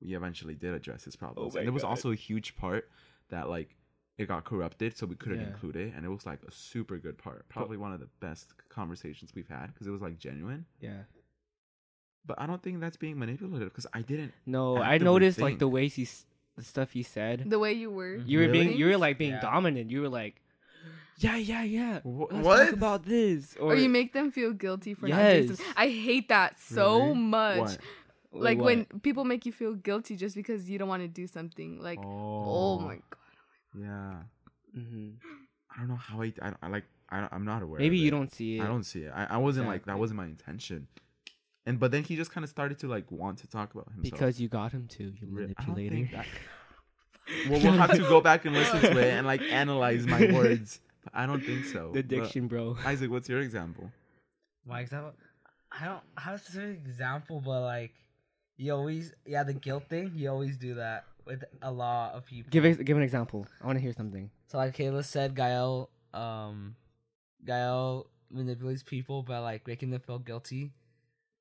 we 0.00 0.14
eventually 0.14 0.54
did 0.54 0.74
address 0.74 1.04
his 1.04 1.14
problems, 1.16 1.54
Oh 1.54 1.56
my 1.56 1.60
and 1.60 1.68
there 1.68 1.72
was 1.72 1.82
God. 1.82 1.90
also 1.90 2.10
a 2.10 2.14
huge 2.16 2.56
part 2.56 2.90
that 3.28 3.48
like 3.48 3.76
it 4.18 4.26
got 4.26 4.44
corrupted, 4.44 4.96
so 4.96 5.06
we 5.06 5.14
couldn't 5.14 5.40
Yeah. 5.40 5.46
include 5.48 5.76
it, 5.76 5.94
and 5.94 6.04
it 6.04 6.08
was 6.08 6.26
like 6.26 6.42
a 6.42 6.50
super 6.50 6.98
good 6.98 7.16
part, 7.18 7.48
probably 7.48 7.76
one 7.76 7.92
of 7.92 8.00
the 8.00 8.08
best 8.20 8.52
conversations 8.68 9.34
we've 9.34 9.48
had 9.48 9.72
because 9.72 9.86
it 9.86 9.90
was 9.90 10.02
like 10.02 10.18
genuine. 10.18 10.66
yeah. 10.80 11.04
But 12.26 12.40
I 12.40 12.46
don't 12.46 12.62
think 12.62 12.80
that's 12.80 12.96
being 12.96 13.18
manipulative 13.18 13.68
because 13.70 13.86
I 13.92 14.02
didn't. 14.02 14.32
No, 14.46 14.76
I 14.76 14.94
actively 14.94 15.04
noticed 15.04 15.40
like 15.40 15.58
the 15.58 15.68
ways 15.68 15.94
he, 15.94 16.02
s- 16.02 16.26
the 16.56 16.62
stuff 16.64 16.90
he 16.92 17.02
said. 17.02 17.44
The 17.48 17.58
way 17.58 17.72
you 17.72 17.90
were. 17.90 18.16
You 18.16 18.40
were 18.40 18.48
being, 18.48 18.76
you 18.76 18.86
were 18.86 18.96
like 18.98 19.18
being 19.18 19.32
Yeah. 19.32 19.40
dominant. 19.40 19.90
You 19.90 20.02
were 20.02 20.08
like, 20.08 20.40
yeah, 21.18 21.36
yeah, 21.36 21.62
yeah. 21.64 22.00
Wh- 22.00 22.30
Let's 22.32 22.44
what? 22.46 22.64
talk 22.64 22.72
about 22.72 23.04
this. 23.04 23.56
Or, 23.58 23.72
Or, 23.72 23.74
you 23.74 23.88
make 23.88 24.12
them 24.12 24.30
feel 24.30 24.52
guilty 24.52 24.94
for 24.94 25.08
not 25.08 25.16
doing 25.16 25.36
Yes. 25.36 25.46
something. 25.48 25.66
I 25.76 25.88
hate 25.88 26.28
that 26.28 26.58
so 26.60 26.98
Really? 27.00 27.14
much. 27.14 27.58
What? 27.58 27.78
Wait, 28.32 28.42
Like 28.42 28.58
what? 28.58 28.64
when 28.66 28.84
people 29.02 29.24
make 29.24 29.44
you 29.44 29.52
feel 29.52 29.74
guilty 29.74 30.14
just 30.16 30.36
because 30.36 30.70
you 30.70 30.78
don't 30.78 30.88
want 30.88 31.02
to 31.02 31.08
do 31.08 31.26
something. 31.26 31.80
Like, 31.82 31.98
oh, 32.02 32.78
my 32.78 32.94
god. 33.10 33.78
Yeah. 33.78 34.22
Mhm. 34.78 35.14
I 35.74 35.78
don't 35.78 35.88
know 35.88 35.96
how 35.96 36.22
I, 36.22 36.32
I, 36.42 36.52
I 36.62 36.68
like 36.68 36.84
I, 37.10 37.28
I'm 37.32 37.44
not 37.44 37.62
aware. 37.62 37.80
Maybe 37.80 37.96
of 37.98 38.02
you 38.02 38.08
it. 38.08 38.10
don't 38.12 38.32
see 38.32 38.58
it. 38.58 38.62
I 38.62 38.66
don't 38.66 38.84
see 38.84 39.00
it. 39.00 39.12
I, 39.14 39.24
I 39.30 39.36
wasn't 39.38 39.66
like 39.66 39.86
that 39.86 39.98
wasn't 39.98 40.18
my 40.18 40.26
intention. 40.26 40.86
And 41.66 41.78
but 41.78 41.90
then 41.90 42.02
he 42.02 42.16
just 42.16 42.32
kind 42.32 42.44
of 42.44 42.50
started 42.50 42.78
to 42.80 42.88
like 42.88 43.10
want 43.10 43.38
to 43.38 43.46
talk 43.46 43.74
about 43.74 43.86
himself. 43.92 44.02
because 44.02 44.40
you 44.40 44.48
got 44.48 44.72
him 44.72 44.88
to. 44.88 45.04
You 45.04 45.28
Re- 45.28 45.54
I 45.56 45.64
don't 45.64 45.76
manipulator. 45.76 46.16
that. 46.16 46.26
well, 47.50 47.60
we'll 47.62 47.72
have 47.72 47.90
to 47.92 47.98
go 47.98 48.20
back 48.20 48.44
and 48.44 48.54
listen 48.54 48.80
to 48.80 48.98
it 48.98 49.12
and 49.14 49.26
like 49.26 49.42
analyze 49.50 50.06
my 50.06 50.32
words. 50.32 50.80
But 51.04 51.14
I 51.14 51.26
don't 51.26 51.42
think 51.42 51.64
so. 51.66 51.92
the 51.92 52.02
But, 52.02 52.48
bro. 52.48 52.76
Isaac, 52.84 53.10
what's 53.10 53.28
your 53.28 53.40
example? 53.40 53.90
My 54.66 54.80
example, 54.80 55.12
I 55.72 55.86
don't 55.86 56.02
have 56.16 56.34
a 56.34 56.38
specific 56.38 56.80
example, 56.84 57.40
but 57.44 57.62
like, 57.62 57.92
you 58.56 58.74
always, 58.74 59.12
yeah, 59.26 59.42
the 59.42 59.54
guilt 59.54 59.84
thing, 59.88 60.12
you 60.14 60.28
always 60.30 60.58
do 60.58 60.74
that 60.74 61.04
with 61.24 61.44
a 61.62 61.70
lot 61.72 62.14
of 62.14 62.26
people. 62.26 62.50
Give 62.50 62.64
it, 62.64 62.84
give 62.84 62.96
an 62.96 63.02
example. 63.02 63.46
I 63.62 63.66
want 63.66 63.78
to 63.78 63.82
hear 63.82 63.92
something. 63.94 64.30
So 64.48 64.58
like 64.58 64.76
Kayla 64.76 65.04
said, 65.04 65.34
Gael, 65.34 65.88
um, 66.12 66.76
Gael 67.46 68.06
manipulates 68.30 68.82
people 68.82 69.22
by 69.22 69.38
like 69.38 69.66
making 69.66 69.90
them 69.90 70.00
feel 70.00 70.18
guilty. 70.18 70.72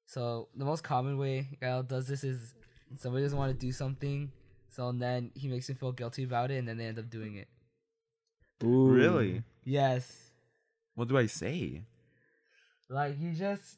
So 0.10 0.48
the 0.58 0.66
most 0.66 0.82
common 0.84 1.20
way 1.20 1.46
Gael 1.62 1.84
does 1.84 2.08
this 2.08 2.24
is 2.24 2.56
somebody 2.98 3.24
doesn't 3.26 3.38
want 3.38 3.54
to 3.54 3.66
do 3.66 3.72
something, 3.72 4.32
so 4.68 4.92
then 4.92 5.30
he 5.36 5.48
makes 5.48 5.68
them 5.68 5.76
feel 5.76 5.92
guilty 5.92 6.24
about 6.24 6.50
it, 6.50 6.58
and 6.58 6.68
then 6.68 6.78
they 6.78 6.86
end 6.86 6.98
up 6.98 7.12
doing 7.12 7.36
it. 7.36 7.48
Ooh. 8.64 8.88
Really? 8.90 9.44
Yes, 9.64 10.32
What 10.96 11.10
do 11.10 11.18
I 11.18 11.28
say? 11.28 11.84
like 12.90 13.20
you 13.20 13.34
just 13.34 13.78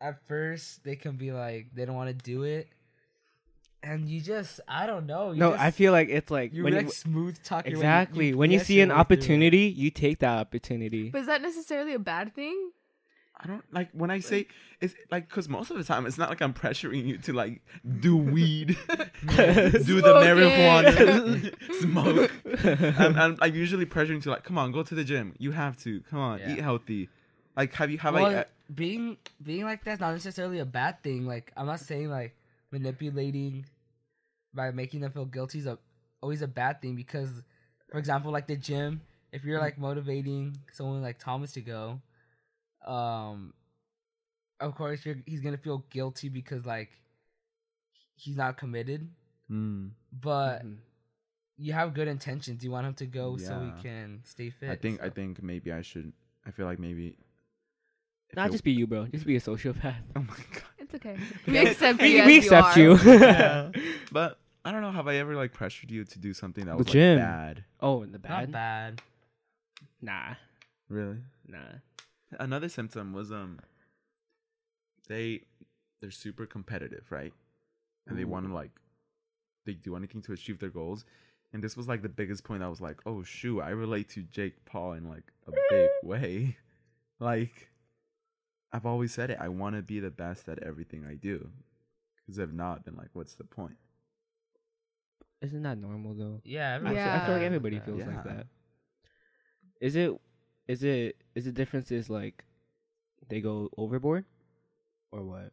at 0.00 0.26
first 0.26 0.82
they 0.82 0.96
can 0.96 1.14
be 1.16 1.30
like 1.30 1.68
they 1.72 1.84
don't 1.84 1.94
want 1.94 2.10
to 2.10 2.24
do 2.24 2.42
it, 2.42 2.66
and 3.84 4.08
you 4.08 4.20
just 4.20 4.58
I 4.66 4.86
don't 4.86 5.06
know. 5.06 5.30
You 5.30 5.38
No, 5.38 5.50
just, 5.52 5.62
I 5.62 5.70
feel 5.70 5.92
like 5.92 6.08
it's 6.08 6.32
like 6.32 6.52
you 6.52 6.64
when 6.64 6.74
like 6.74 6.86
you, 6.86 6.90
smooth 6.90 7.40
talking. 7.44 7.70
exactly 7.70 8.34
when 8.34 8.50
you 8.50 8.58
yes 8.58 8.66
see 8.66 8.80
an 8.80 8.88
way 8.88 8.94
through 8.94 8.96
it. 8.96 9.00
opportunity, 9.00 9.58
you 9.68 9.90
take 9.92 10.18
that 10.18 10.36
opportunity. 10.36 11.10
But 11.10 11.20
is 11.22 11.26
that 11.28 11.42
necessarily 11.42 11.94
a 11.94 12.00
bad 12.00 12.34
thing? 12.34 12.72
I 13.42 13.46
don't 13.46 13.64
like 13.72 13.88
when 13.92 14.10
I 14.10 14.20
say 14.20 14.46
it's 14.80 14.94
like 15.10 15.28
because 15.28 15.48
most 15.48 15.70
of 15.70 15.78
the 15.78 15.84
time 15.84 16.04
it's 16.06 16.18
not 16.18 16.28
like 16.28 16.42
I'm 16.42 16.52
pressuring 16.52 17.06
you 17.06 17.16
to 17.18 17.32
like 17.32 17.62
do 18.00 18.16
weed, 18.34 18.68
do 18.88 20.00
the 20.00 20.14
marijuana, 20.22 21.54
smoke. 21.80 22.30
I'm, 23.00 23.16
I'm 23.16 23.36
like 23.36 23.54
usually 23.54 23.86
pressuring 23.86 24.16
you 24.16 24.20
to 24.22 24.30
like, 24.30 24.44
come 24.44 24.58
on, 24.58 24.72
go 24.72 24.82
to 24.82 24.94
the 24.94 25.04
gym. 25.04 25.34
You 25.38 25.52
have 25.52 25.76
to. 25.84 26.00
Come 26.10 26.18
on, 26.18 26.38
Yeah. 26.40 26.52
eat 26.52 26.60
healthy. 26.60 27.08
Like, 27.56 27.72
have 27.74 27.90
you 27.90 27.98
have 27.98 28.14
well, 28.14 28.26
I? 28.26 28.34
uh, 28.34 28.44
being 28.74 29.16
being 29.42 29.64
like 29.64 29.84
that's 29.84 30.00
not 30.00 30.12
necessarily 30.12 30.58
a 30.58 30.64
bad 30.66 31.02
thing. 31.02 31.26
Like 31.26 31.52
I'm 31.56 31.66
not 31.66 31.80
saying 31.80 32.10
like 32.10 32.34
manipulating 32.70 33.64
by 34.54 34.70
making 34.70 35.00
them 35.00 35.12
feel 35.12 35.24
guilty 35.24 35.58
is 35.58 35.66
a, 35.66 35.78
always 36.20 36.42
a 36.42 36.48
bad 36.48 36.82
thing 36.82 36.94
because, 36.96 37.30
for 37.90 37.98
example, 37.98 38.32
like 38.32 38.46
the 38.46 38.56
gym, 38.56 39.00
if 39.32 39.44
you're 39.44 39.60
like 39.60 39.78
motivating 39.78 40.56
someone 40.72 41.02
like 41.02 41.18
Thomas 41.18 41.52
to 41.52 41.60
go, 41.60 42.00
um, 42.86 43.52
of 44.60 44.74
course 44.74 45.04
you're, 45.04 45.16
he's 45.26 45.40
gonna 45.40 45.56
feel 45.58 45.84
guilty 45.90 46.28
because 46.28 46.64
like 46.66 46.90
he's 48.16 48.36
not 48.36 48.56
committed, 48.58 49.08
Hmm. 49.48 49.88
but 50.12 50.64
Mhm. 50.64 50.76
you 51.56 51.72
have 51.72 51.94
good 51.94 52.08
intentions. 52.08 52.62
You 52.64 52.70
want 52.70 52.86
him 52.86 52.94
to 52.94 53.06
go 53.06 53.36
so 53.36 53.60
he 53.60 53.82
can 53.82 54.22
stay 54.24 54.50
fit. 54.50 54.70
I 54.70 54.76
think 54.76 55.02
I 55.02 55.10
think 55.10 55.42
maybe 55.42 55.72
I 55.72 55.82
should. 55.82 56.12
I 56.46 56.50
feel 56.50 56.66
like 56.66 56.78
maybe. 56.78 57.16
if 58.30 58.36
Not 58.36 58.48
it- 58.48 58.52
just 58.52 58.64
be 58.64 58.72
you, 58.72 58.86
bro. 58.86 59.06
Just 59.08 59.26
be 59.26 59.36
a 59.36 59.40
sociopath. 59.40 59.96
Oh 60.16 60.20
my 60.22 60.36
god. 60.52 60.62
It's 60.78 60.94
okay. 60.94 61.16
We 61.46 61.58
accept 61.58 62.00
we 62.00 62.16
you. 62.18 62.24
we 62.26 62.38
accept 62.38 62.76
you. 62.76 62.96
you. 62.96 63.24
are. 63.24 63.72
But 64.12 64.38
I 64.64 64.72
don't 64.72 64.82
know. 64.82 64.90
Have 64.92 65.08
I 65.08 65.16
ever 65.16 65.34
like 65.36 65.52
pressured 65.52 65.90
you 65.90 66.04
to 66.04 66.18
do 66.18 66.32
something 66.34 66.64
that 66.66 66.72
The 66.72 66.84
was 66.84 66.86
like, 66.88 67.18
bad? 67.18 67.64
oh, 67.80 68.02
in 68.02 68.12
the 68.12 68.18
bad. 68.18 68.30
not 68.30 68.52
bad? 68.52 68.96
bad. 68.96 69.02
Nah, 70.02 70.34
Really? 70.88 71.18
nah. 71.46 71.58
Another 72.38 72.68
symptom 72.68 73.12
was 73.12 73.30
um. 73.32 73.58
they 75.08 75.42
they're 76.00 76.10
super 76.10 76.46
competitive, 76.46 77.04
right? 77.10 77.32
And 78.06 78.18
they 78.18 78.24
want 78.24 78.46
to 78.46 78.54
like 78.54 78.70
they 79.66 79.74
do 79.74 79.96
anything 79.96 80.22
to 80.22 80.32
achieve 80.32 80.58
their 80.58 80.70
goals. 80.70 81.04
And 81.52 81.62
this 81.62 81.76
was 81.76 81.88
like 81.88 82.02
the 82.02 82.08
biggest 82.08 82.44
point. 82.44 82.62
I 82.62 82.68
was 82.68 82.80
like, 82.80 83.00
oh 83.06 83.22
shoot, 83.22 83.60
I 83.60 83.70
relate 83.70 84.08
to 84.10 84.22
Jake 84.22 84.64
Paul 84.64 84.92
in 84.92 85.08
like 85.08 85.24
a 85.46 85.52
big 85.70 85.88
way. 86.02 86.56
Like, 87.22 87.68
I've 88.72 88.86
always 88.86 89.12
said 89.12 89.28
it. 89.28 89.36
I 89.38 89.48
want 89.48 89.76
to 89.76 89.82
be 89.82 90.00
the 90.00 90.08
best 90.10 90.48
at 90.48 90.62
everything 90.62 91.04
I 91.04 91.16
do. 91.16 91.50
Because 92.16 92.38
if 92.38 92.50
not, 92.50 92.86
then 92.86 92.96
like, 92.96 93.10
what's 93.12 93.34
the 93.34 93.44
point? 93.44 93.76
Isn't 95.42 95.62
that 95.64 95.76
normal 95.76 96.14
though? 96.14 96.40
Yeah, 96.44 96.70
I 96.70 96.74
everyone 96.76 96.94
feel- 96.94 97.04
Yeah. 97.04 97.22
I 97.22 97.26
feel 97.26 97.34
like 97.34 97.42
everybody 97.44 97.80
feels 97.80 97.98
Yeah. 97.98 98.06
like 98.06 98.24
that. 98.24 98.46
Is 99.82 99.96
it? 99.96 100.18
Is 100.66 100.82
it? 100.82 101.19
Is 101.34 101.44
the 101.44 101.52
difference 101.52 101.90
is 101.90 102.10
like 102.10 102.44
they 103.28 103.40
go 103.40 103.70
overboard, 103.76 104.24
or 105.12 105.22
what? 105.22 105.52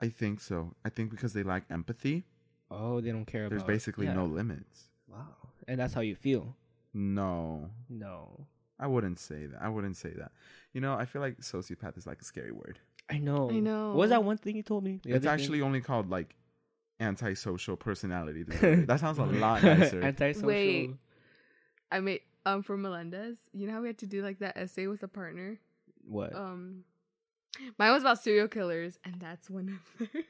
I 0.00 0.08
think 0.08 0.40
so. 0.40 0.74
I 0.84 0.88
think 0.90 1.10
because 1.10 1.32
they 1.32 1.42
lack 1.42 1.64
empathy, 1.70 2.24
Oh, 2.70 3.00
they 3.00 3.10
don't 3.10 3.24
care 3.26 3.42
about. 3.42 3.50
there's 3.50 3.62
about. 3.62 3.72
basically 3.72 4.06
yeah. 4.06 4.14
no 4.14 4.24
limits. 4.26 4.84
Wow, 5.08 5.26
and 5.68 5.80
that's 5.80 5.94
how 5.94 6.00
you 6.00 6.14
feel. 6.14 6.56
No, 6.92 7.70
No, 7.88 8.46
I 8.78 8.86
wouldn't 8.86 9.18
say 9.18 9.46
that. 9.46 9.60
I 9.60 9.68
wouldn't 9.68 9.96
say 9.96 10.10
that. 10.16 10.30
You 10.72 10.80
know, 10.80 10.94
I 10.94 11.04
feel 11.06 11.20
like 11.22 11.38
sociopath 11.40 11.98
is 11.98 12.06
like 12.06 12.20
a 12.20 12.24
scary 12.24 12.52
word. 12.52 12.78
I 13.10 13.18
know. 13.18 13.50
I 13.50 13.58
know. 13.60 13.88
What 13.88 13.96
was 13.98 14.10
that 14.10 14.22
one 14.24 14.36
thing 14.38 14.56
you 14.56 14.62
told 14.62 14.84
me? 14.84 15.00
The 15.02 15.10
it's 15.10 15.16
other 15.16 15.20
thing? 15.36 15.44
actually 15.44 15.60
only 15.62 15.80
called 15.80 16.08
like 16.08 16.36
antisocial 17.00 17.76
personality 17.76 18.44
disorder. 18.48 18.86
that 18.86 19.00
sounds 19.00 19.18
a 19.18 19.24
lot 19.24 19.62
nicer. 19.64 20.02
Antisocial. 20.02 20.46
Wait. 20.48 20.90
I 21.90 22.00
made 22.00 22.20
um 22.46 22.62
for 22.62 22.76
Melendez. 22.76 23.36
You 23.52 23.66
know 23.66 23.74
how 23.74 23.80
we 23.82 23.88
had 23.88 23.98
to 23.98 24.06
do 24.06 24.22
like 24.22 24.38
that 24.40 24.56
essay 24.56 24.86
with 24.86 25.02
a 25.02 25.08
partner. 25.08 25.58
What? 26.06 26.34
Um, 26.34 26.84
mine 27.78 27.92
was 27.92 28.02
about 28.02 28.20
serial 28.22 28.48
killers, 28.48 28.98
and 29.04 29.14
that's 29.20 29.48
one 29.48 29.78
of 29.80 29.98
them. 29.98 30.08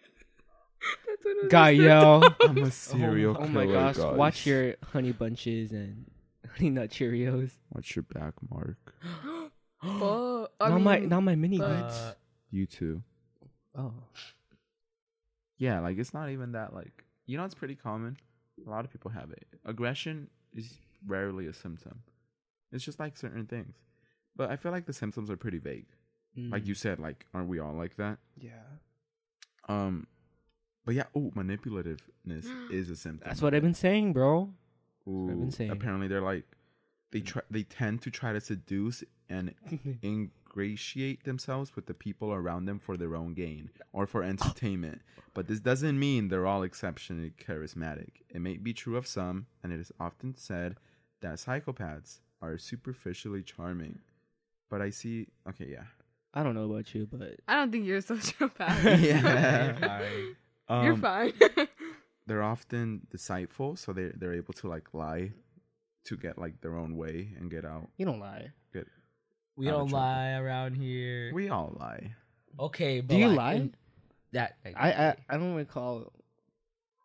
that's 1.07 1.25
one 1.25 1.37
of 1.45 1.49
Guy, 1.51 1.71
yo. 1.71 2.23
I'm 2.43 2.59
a 2.59 2.71
serial 2.71 3.37
oh, 3.39 3.47
killer. 3.47 3.51
my 3.51 3.67
gosh! 3.67 3.97
guys. 3.97 4.17
Watch 4.17 4.47
your 4.47 4.75
honey 4.93 5.13
bunches 5.13 5.73
and 5.73 6.11
honey 6.55 6.71
nut 6.71 6.91
Cheerios. 6.91 7.51
Watch 7.73 7.97
your 7.97 8.05
back, 8.05 8.35
Mark. 8.51 8.95
Oh, 9.87 10.49
I 10.59 10.71
not 10.71 10.81
my, 10.81 10.99
not 11.01 11.21
my 11.21 11.35
mini 11.35 11.59
but- 11.59 11.67
Uh, 11.69 12.15
You 12.51 12.65
too. 12.65 13.03
oh, 13.77 13.93
Yeah, 15.59 15.81
like 15.81 15.99
it's 15.99 16.15
not 16.15 16.31
even 16.31 16.53
that 16.53 16.73
like 16.73 17.05
you 17.27 17.37
know 17.37 17.45
it's 17.45 17.55
pretty 17.55 17.75
common. 17.75 18.17
A 18.67 18.71
lot 18.71 18.87
of 18.87 18.91
people 18.91 19.11
have 19.11 19.31
it. 19.31 19.47
Aggression 19.67 20.29
is 20.55 20.79
rarely 21.07 21.47
a 21.47 21.53
symptom. 21.53 22.03
It's 22.73 22.85
just 22.85 22.99
like 23.01 23.17
certain 23.17 23.47
things. 23.47 23.77
But 24.37 24.51
I 24.51 24.57
feel 24.57 24.73
like 24.73 24.87
the 24.87 24.93
symptoms 24.93 25.31
are 25.31 25.37
pretty 25.37 25.59
vague. 25.59 25.87
Like 26.37 26.65
Mm. 26.65 26.67
you 26.67 26.75
said, 26.75 26.99
like 26.99 27.27
aren't 27.33 27.49
we 27.49 27.61
all 27.61 27.75
like 27.75 27.97
that? 27.97 28.19
yeah. 28.37 28.51
Um 29.69 30.07
but 30.85 30.95
yeah, 30.95 31.05
oh 31.15 31.31
manipulativeness 31.35 32.47
is 32.71 32.91
a 32.91 32.97
symptom. 32.97 33.27
That's 33.29 33.41
what 33.41 33.55
I've 33.55 33.63
been 33.63 33.75
saying, 33.75 34.13
bro. 34.13 34.53
Ooh, 35.07 35.11
what 35.27 35.33
I've 35.33 35.41
been 35.41 35.51
saying. 35.53 35.71
Apparently 35.71 36.09
they're 36.09 36.21
like 36.21 36.45
they 37.13 37.21
try 37.21 37.43
they 37.51 37.63
tend 37.63 38.03
to 38.03 38.11
try 38.11 38.33
to 38.33 38.41
seduce 38.41 39.05
and 39.29 39.55
ingratiate 40.03 41.25
themselves 41.25 41.75
with 41.77 41.87
the 41.87 41.95
people 41.95 42.33
around 42.33 42.65
them 42.67 42.79
for 42.79 42.97
their 42.97 43.15
own 43.15 43.35
gain 43.35 43.71
or 43.93 44.07
for 44.07 44.23
entertainment. 44.33 45.03
But 45.33 45.47
this 45.49 45.61
doesn't 45.61 45.99
mean 45.99 46.29
they're 46.29 46.47
all 46.47 46.63
exceptionally 46.63 47.33
charismatic. 47.41 48.23
It 48.29 48.41
may 48.41 48.57
be 48.57 48.73
true 48.73 48.97
of 48.97 49.07
some, 49.07 49.47
and 49.63 49.73
it 49.73 49.81
is 49.81 49.91
often 49.99 50.35
said 50.37 50.77
that 51.25 51.37
psychopaths 51.41 52.21
are 52.41 52.59
superficially 52.59 53.43
charming. 53.43 53.99
But 54.71 54.81
I 54.83 54.91
see 54.91 55.29
okay, 55.49 55.67
yeah. 55.71 55.89
I 56.37 56.43
don't 56.43 56.55
know 56.55 56.69
about 56.71 56.93
you, 56.95 57.07
but 57.11 57.37
I 57.49 57.57
don't 57.57 57.71
think 57.73 57.87
you're 57.87 57.99
a 57.99 58.03
sociopath. 58.03 59.01
Yeah. 59.01 60.03
you're 60.85 60.95
Um, 60.95 61.01
fine. 61.01 61.33
They're 62.27 62.43
often 62.43 63.07
deceitful, 63.11 63.77
so 63.77 63.93
they 63.93 64.11
they're 64.17 64.35
able 64.35 64.55
to 64.55 64.67
like 64.69 64.95
lie 64.95 65.33
to 66.09 66.17
get 66.17 66.39
like 66.39 66.61
their 66.61 66.77
own 66.77 66.97
way 66.97 67.33
and 67.39 67.51
get 67.51 67.65
out. 67.65 67.89
you 67.99 68.07
don't 68.07 68.21
lie. 68.21 68.53
Get 68.73 68.87
we 69.57 69.67
don't 69.67 69.91
lie 69.93 70.33
around 70.43 70.75
here. 70.75 71.31
we 71.35 71.49
all 71.49 71.77
lie. 71.79 72.15
okay, 72.59 73.01
but 73.01 73.15
Do 73.15 73.17
you 73.21 73.29
like, 73.29 73.37
lie? 73.37 73.55
in 73.55 73.75
That 74.33 74.57
I 74.65 74.89
I, 74.93 75.17
I 75.31 75.35
don't 75.37 75.55
recall. 75.55 76.13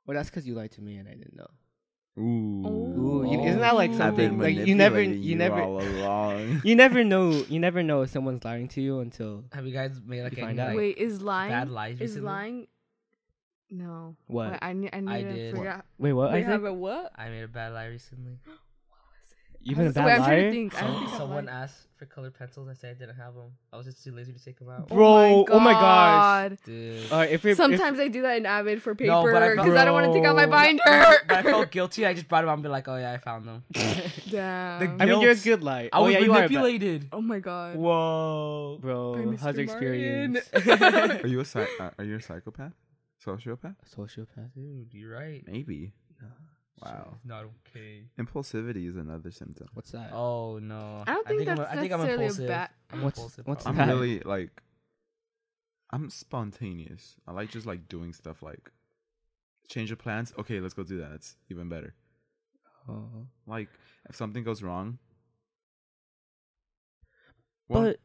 Well, 0.05 0.15
that's 0.17 0.29
because 0.31 0.47
you 0.47 0.55
lied 0.55 0.71
to 0.77 0.81
me 0.81 0.97
and 0.97 1.07
I 1.07 1.15
didn't 1.15 1.35
know. 1.37 1.51
Ooh. 2.17 2.65
Ooh, 2.67 3.08
you- 3.43 3.49
isn't 3.49 3.61
that 3.61 3.75
like 3.75 3.91
Ooh. 3.91 4.01
I've 4.01 4.15
been 4.15 4.31
something 4.31 4.39
like 4.57 4.67
you 4.67 4.75
never 4.75 4.95
manipulating 4.97 5.23
you 5.23 5.35
never 5.35 6.61
you 6.63 6.75
never 6.75 7.03
know 7.03 7.31
you 7.49 7.59
never 7.59 7.83
know 7.83 8.01
if 8.03 8.09
someone's 8.11 8.43
lying 8.43 8.67
to 8.69 8.81
you 8.81 8.99
until 8.99 9.43
have 9.53 9.65
you 9.65 9.73
guys 9.73 9.99
made 10.05 10.23
like 10.23 10.37
You 10.37 10.45
any 10.45 10.57
like, 10.57 10.75
Wait, 10.77 10.97
is 10.97 11.21
lying 11.21 11.51
bad 11.51 11.69
lies 11.69 11.95
is 11.95 12.01
recently? 12.01 12.25
lying? 12.25 12.67
No. 13.71 14.15
What? 14.27 14.51
Wait, 14.51 14.59
I 14.63 14.73
need. 14.73 14.89
I 14.93 14.99
need 14.99 15.11
I 15.11 15.21
to 15.23 15.33
did. 15.33 15.53
figure 15.53 15.69
out. 15.69 15.85
wait 15.99 16.13
what 16.13 16.31
Wait, 16.31 16.39
Isaac? 16.39 16.51
have 16.51 16.65
a 16.65 16.73
what? 16.73 17.11
I 17.15 17.29
made 17.29 17.43
a 17.43 17.47
bad 17.47 17.73
lie 17.73 17.85
recently. 17.87 18.39
You've 19.61 19.77
been 19.77 19.87
a 19.87 19.89
Wait, 19.89 19.95
bad 19.95 20.07
I'm 20.07 20.15
to 20.15 20.21
liar, 20.21 20.51
think. 20.51 20.75
I 20.81 20.87
don't 20.87 20.95
think 20.99 21.09
I've 21.11 21.17
someone 21.17 21.45
lied. 21.45 21.53
asked 21.53 21.87
for 21.97 22.05
colored 22.05 22.33
pencils. 22.33 22.69
I 22.69 22.73
said 22.73 22.95
I 22.95 22.99
didn't 22.99 23.17
have 23.17 23.35
them. 23.35 23.51
I 23.73 23.77
was 23.77 23.85
just 23.85 24.01
too 24.03 24.11
lazy 24.13 24.31
to 24.31 24.43
take 24.43 24.57
them 24.57 24.69
out. 24.69 24.87
bro. 24.87 25.45
Oh 25.49 25.59
my, 25.59 25.73
gosh. 25.73 25.81
God. 26.51 26.57
Dude. 26.63 27.11
Uh, 27.11 27.27
if 27.29 27.43
you're, 27.43 27.55
Sometimes 27.55 27.99
I 27.99 28.07
do 28.07 28.21
that 28.21 28.37
in 28.37 28.45
Avid 28.45 28.81
for 28.81 28.95
paper 28.95 29.11
because 29.11 29.33
but 29.33 29.43
I 29.43 29.81
I, 29.81 29.85
don't 29.85 29.93
want 29.93 30.05
to 30.07 30.13
take 30.17 30.25
out 30.25 30.35
my 30.37 30.45
binder. 30.45 30.81
but 31.27 31.37
I 31.37 31.43
felt 31.43 31.71
guilty. 31.71 32.05
I 32.05 32.13
just 32.13 32.29
brought 32.29 32.41
them 32.41 32.49
out 32.49 32.53
and 32.53 32.63
be 32.63 32.69
like, 32.69 32.87
oh 32.87 32.95
yeah, 32.95 33.11
I 33.11 33.17
found 33.17 33.45
them. 33.47 33.63
Damn. 34.29 35.01
I 35.01 35.05
mean, 35.05 35.19
you're 35.21 35.31
a 35.31 35.35
good 35.35 35.61
liar. 35.61 35.89
I 35.91 35.97
oh 35.99 36.03
was 36.05 36.13
yeah, 36.13 36.19
you 36.19 36.31
are, 36.31 36.37
a 36.37 36.41
bad- 36.41 36.51
manipulated. 36.51 37.09
oh 37.11 37.21
my 37.21 37.39
god. 37.39 37.75
Whoa. 37.75 38.77
bro. 38.81 39.35
How's 39.37 39.55
your 39.55 39.63
experience? 39.65 40.39
Are 40.53 41.27
you 41.27 41.41
a 41.41 41.45
psy- 41.45 41.65
uh, 41.79 41.89
are 41.97 42.05
you 42.05 42.15
a 42.15 42.21
psychopath? 42.21 42.71
Sociopath? 43.25 43.75
Sociopath. 43.93 44.53
Dude, 44.55 44.93
you're 44.93 45.11
right. 45.13 45.43
Maybe. 45.45 45.91
No. 46.83 46.89
Wow. 46.89 47.11
It's 47.15 47.25
not 47.25 47.45
okay. 47.75 48.03
Impulsivity 48.19 48.87
is 48.89 48.95
another 48.95 49.31
symptom. 49.31 49.67
What's 49.73 49.91
that? 49.91 50.11
Oh 50.13 50.59
no. 50.59 51.03
I 51.07 51.13
don't 51.13 51.27
think 51.27 51.47
I'm, 51.47 51.55
that's 51.57 51.71
I 51.71 51.75
think 51.77 51.91
I'm 51.93 51.99
necessarily 51.99 52.25
impulsive. 52.25 52.47
bad- 52.47 52.69
I'm 52.91 53.01
What's- 53.01 53.17
impulsive, 53.19 53.47
what's 53.47 53.65
I'm 53.65 53.75
that? 53.75 53.87
really 53.87 54.19
like 54.21 54.61
I'm 55.91 56.09
spontaneous. 56.09 57.15
I 57.27 57.31
like 57.31 57.49
just 57.49 57.65
like 57.65 57.87
doing 57.89 58.13
stuff 58.13 58.41
like 58.43 58.71
change 59.69 59.91
of 59.91 59.99
plans. 59.99 60.33
Okay, 60.39 60.59
let's 60.59 60.73
go 60.73 60.83
do 60.83 60.99
that. 60.99 61.11
It's 61.13 61.35
even 61.49 61.67
better. 61.69 61.95
Oh. 62.87 63.27
Like 63.47 63.69
if 64.09 64.15
something 64.15 64.43
goes 64.43 64.61
wrong. 64.63 64.99
Well, 67.67 67.83
But 67.83 67.99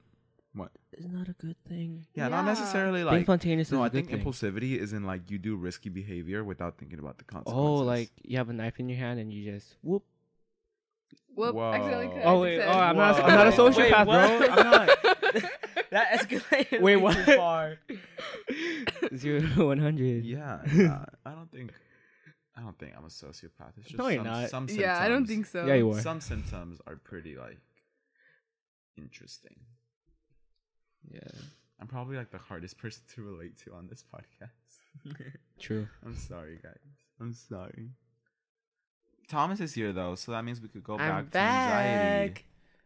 what? 0.97 1.05
it's 1.05 1.13
not 1.15 1.29
a 1.29 1.33
good 1.33 1.57
thing. 1.69 2.07
Yeah, 2.15 2.29
not 2.29 2.43
Yeah. 2.45 2.51
necessarily 2.53 3.01
Being 3.03 3.07
like 3.15 3.23
spontaneous 3.25 3.71
No, 3.71 3.79
is 3.79 3.81
a 3.81 3.85
I 3.85 3.89
good 3.89 4.07
think 4.07 4.11
thing. 4.11 4.25
impulsivity 4.33 4.79
is 4.79 4.93
in 4.93 5.05
like 5.05 5.31
you 5.31 5.39
do 5.39 5.57
risky 5.57 5.89
behavior 5.89 6.43
without 6.45 6.79
thinking 6.79 6.99
about 6.99 7.19
the 7.19 7.25
consequences. 7.25 7.59
Oh, 7.59 7.75
like 7.85 8.11
you 8.23 8.39
have 8.39 8.49
a 8.49 8.53
knife 8.53 8.79
in 8.81 8.89
your 8.89 8.99
hand 8.99 9.19
and 9.21 9.33
you 9.33 9.53
just 9.53 9.77
whoop. 9.83 10.05
Whoop! 11.37 11.57
Accidentally 11.57 12.07
Whoa. 12.07 12.15
cut. 12.15 12.23
Oh 12.27 12.41
wait, 12.41 12.61
oh, 12.61 12.71
I'm 12.71 12.97
not, 12.97 13.21
I'm 13.25 13.29
not 13.35 13.47
a 13.47 13.51
Wait, 13.51 13.75
sociopath, 13.75 14.07
what? 14.07 14.39
bro. 14.39 14.49
I'm 14.49 14.71
not. 14.71 14.87
that 15.91 16.21
escalated. 16.21 16.71
Wait, 16.81 16.81
way 16.81 16.97
what? 16.97 17.17
Too 17.17 17.37
far. 17.37 17.77
Zero 19.17 19.41
to 19.41 19.67
one 19.67 19.79
hundred. 19.79 20.25
Yeah, 20.25 20.61
nah, 20.73 21.05
I 21.27 21.33
don't 21.33 21.51
think 21.51 21.73
I 22.57 22.61
don't 22.61 22.79
think 22.79 22.93
I'm 22.97 23.05
a 23.05 23.09
sociopath. 23.09 23.73
It's 23.79 23.87
just 23.89 23.99
No, 23.99 24.07
you're 24.09 24.19
some, 24.25 24.27
not. 24.27 24.51
some 24.51 24.69
yeah, 24.71 25.01
I 25.01 25.09
don't 25.09 25.27
think 25.27 25.47
so. 25.47 25.67
Yeah, 25.67 25.75
you 25.75 25.91
are. 25.91 26.01
Some 26.01 26.21
symptoms 26.21 26.81
are 26.87 26.95
pretty 26.97 27.37
like 27.37 27.59
interesting. 28.97 29.57
Yeah, 31.13 31.21
I'm 31.81 31.87
probably 31.87 32.17
like 32.17 32.31
the 32.31 32.39
hardest 32.39 32.79
person 32.83 33.03
to 33.15 33.23
relate 33.23 33.57
to 33.65 33.75
on 33.75 33.87
this 33.89 34.05
podcast. 34.15 35.15
true. 35.61 35.87
I'm 36.05 36.17
sorry, 36.17 36.59
guys. 36.63 36.79
I'm 37.21 37.33
sorry. 37.35 37.91
Thomas 39.29 39.61
is 39.61 39.73
here 39.75 39.93
though, 39.93 40.15
so 40.15 40.33
that 40.33 40.45
means 40.45 40.61
we 40.61 40.69
could 40.69 40.85
go 40.85 40.95
I'm 40.99 41.27
back, 41.27 41.31
to 41.33 41.39
anxiety. 41.39 42.29
back. 42.35 42.45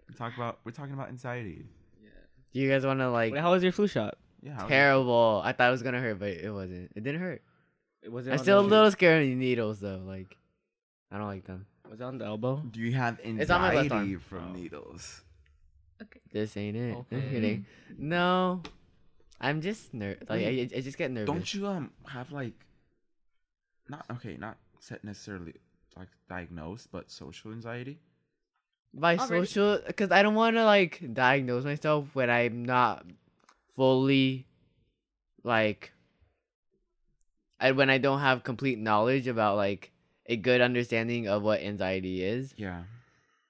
We 0.08 0.14
talk 0.14 0.36
about 0.36 0.58
we're 0.64 0.72
talking 0.72 0.94
about 0.94 1.08
anxiety. 1.08 1.66
Do 2.52 2.60
you 2.60 2.68
guys 2.70 2.86
want 2.86 3.00
to 3.00 3.10
like 3.10 3.32
Wait, 3.32 3.40
how 3.40 3.52
was 3.52 3.62
your 3.62 3.72
flu 3.72 3.86
shot? 3.86 4.16
Yeah. 4.42 4.54
how- 4.54 4.66
terrible? 4.68 5.42
I 5.44 5.52
thought 5.52 5.68
it 5.68 5.72
was 5.72 5.82
gonna 5.82 6.00
hurt, 6.00 6.18
but 6.18 6.28
it 6.30 6.50
wasn't. 6.52 6.92
It 6.96 7.02
didn't 7.02 7.20
hurt. 7.20 7.42
It 8.02 8.10
Was 8.12 8.26
it 8.26 8.30
I'm 8.30 8.38
on 8.38 8.44
still 8.44 8.60
a 8.60 8.62
the- 8.62 8.68
little 8.68 8.90
scared 8.90 9.22
of 9.22 9.28
the 9.28 9.34
needles 9.34 9.80
though. 9.80 10.02
Like, 10.06 10.36
I 11.10 11.18
don't 11.18 11.26
like 11.26 11.44
them. 11.44 11.66
Was 11.90 12.00
it 12.00 12.04
on 12.04 12.18
the 12.18 12.24
elbow? 12.26 12.62
Do 12.70 12.80
you 12.80 12.92
have 12.92 13.18
It's 13.22 13.50
on 13.50 13.60
my 13.60 13.74
left 13.74 13.84
anxiety 13.92 14.14
arm. 14.14 14.20
from 14.20 14.52
needles? 14.54 15.22
This 16.32 16.56
ain't 16.56 16.76
it. 16.76 16.96
I'm 17.12 17.22
kidding. 17.30 17.66
No, 17.98 18.62
I'm 19.40 19.60
just 19.60 19.94
ner. 19.94 20.16
Like 20.28 20.46
I, 20.46 20.68
I 20.76 20.80
just 20.80 20.98
get 20.98 21.10
nervous. 21.10 21.26
Don't 21.26 21.54
you 21.54 21.66
um 21.66 21.90
have 22.06 22.32
like 22.32 22.54
not 23.88 24.04
okay, 24.12 24.36
not 24.36 24.56
set 24.78 25.04
necessarily 25.04 25.54
like 25.96 26.08
diagnosed, 26.28 26.88
but 26.92 27.10
social 27.10 27.52
anxiety? 27.52 27.98
by 28.94 29.16
Already- 29.16 29.46
social 29.46 29.80
because 29.86 30.10
I 30.10 30.22
don't 30.22 30.34
want 30.34 30.56
to 30.56 30.64
like 30.64 31.12
diagnose 31.12 31.64
myself 31.64 32.06
when 32.14 32.30
I'm 32.30 32.64
not 32.64 33.04
fully 33.76 34.46
like 35.44 35.92
I 37.60 37.72
when 37.72 37.90
I 37.90 37.98
don't 37.98 38.20
have 38.20 38.44
complete 38.44 38.78
knowledge 38.78 39.26
about 39.26 39.56
like 39.56 39.92
a 40.26 40.36
good 40.36 40.60
understanding 40.60 41.28
of 41.28 41.42
what 41.42 41.60
anxiety 41.60 42.22
is. 42.22 42.54
Yeah. 42.56 42.82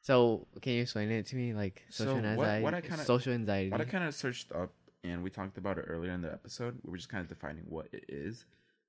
So 0.08 0.46
can 0.62 0.72
you 0.72 0.80
explain 0.82 1.10
it 1.10 1.26
to 1.26 1.36
me 1.36 1.52
like 1.52 1.84
social 1.90 2.14
So 2.14 2.24
anxiety? 2.24 2.64
what 2.64 2.72
I 2.72 2.80
kinda- 2.80 3.04
social 3.04 3.34
anxiety. 3.34 3.70
What 3.70 3.82
I 3.82 3.84
kind 3.84 4.04
of 4.04 4.14
searched 4.14 4.50
up 4.52 4.72
and 5.04 5.22
we 5.22 5.28
talked 5.28 5.58
about 5.58 5.76
it 5.76 5.82
earlier 5.86 6.12
in 6.12 6.22
the 6.22 6.32
episode. 6.32 6.78
We 6.82 6.90
were 6.90 6.96
just 6.96 7.10
kind 7.10 7.20
of 7.20 7.28
defining 7.28 7.64
what 7.68 7.88
it 7.92 8.06
is. 8.08 8.46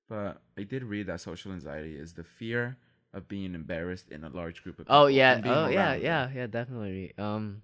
But 0.08 0.40
I 0.56 0.62
did 0.62 0.82
read 0.82 1.06
that 1.08 1.20
social 1.20 1.52
anxiety 1.52 1.94
is 1.94 2.14
the 2.14 2.24
fear 2.24 2.78
of 3.12 3.28
being 3.28 3.54
embarrassed 3.54 4.08
in 4.10 4.24
a 4.24 4.30
large 4.30 4.62
group 4.62 4.78
of 4.78 4.86
people. 4.86 4.96
Oh 4.96 5.06
yeah. 5.08 5.34
and 5.34 5.42
being 5.42 5.54
Oh 5.54 5.68
yeah. 5.68 5.90
around 5.90 5.92
them. 5.96 6.02
Yeah. 6.04 6.30
Yeah. 6.34 6.46
Definitely. 6.46 7.12
Um. 7.18 7.62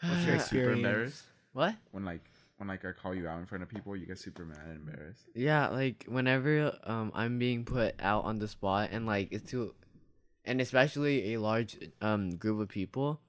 What's 0.00 0.24
your 0.24 0.36
Yeah. 0.36 0.38
super 0.38 0.38
Experience. 0.38 0.76
embarrassed 0.76 1.24
What? 1.52 1.74
when 1.90 2.04
like 2.04 2.24
when 2.58 2.68
like 2.68 2.84
I 2.84 2.92
call 2.92 3.12
you 3.12 3.26
out 3.26 3.40
in 3.40 3.46
front 3.46 3.62
of 3.64 3.68
people, 3.68 3.96
you 3.96 4.06
get 4.06 4.20
super 4.20 4.44
mad 4.44 4.60
and 4.68 4.88
embarrassed. 4.88 5.24
Yeah, 5.34 5.66
like 5.70 6.04
whenever 6.06 6.78
um 6.84 7.10
I'm 7.12 7.40
being 7.40 7.64
put 7.64 7.96
out 7.98 8.22
on 8.24 8.38
the 8.38 8.46
spot 8.46 8.90
and 8.92 9.04
like 9.04 9.32
it's 9.32 9.50
too 9.50 9.74
and 10.48 10.60
especially 10.60 11.34
a 11.34 11.40
large 11.40 11.76
um 12.00 12.30
group 12.30 12.58
of 12.60 12.68
people. 12.68 13.20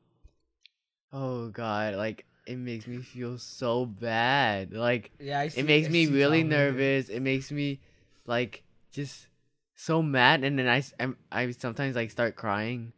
Oh 1.12 1.50
god, 1.50 1.96
like 1.96 2.26
it 2.48 2.58
makes 2.58 2.88
me 2.88 2.98
feel 3.00 3.38
so 3.38 3.86
bad. 3.86 4.74
Like 4.74 5.12
Yeah, 5.20 5.40
I 5.42 5.48
see, 5.50 5.60
it 5.60 5.66
makes 5.66 5.88
I 5.88 5.92
me 5.92 6.08
really 6.08 6.44
nervous. 6.44 7.10
It 7.10 7.20
makes 7.20 7.52
me 7.52 7.80
like 8.26 8.64
just 8.92 9.28
so 9.76 10.02
mad 10.02 10.44
and 10.44 10.58
then 10.58 10.68
I 10.68 10.82
I'm- 11.00 11.18
I 11.32 11.52
sometimes 11.52 11.96
like 11.96 12.10
start 12.10 12.36
crying. 12.36 12.94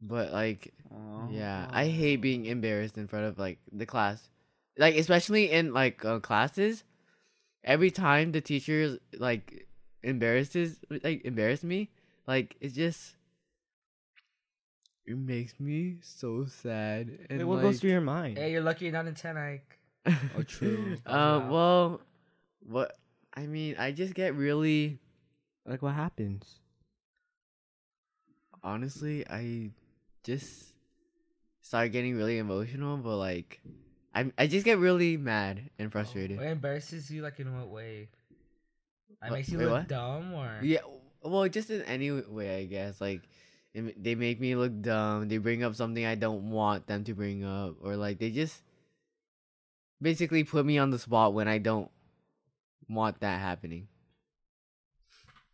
But 0.00 0.32
like 0.32 0.72
yeah, 1.30 1.66
I 1.70 1.88
hate 1.88 2.20
being 2.22 2.46
embarrassed 2.46 2.96
in 2.96 3.08
front 3.08 3.26
of 3.26 3.38
like 3.38 3.58
the 3.72 3.84
class, 3.86 4.30
like 4.78 4.94
especially 4.94 5.50
in 5.50 5.74
like 5.74 6.04
uh, 6.04 6.20
classes. 6.20 6.84
Every 7.64 7.90
time 7.90 8.30
the 8.32 8.40
teacher 8.40 8.98
like 9.18 9.66
embarrasses 10.02 10.78
like 11.02 11.24
embarrass 11.24 11.64
me, 11.64 11.90
like 12.28 12.54
it 12.60 12.74
just 12.74 13.16
it 15.06 15.16
makes 15.16 15.58
me 15.58 15.96
so 16.02 16.44
sad. 16.44 17.08
And 17.30 17.38
Wait, 17.40 17.44
what 17.44 17.54
like, 17.56 17.62
goes 17.62 17.80
through 17.80 17.90
your 17.90 18.02
mind? 18.02 18.36
Hey, 18.36 18.52
you're 18.52 18.60
lucky 18.60 18.84
you're 18.84 18.92
not 18.92 19.06
in 19.06 19.14
ten, 19.14 19.36
Ike. 19.36 19.78
Oh, 20.36 20.42
true. 20.46 20.96
um. 21.06 21.48
Well, 21.50 22.00
what 22.60 22.92
I 23.34 23.46
mean, 23.46 23.76
I 23.78 23.92
just 23.92 24.12
get 24.14 24.34
really 24.34 24.98
Like 25.66 25.80
what 25.82 25.94
happens? 25.94 26.60
honestly, 28.62 29.24
I 29.28 29.70
just 30.24 30.74
start 31.62 31.92
getting 31.92 32.16
really 32.16 32.38
emotional, 32.38 32.96
but 32.98 33.16
like, 33.16 33.60
I 34.14 34.32
I 34.36 34.46
just 34.46 34.64
get 34.64 34.78
really 34.78 35.16
mad 35.16 35.70
and 35.78 35.90
frustrated. 35.92 36.38
What 36.38 36.46
embarrasses 36.46 37.10
you? 37.10 37.22
Like 37.22 37.38
in 37.40 37.56
what 37.56 37.68
way? 37.68 38.08
It 39.08 39.16
What- 39.20 39.32
makes 39.32 39.48
you 39.48 39.58
wait, 39.58 39.64
look 39.66 39.72
what? 39.72 39.88
dumb, 39.88 40.34
or 40.34 40.60
Yeah, 40.62 40.80
well, 41.22 41.48
just 41.48 41.70
in 41.70 41.82
any 41.82 42.10
way, 42.10 42.60
I 42.60 42.64
guess. 42.64 43.00
Like, 43.00 43.22
it, 43.74 44.02
they 44.02 44.14
make 44.14 44.40
me 44.40 44.54
look 44.56 44.80
dumb. 44.80 45.28
They 45.28 45.38
bring 45.38 45.62
up 45.62 45.74
something 45.74 46.04
I 46.04 46.14
don't 46.14 46.50
want 46.50 46.86
them 46.86 47.04
to 47.04 47.14
bring 47.14 47.44
up, 47.44 47.76
or 47.82 47.96
like 47.96 48.18
they 48.18 48.30
just 48.30 48.62
basically 50.00 50.44
put 50.44 50.64
me 50.64 50.78
on 50.78 50.90
the 50.90 50.98
spot 50.98 51.34
when 51.34 51.48
I 51.48 51.58
don't 51.58 51.90
want 52.88 53.20
that 53.20 53.40
happening. 53.40 53.88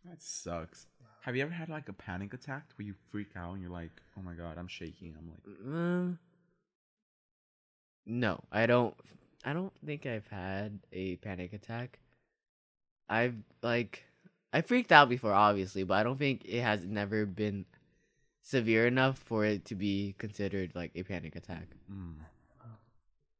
That 0.05 0.21
sucks. 0.21 0.87
Have 1.21 1.35
you 1.35 1.41
ever 1.43 1.51
had 1.53 1.69
like 1.69 1.89
a 1.89 1.93
panic 1.93 2.33
attack 2.33 2.65
where 2.77 2.85
you 2.85 2.93
freak 3.11 3.35
out 3.35 3.53
and 3.53 3.61
you're 3.61 3.71
like, 3.71 3.91
"Oh 4.17 4.21
my 4.21 4.33
god, 4.33 4.57
I'm 4.57 4.67
shaking." 4.67 5.15
I'm 5.17 5.29
like, 5.29 5.57
Um, 5.65 6.19
no, 8.05 8.43
I 8.51 8.65
don't. 8.67 8.95
I 9.43 9.53
don't 9.53 9.73
think 9.85 10.05
I've 10.05 10.27
had 10.27 10.79
a 10.91 11.15
panic 11.17 11.53
attack. 11.53 11.99
I've 13.09 13.35
like 13.61 14.03
I 14.55 14.61
freaked 14.61 14.93
out 14.93 15.09
before, 15.09 15.33
obviously, 15.33 15.83
but 15.83 15.95
I 15.95 16.03
don't 16.03 16.17
think 16.17 16.45
it 16.45 16.61
has 16.61 16.85
never 16.85 17.25
been 17.25 17.65
severe 18.41 18.87
enough 18.87 19.17
for 19.17 19.43
it 19.43 19.65
to 19.65 19.75
be 19.75 20.15
considered 20.17 20.71
like 20.73 20.91
a 20.95 21.03
panic 21.03 21.35
attack. 21.35 21.67
mm. 21.91 22.13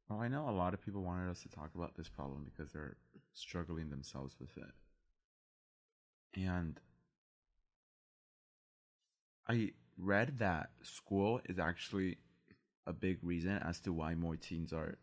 Well, 0.09 0.19
I 0.19 0.27
know 0.27 0.49
a 0.49 0.51
lot 0.51 0.73
of 0.73 0.83
people 0.83 1.03
wanted 1.03 1.31
us 1.31 1.41
to 1.43 1.47
talk 1.47 1.69
about 1.73 1.95
this 1.95 2.09
problem 2.09 2.43
because 2.43 2.73
they're 2.73 2.97
struggling 3.33 3.89
themselves 3.89 4.35
with 4.41 4.57
it. 4.57 6.41
And 6.41 6.81
I 9.47 9.71
read 9.97 10.39
that 10.39 10.71
school 10.83 11.39
is 11.45 11.59
actually 11.59 12.17
a 12.85 12.91
big 12.91 13.19
reason 13.23 13.57
as 13.65 13.79
to 13.79 13.93
why 13.93 14.15
more 14.15 14.35
teens 14.35 14.73
are 14.73 14.97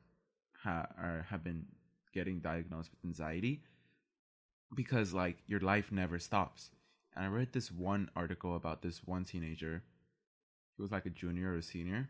ha, 0.63 0.89
are 0.99 1.27
have 1.31 1.43
been 1.43 1.65
getting 2.13 2.41
diagnosed 2.41 2.91
with 2.91 3.03
anxiety 3.03 3.63
because 4.75 5.13
like 5.13 5.39
your 5.47 5.61
life 5.61 5.91
never 5.93 6.19
stops. 6.19 6.71
And 7.15 7.25
I 7.25 7.29
read 7.29 7.53
this 7.53 7.71
one 7.71 8.11
article 8.17 8.57
about 8.57 8.83
this 8.83 9.03
one 9.05 9.25
teenager. 9.25 9.83
He 10.77 10.83
was 10.83 10.91
like 10.91 11.05
a 11.07 11.11
junior 11.11 11.53
or 11.53 11.57
a 11.57 11.63
senior 11.63 12.09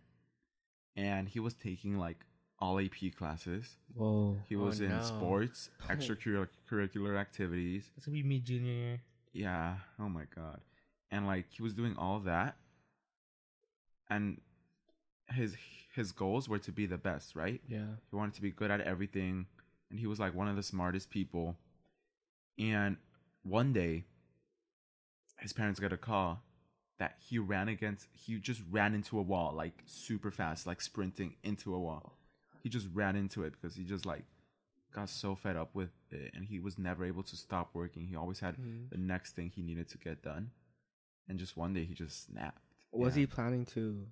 and 0.96 1.28
he 1.28 1.40
was 1.40 1.54
taking 1.54 1.98
like 1.98 2.18
all 2.58 2.78
AP 2.78 3.12
classes. 3.18 3.76
Whoa. 3.94 4.36
He 4.48 4.54
Oh, 4.54 4.60
was 4.60 4.80
in 4.80 4.90
no. 4.90 5.02
sports, 5.02 5.70
extracurricular 5.88 7.18
activities. 7.18 7.90
That's 7.96 8.06
gonna 8.06 8.14
be 8.16 8.22
me 8.22 8.38
junior. 8.40 9.00
Yeah. 9.32 9.76
Oh 9.98 10.08
my 10.08 10.24
god. 10.34 10.60
And 11.10 11.26
like 11.26 11.46
he 11.50 11.62
was 11.62 11.74
doing 11.74 11.96
all 11.98 12.20
that 12.20 12.56
and 14.08 14.40
his 15.28 15.56
his 15.94 16.12
goals 16.12 16.48
were 16.48 16.58
to 16.60 16.72
be 16.72 16.86
the 16.86 16.96
best, 16.98 17.34
right? 17.34 17.60
Yeah. 17.68 17.84
He 18.10 18.16
wanted 18.16 18.34
to 18.34 18.42
be 18.42 18.50
good 18.50 18.70
at 18.70 18.80
everything 18.80 19.46
and 19.90 19.98
he 19.98 20.06
was 20.06 20.20
like 20.20 20.34
one 20.34 20.48
of 20.48 20.56
the 20.56 20.62
smartest 20.62 21.10
people. 21.10 21.56
And 22.58 22.96
one 23.42 23.72
day 23.72 24.04
his 25.38 25.52
parents 25.52 25.80
got 25.80 25.92
a 25.92 25.96
call 25.96 26.42
that 26.98 27.16
he 27.18 27.38
ran 27.38 27.68
against 27.68 28.06
he 28.12 28.38
just 28.38 28.60
ran 28.70 28.94
into 28.94 29.18
a 29.18 29.22
wall 29.22 29.52
like 29.54 29.82
super 29.86 30.30
fast, 30.30 30.66
like 30.66 30.80
sprinting 30.80 31.34
into 31.42 31.74
a 31.74 31.78
wall. 31.80 32.18
He 32.62 32.68
just 32.68 32.86
ran 32.92 33.16
into 33.16 33.42
it 33.42 33.52
because 33.52 33.74
he 33.76 33.84
just 33.84 34.06
like 34.06 34.24
got 34.94 35.08
so 35.08 35.34
fed 35.34 35.56
up 35.56 35.74
with 35.74 35.90
it 36.10 36.32
and 36.34 36.44
he 36.44 36.60
was 36.60 36.78
never 36.78 37.04
able 37.04 37.22
to 37.24 37.36
stop 37.36 37.70
working. 37.74 38.06
He 38.06 38.14
always 38.14 38.40
had 38.40 38.56
Mhm. 38.58 38.90
the 38.90 38.98
next 38.98 39.32
thing 39.34 39.50
he 39.50 39.62
needed 39.62 39.88
to 39.88 39.98
get 39.98 40.22
done. 40.22 40.52
And 41.28 41.38
just 41.38 41.56
one 41.56 41.72
day 41.72 41.84
he 41.84 41.94
just 41.94 42.24
snapped. 42.26 42.60
Was 42.92 43.16
Yeah. 43.16 43.20
he 43.20 43.26
planning 43.26 43.64
to? 43.66 44.06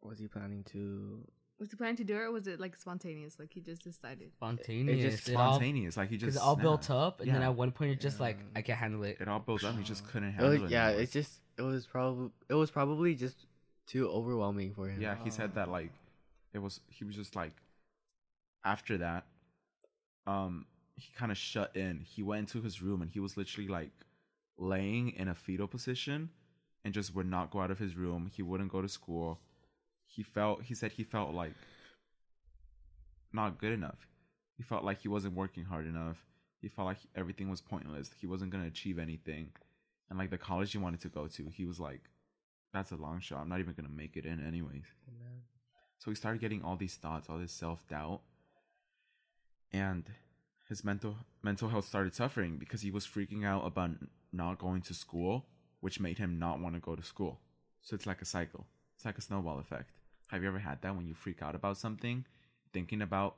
Was 0.00 0.18
he 0.18 0.26
planning 0.28 0.64
to? 0.64 1.28
Was 1.62 1.70
he 1.70 1.76
planning 1.76 1.94
to 1.96 2.04
do 2.04 2.16
it, 2.16 2.22
or 2.22 2.32
was 2.32 2.48
it 2.48 2.58
like 2.58 2.74
spontaneous? 2.76 3.38
Like 3.38 3.52
he 3.52 3.60
just 3.60 3.84
decided. 3.84 4.32
Spontaneous. 4.34 5.14
just 5.14 5.28
It 5.28 5.36
all- 5.36 5.52
spontaneous? 5.54 5.96
Like 5.96 6.08
he 6.10 6.16
Because 6.16 6.34
just 6.34 6.44
it 6.44 6.46
all 6.46 6.56
built 6.56 6.90
up, 6.90 7.20
and 7.20 7.30
then 7.30 7.40
Yeah. 7.40 7.50
at 7.50 7.54
one 7.54 7.70
point 7.70 7.90
you're 7.90 7.98
just 8.00 8.18
like, 8.18 8.36
Yeah. 8.38 8.58
I 8.58 8.62
can't 8.62 8.78
handle 8.80 9.04
it. 9.04 9.18
It 9.20 9.28
all 9.28 9.38
built 9.38 9.62
up. 9.62 9.76
He 9.76 9.84
just 9.84 10.04
couldn't 10.08 10.30
It 10.30 10.32
handle 10.32 10.50
was, 10.50 10.62
it. 10.64 10.70
yeah, 10.70 10.86
anymore. 10.86 11.02
it's 11.02 11.12
just 11.12 11.40
it 11.56 11.62
was 11.62 11.86
probably 11.86 12.30
it 12.48 12.54
was 12.54 12.70
probably 12.72 13.14
just 13.14 13.46
too 13.86 14.08
overwhelming 14.08 14.74
for 14.74 14.88
him. 14.88 15.00
Yeah, 15.00 15.16
he 15.22 15.30
said 15.30 15.54
that 15.54 15.68
like 15.70 15.92
it 16.52 16.58
was 16.58 16.80
he 16.88 17.04
was 17.04 17.14
just 17.14 17.36
like 17.36 17.54
after 18.64 18.98
that 18.98 19.26
um 20.26 20.66
he 20.96 21.12
kind 21.14 21.30
of 21.32 21.38
shut 21.38 21.74
in. 21.76 22.00
He 22.00 22.22
went 22.22 22.40
into 22.40 22.60
his 22.62 22.82
room 22.82 23.02
and 23.02 23.10
he 23.10 23.20
was 23.20 23.36
literally 23.36 23.68
like 23.68 23.92
laying 24.58 25.10
in 25.10 25.28
a 25.28 25.34
fetal 25.34 25.66
position 25.68 26.30
and 26.84 26.92
just 26.92 27.14
would 27.14 27.26
not 27.26 27.50
go 27.52 27.60
out 27.60 27.70
of 27.70 27.78
his 27.78 27.96
room. 27.96 28.30
He 28.34 28.42
wouldn't 28.42 28.70
go 28.72 28.82
to 28.82 28.88
school. 28.88 29.40
He 30.14 30.22
felt 30.22 30.62
he 30.64 30.74
said 30.74 30.92
he 30.92 31.04
felt 31.04 31.34
like 31.34 31.54
not 33.32 33.58
good 33.58 33.72
enough. 33.72 34.06
He 34.56 34.62
felt 34.62 34.84
like 34.84 35.00
he 35.00 35.08
wasn't 35.08 35.34
working 35.34 35.64
hard 35.64 35.86
enough. 35.86 36.18
He 36.60 36.68
felt 36.68 36.86
like 36.86 36.98
everything 37.16 37.48
was 37.48 37.62
pointless. 37.62 38.10
He 38.20 38.26
wasn't 38.26 38.52
going 38.52 38.62
to 38.62 38.68
achieve 38.68 38.98
anything. 38.98 39.48
And 40.10 40.18
like 40.18 40.30
the 40.30 40.36
college 40.38 40.72
he 40.72 40.78
wanted 40.78 41.00
to 41.00 41.08
go 41.08 41.26
to, 41.28 41.48
he 41.48 41.64
was 41.64 41.80
like 41.80 42.02
that's 42.74 42.92
a 42.92 42.96
long 42.96 43.20
shot. 43.20 43.40
I'm 43.40 43.48
not 43.48 43.60
even 43.60 43.72
going 43.74 43.88
to 43.88 43.94
make 43.94 44.16
it 44.16 44.26
in 44.26 44.46
anyways. 44.46 44.84
So 45.98 46.10
he 46.10 46.14
started 46.14 46.40
getting 46.40 46.62
all 46.62 46.76
these 46.76 46.96
thoughts, 46.96 47.28
all 47.30 47.38
this 47.38 47.52
self 47.52 47.86
doubt, 47.88 48.20
and 49.72 50.04
his 50.68 50.84
mental 50.84 51.16
mental 51.42 51.70
health 51.70 51.86
started 51.86 52.14
suffering 52.14 52.58
because 52.58 52.82
he 52.82 52.90
was 52.90 53.06
freaking 53.06 53.46
out 53.46 53.66
about 53.66 53.90
not 54.30 54.58
going 54.58 54.82
to 54.82 54.94
school, 54.94 55.46
which 55.80 56.00
made 56.00 56.18
him 56.18 56.38
not 56.38 56.60
want 56.60 56.74
to 56.74 56.80
go 56.80 56.94
to 56.96 57.02
school. 57.02 57.40
So 57.80 57.94
it's 57.94 58.06
like 58.06 58.20
a 58.20 58.26
cycle. 58.26 58.66
It's 58.96 59.04
like 59.04 59.18
a 59.18 59.22
snowball 59.22 59.58
effect. 59.58 59.90
Have 60.32 60.42
you 60.42 60.48
ever 60.48 60.58
had 60.58 60.80
that 60.80 60.96
when 60.96 61.06
you 61.06 61.12
freak 61.12 61.42
out 61.42 61.54
about 61.54 61.76
something, 61.76 62.24
thinking 62.72 63.02
about 63.02 63.36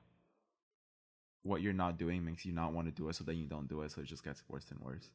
what 1.42 1.60
you're 1.60 1.72
not 1.72 1.98
doing 1.98 2.24
makes 2.24 2.46
you 2.46 2.52
not 2.52 2.72
want 2.72 2.86
to 2.86 2.92
do 2.92 3.08
it, 3.08 3.16
so 3.16 3.24
then 3.24 3.36
you 3.36 3.46
don't 3.46 3.68
do 3.68 3.82
it, 3.82 3.90
so 3.90 4.00
it 4.00 4.06
just 4.06 4.22
gets 4.22 4.44
worse 4.48 4.66
and 4.70 4.78
worse. 4.78 5.10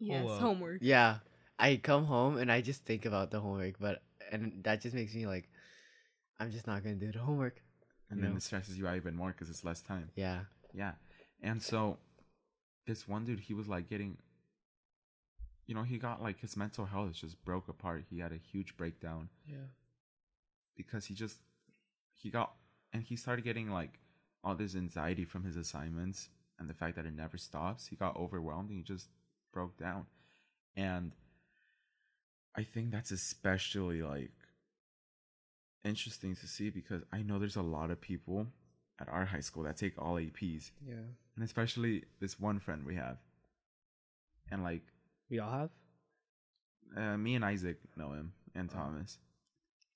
Yes, 0.00 0.28
uh, 0.28 0.38
homework. 0.38 0.78
Yeah. 0.82 1.18
I 1.60 1.76
come 1.76 2.04
home 2.04 2.38
and 2.38 2.50
I 2.50 2.60
just 2.60 2.84
think 2.84 3.06
about 3.06 3.30
the 3.30 3.38
homework, 3.38 3.76
but 3.78 4.02
and 4.32 4.64
that 4.64 4.80
just 4.80 4.96
makes 4.96 5.14
me 5.14 5.28
like 5.28 5.48
I'm 6.40 6.50
just 6.50 6.66
not 6.66 6.82
gonna 6.82 6.96
do 6.96 7.12
the 7.12 7.20
homework. 7.20 7.62
And 8.10 8.20
then 8.20 8.30
know? 8.30 8.36
it 8.36 8.42
stresses 8.42 8.76
you 8.76 8.88
out 8.88 8.96
even 8.96 9.14
more 9.14 9.28
because 9.28 9.48
it's 9.50 9.64
less 9.64 9.80
time. 9.80 10.10
Yeah. 10.16 10.40
Yeah. 10.74 10.92
And 11.40 11.62
so 11.62 11.98
this 12.84 13.06
one 13.06 13.24
dude, 13.24 13.38
he 13.38 13.54
was 13.54 13.68
like 13.68 13.88
getting 13.88 14.18
you 15.68 15.76
know, 15.76 15.84
he 15.84 15.98
got 15.98 16.20
like 16.20 16.40
his 16.40 16.56
mental 16.56 16.86
health 16.86 17.12
just 17.12 17.44
broke 17.44 17.68
apart. 17.68 18.06
He 18.10 18.18
had 18.18 18.32
a 18.32 18.40
huge 18.52 18.76
breakdown 18.76 19.28
Yeah. 19.46 19.66
Because 20.78 21.04
he 21.04 21.14
just 21.14 21.36
he 22.14 22.30
got 22.30 22.52
and 22.94 23.02
he 23.02 23.16
started 23.16 23.44
getting 23.44 23.70
like 23.70 23.98
all 24.42 24.54
this 24.54 24.74
anxiety 24.74 25.24
from 25.26 25.44
his 25.44 25.56
assignments 25.56 26.30
and 26.58 26.70
the 26.70 26.74
fact 26.74 26.96
that 26.96 27.04
it 27.04 27.14
never 27.14 27.36
stops. 27.36 27.88
He 27.88 27.96
got 27.96 28.16
overwhelmed 28.16 28.70
and 28.70 28.78
he 28.78 28.82
just 28.84 29.08
broke 29.52 29.76
down. 29.76 30.06
And 30.76 31.12
I 32.56 32.62
think 32.62 32.90
that's 32.90 33.10
especially 33.10 34.00
like 34.02 34.30
interesting 35.84 36.34
to 36.36 36.46
see 36.46 36.70
because 36.70 37.02
I 37.12 37.22
know 37.22 37.38
there's 37.38 37.56
a 37.56 37.62
lot 37.62 37.90
of 37.90 38.00
people 38.00 38.46
at 39.00 39.08
our 39.08 39.24
high 39.26 39.40
school 39.40 39.62
that 39.64 39.76
take 39.76 39.94
all 40.00 40.14
APs, 40.14 40.70
Yeah. 40.84 40.94
and 41.36 41.44
especially 41.44 42.04
this 42.20 42.38
one 42.40 42.58
friend 42.58 42.84
we 42.84 42.96
have. 42.96 43.18
And 44.50 44.62
like 44.64 44.82
We 45.30 45.38
all 45.38 45.50
have. 45.52 45.70
uh, 46.96 47.16
me 47.16 47.34
and 47.36 47.44
Isaac 47.44 47.78
know 47.96 48.12
him 48.12 48.32
and 48.54 48.68
Thomas. 48.70 49.18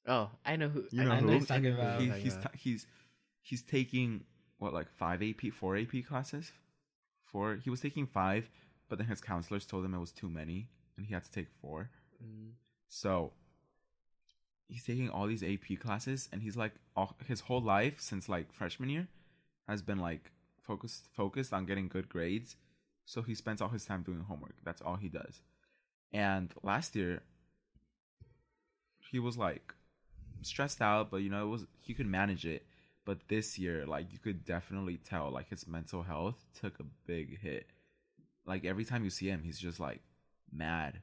Oh, 0.06 0.30
I 0.44 0.56
know 0.56 0.68
who. 0.68 0.84
You 0.90 1.02
I 1.02 1.04
know 1.04 1.10
I 1.12 1.20
know 1.20 1.26
who? 1.28 1.32
he's 1.34 1.46
talking 1.46 1.72
about. 1.74 2.00
He, 2.00 2.10
he's 2.10 2.34
talking 2.34 2.42
ta- 2.42 2.58
he's 2.58 2.86
he's 3.40 3.62
taking 3.62 4.24
what 4.58 4.72
like 4.72 4.90
five 4.90 5.22
AP, 5.22 5.52
four 5.52 5.76
AP 5.76 6.04
classes. 6.08 6.52
Four. 7.24 7.56
He 7.62 7.70
was 7.70 7.80
taking 7.80 8.06
five, 8.06 8.50
but 8.88 8.98
then 8.98 9.06
his 9.06 9.20
counselors 9.20 9.66
told 9.66 9.84
him 9.84 9.94
it 9.94 9.98
was 9.98 10.12
too 10.12 10.28
many, 10.28 10.68
and 10.96 11.06
he 11.06 11.14
had 11.14 11.24
to 11.24 11.30
take 11.30 11.48
four. 11.60 11.90
about. 12.22 12.50
So 12.88 13.32
he's 14.68 14.84
taking 14.84 15.08
all 15.08 15.26
these 15.26 15.42
AP 15.42 15.78
classes, 15.80 16.28
and 16.32 16.42
he's 16.42 16.56
like, 16.56 16.72
all, 16.96 17.16
his 17.26 17.40
whole 17.40 17.62
life 17.62 18.00
since 18.00 18.28
like 18.28 18.52
freshman 18.52 18.88
year 18.88 19.08
has 19.68 19.82
been 19.82 19.98
like 19.98 20.30
focused 20.60 21.08
focused 21.12 21.52
on 21.52 21.64
getting 21.66 21.88
good 21.88 22.08
grades. 22.08 22.56
So 23.04 23.22
he 23.22 23.34
spends 23.34 23.60
all 23.60 23.68
his 23.68 23.84
time 23.84 24.02
doing 24.02 24.20
homework. 24.20 24.56
That's 24.64 24.80
all 24.82 24.96
he 24.96 25.08
does. 25.08 25.42
And 26.12 26.52
last 26.62 26.94
year, 26.94 27.22
he 29.10 29.18
was 29.18 29.36
like 29.36 29.74
stressed 30.44 30.80
out, 30.82 31.10
but 31.10 31.18
you 31.18 31.30
know, 31.30 31.44
it 31.46 31.50
was 31.50 31.66
he 31.80 31.94
could 31.94 32.06
manage 32.06 32.46
it. 32.46 32.66
But 33.04 33.28
this 33.28 33.58
year, 33.58 33.86
like 33.86 34.12
you 34.12 34.18
could 34.18 34.44
definitely 34.44 34.96
tell, 34.98 35.30
like 35.30 35.48
his 35.50 35.66
mental 35.66 36.02
health 36.02 36.36
took 36.60 36.78
a 36.80 36.84
big 37.06 37.38
hit. 37.40 37.66
Like 38.46 38.64
every 38.64 38.84
time 38.84 39.04
you 39.04 39.10
see 39.10 39.28
him, 39.28 39.42
he's 39.44 39.58
just 39.58 39.80
like 39.80 40.02
mad 40.52 41.00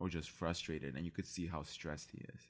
or 0.00 0.08
just 0.08 0.30
frustrated, 0.30 0.96
and 0.96 1.04
you 1.04 1.10
could 1.12 1.26
see 1.26 1.46
how 1.46 1.62
stressed 1.62 2.10
he 2.12 2.18
is. 2.34 2.42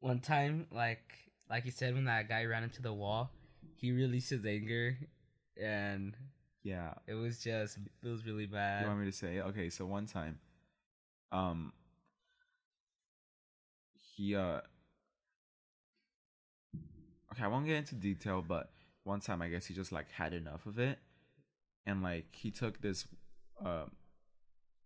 One 0.00 0.20
time, 0.20 0.66
like 0.70 1.30
like 1.48 1.64
you 1.64 1.70
said, 1.70 1.94
when 1.94 2.04
that 2.04 2.28
guy 2.28 2.44
ran 2.44 2.62
into 2.64 2.82
the 2.82 2.92
wall, 2.92 3.30
he 3.76 3.92
released 3.92 4.30
his 4.30 4.44
anger, 4.44 4.98
and 5.56 6.16
Yeah, 6.62 6.94
it 7.06 7.14
was 7.14 7.38
just 7.42 7.78
it 8.02 8.08
was 8.08 8.26
really 8.26 8.46
bad. 8.46 8.84
you 8.84 8.86
want 8.86 9.00
me 9.00 9.06
to 9.06 9.12
say? 9.12 9.40
Okay, 9.40 9.70
so 9.70 9.86
one 9.86 10.06
time, 10.06 10.38
um, 11.32 11.72
he 14.18 14.34
uh, 14.34 14.60
okay, 17.32 17.44
I 17.44 17.46
won't 17.46 17.66
get 17.66 17.76
into 17.76 17.94
detail, 17.94 18.44
but 18.46 18.70
one 19.04 19.20
time 19.20 19.40
I 19.40 19.48
guess 19.48 19.66
he 19.66 19.74
just 19.74 19.92
like 19.92 20.10
had 20.10 20.34
enough 20.34 20.66
of 20.66 20.78
it, 20.78 20.98
and 21.86 22.02
like 22.02 22.26
he 22.32 22.50
took 22.50 22.80
this, 22.80 23.06
um, 23.64 23.92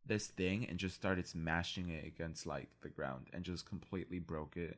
this 0.04 0.26
thing 0.26 0.66
and 0.68 0.78
just 0.78 0.94
started 0.94 1.26
smashing 1.26 1.88
it 1.88 2.06
against 2.06 2.46
like 2.46 2.68
the 2.82 2.90
ground 2.90 3.28
and 3.32 3.42
just 3.42 3.66
completely 3.66 4.18
broke 4.18 4.56
it, 4.56 4.76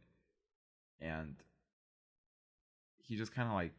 and 1.00 1.34
he 3.02 3.16
just 3.16 3.34
kind 3.34 3.48
of 3.48 3.54
like 3.54 3.74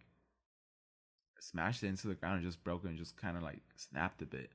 smashed 1.40 1.84
it 1.84 1.88
into 1.88 2.08
the 2.08 2.16
ground 2.16 2.38
and 2.38 2.46
just 2.46 2.64
broke 2.66 2.84
it 2.84 2.90
and 2.90 2.98
just 2.98 3.16
kind 3.16 3.38
of 3.38 3.44
like 3.44 3.62
snapped 3.78 4.22
a 4.22 4.26
bit. 4.26 4.52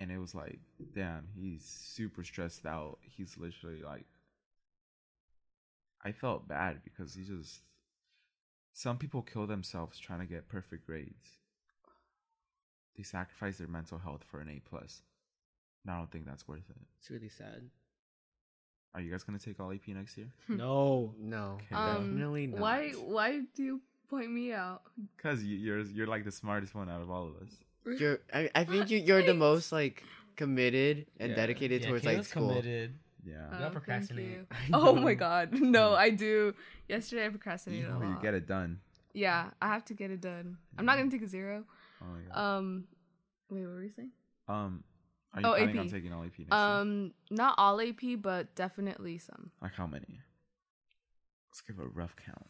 And 0.00 0.12
it 0.12 0.18
was 0.18 0.34
like, 0.34 0.60
damn, 0.94 1.26
he's 1.34 1.64
super 1.64 2.22
stressed 2.22 2.64
out. 2.64 2.98
He's 3.02 3.36
literally 3.36 3.82
like, 3.82 4.06
I 6.04 6.12
felt 6.12 6.48
bad 6.48 6.80
because 6.84 7.14
he 7.14 7.24
just. 7.24 7.60
Some 8.72 8.96
people 8.98 9.22
kill 9.22 9.46
themselves 9.46 9.98
trying 9.98 10.20
to 10.20 10.26
get 10.26 10.48
perfect 10.48 10.86
grades. 10.86 11.26
They 12.96 13.02
sacrifice 13.02 13.58
their 13.58 13.66
mental 13.68 13.98
health 13.98 14.24
for 14.30 14.40
an 14.40 14.48
A 14.48 14.60
plus. 14.68 15.02
And 15.84 15.92
I 15.94 15.98
don't 15.98 16.10
think 16.10 16.26
that's 16.26 16.46
worth 16.46 16.68
it. 16.70 16.76
It's 17.00 17.10
really 17.10 17.28
sad. 17.28 17.70
Are 18.94 19.00
you 19.00 19.10
guys 19.10 19.22
gonna 19.24 19.38
take 19.38 19.60
all 19.60 19.72
AP 19.72 19.88
next 19.88 20.16
year? 20.16 20.28
no. 20.48 21.14
No, 21.18 21.58
Okay. 21.70 21.74
Um, 21.74 22.10
definitely 22.16 22.46
not. 22.48 22.60
Why? 22.60 22.90
Why 22.92 23.40
do 23.54 23.62
you 23.62 23.80
point 24.08 24.30
me 24.30 24.52
out? 24.52 24.82
Cause 25.22 25.42
you, 25.42 25.56
you're 25.56 25.80
you're 25.80 26.06
like 26.06 26.24
the 26.24 26.32
smartest 26.32 26.74
one 26.74 26.88
out 26.88 27.02
of 27.02 27.10
all 27.10 27.28
of 27.28 27.34
us. 27.42 28.00
You're. 28.00 28.20
I, 28.32 28.50
I 28.54 28.64
think 28.64 28.90
you, 28.90 28.98
you're 29.06 29.22
the 29.24 29.34
most 29.34 29.72
like 29.72 30.02
committed 30.36 31.06
and 31.20 31.30
Yeah. 31.30 31.36
dedicated 31.36 31.82
yeah, 31.82 31.88
towards 31.88 32.04
like 32.04 32.18
Kayla's 32.18 32.28
school. 32.28 32.48
committed. 32.48 32.94
Yeah. 33.24 33.32
You 33.34 33.56
Oh, 33.56 33.58
gotta 33.58 33.70
procrastinate. 33.70 34.40
Oh 34.72 34.94
my 34.94 35.14
god, 35.14 35.52
no, 35.60 35.94
I 35.94 36.10
do. 36.10 36.54
Yesterday 36.88 37.22
I 37.22 37.24
You, 37.26 37.30
procrastinated 37.32 37.90
a 37.90 37.94
lot. 37.98 38.02
you 38.08 38.18
get 38.22 38.34
it 38.34 38.46
done. 38.46 38.80
Yeah, 39.14 39.50
I 39.60 39.68
have 39.68 39.84
to 39.86 39.94
get 39.94 40.10
it 40.10 40.20
done. 40.20 40.56
I'm 40.76 40.84
not 40.86 40.96
gonna 40.98 41.10
take 41.10 41.22
a 41.22 41.28
zero. 41.28 41.64
Oh 42.02 42.06
my 42.06 42.20
god. 42.32 42.38
Um, 42.58 42.84
wait, 43.50 43.62
what 43.62 43.70
were 43.74 43.82
you 43.82 43.90
saying? 43.90 44.10
Um, 44.48 44.84
are 45.34 45.40
you 45.42 45.46
oh, 45.48 45.54
planning 45.56 45.78
on 45.78 45.86
AP. 45.86 45.92
taking 45.92 46.12
all 46.12 46.22
AP 46.22 46.38
next 46.38 46.50
year? 46.52 46.58
Um, 46.58 47.12
not 47.30 47.54
all 47.58 47.80
AP, 47.80 48.20
but 48.20 48.54
definitely 48.54 49.18
some. 49.18 49.50
Like 49.60 49.74
how 49.74 49.86
many? 49.86 50.20
Let's 51.50 51.60
give 51.62 51.78
a 51.78 51.86
rough 51.86 52.14
count. 52.24 52.46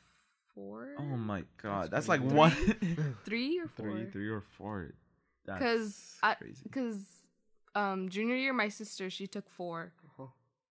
Four. 0.54 0.88
Oh 0.98 1.02
my 1.16 1.44
god, 1.62 1.90
That's 1.90 2.06
that's, 2.06 2.08
like 2.08 2.20
pretty 2.20 2.34
one, 2.36 3.16
Three 3.24 3.58
or 3.62 3.68
four? 3.68 3.92
three, 3.92 4.06
three 4.10 4.28
or 4.28 4.40
four. 4.56 4.92
That's 5.46 5.62
'Cause 5.62 6.14
I- 6.22 6.34
crazy. 6.34 6.60
Because 6.64 6.96
um, 7.74 8.08
junior 8.08 8.34
year, 8.34 8.52
my 8.52 8.68
sister 8.68 9.08
she 9.08 9.26
took 9.26 9.48
four. 9.48 9.92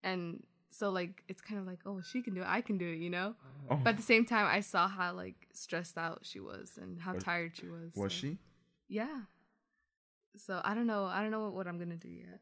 And 0.05 0.43
so 0.69 0.89
like 0.89 1.23
it's 1.27 1.41
kind 1.41 1.59
of 1.59 1.65
like 1.67 1.79
oh 1.85 1.99
she 2.01 2.21
can 2.21 2.33
do 2.35 2.41
it, 2.41 2.47
I 2.47 2.61
can 2.61 2.77
do 2.77 2.87
it, 2.87 2.97
you 2.99 3.09
know. 3.09 3.35
Oh, 3.69 3.77
But 3.83 3.91
at 3.91 3.97
the 3.97 4.03
same 4.03 4.25
time, 4.25 4.45
I 4.45 4.59
saw 4.61 4.87
how 4.87 5.13
like 5.13 5.47
stressed 5.53 5.97
out 5.97 6.19
she 6.23 6.39
was 6.39 6.77
and 6.81 6.99
how 7.01 7.13
Was- 7.15 7.23
tired 7.23 7.51
she 7.57 7.67
was. 7.67 7.91
was 7.95 8.13
so- 8.13 8.19
she? 8.19 8.37
Yeah. 8.87 9.21
So 10.37 10.61
I 10.63 10.73
don't 10.75 10.87
know. 10.87 11.05
I 11.05 11.21
don't 11.21 11.31
know 11.31 11.49
what 11.49 11.65
I'm 11.67 11.79
gonna 11.79 11.95
do 11.97 12.09
yet. 12.09 12.39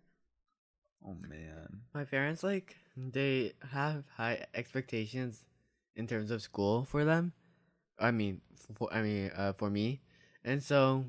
Oh 1.06 1.16
man. 1.30 1.82
My 1.94 2.04
parents 2.06 2.44
like 2.44 2.76
they 2.98 3.54
have 3.72 4.04
high 4.18 4.46
expectations 4.54 5.46
in 5.96 6.08
terms 6.08 6.32
of 6.32 6.42
school 6.42 6.86
for 6.86 7.06
them. 7.06 7.34
I 8.00 8.12
mean, 8.12 8.42
for 8.76 8.92
I 8.94 9.02
mean, 9.02 9.32
uh, 9.36 9.54
for 9.54 9.70
me, 9.70 10.02
and 10.44 10.62
so 10.64 11.06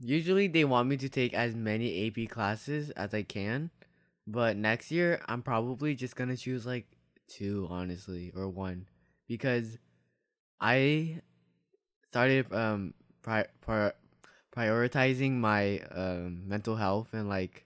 usually 0.00 0.48
they 0.48 0.64
want 0.64 0.88
me 0.88 0.96
to 0.98 1.08
take 1.08 1.34
as 1.34 1.54
many 1.54 2.06
AP 2.06 2.26
classes 2.26 2.90
as 2.90 3.14
I 3.14 3.22
can. 3.22 3.70
But 4.26 4.56
next 4.56 4.90
year, 4.90 5.20
I'm 5.28 5.42
probably 5.42 5.94
just 5.94 6.16
gonna 6.16 6.36
choose 6.36 6.66
like 6.66 6.86
two, 7.28 7.66
honestly, 7.70 8.32
or 8.34 8.48
one, 8.48 8.88
because 9.28 9.78
I 10.60 11.22
started 12.04 12.52
um 12.52 12.94
pri- 13.22 13.48
pri- 13.60 13.92
prioritizing 14.56 15.32
my 15.32 15.80
um 15.92 16.48
mental 16.48 16.76
health 16.76 17.08
and 17.12 17.28
like 17.28 17.64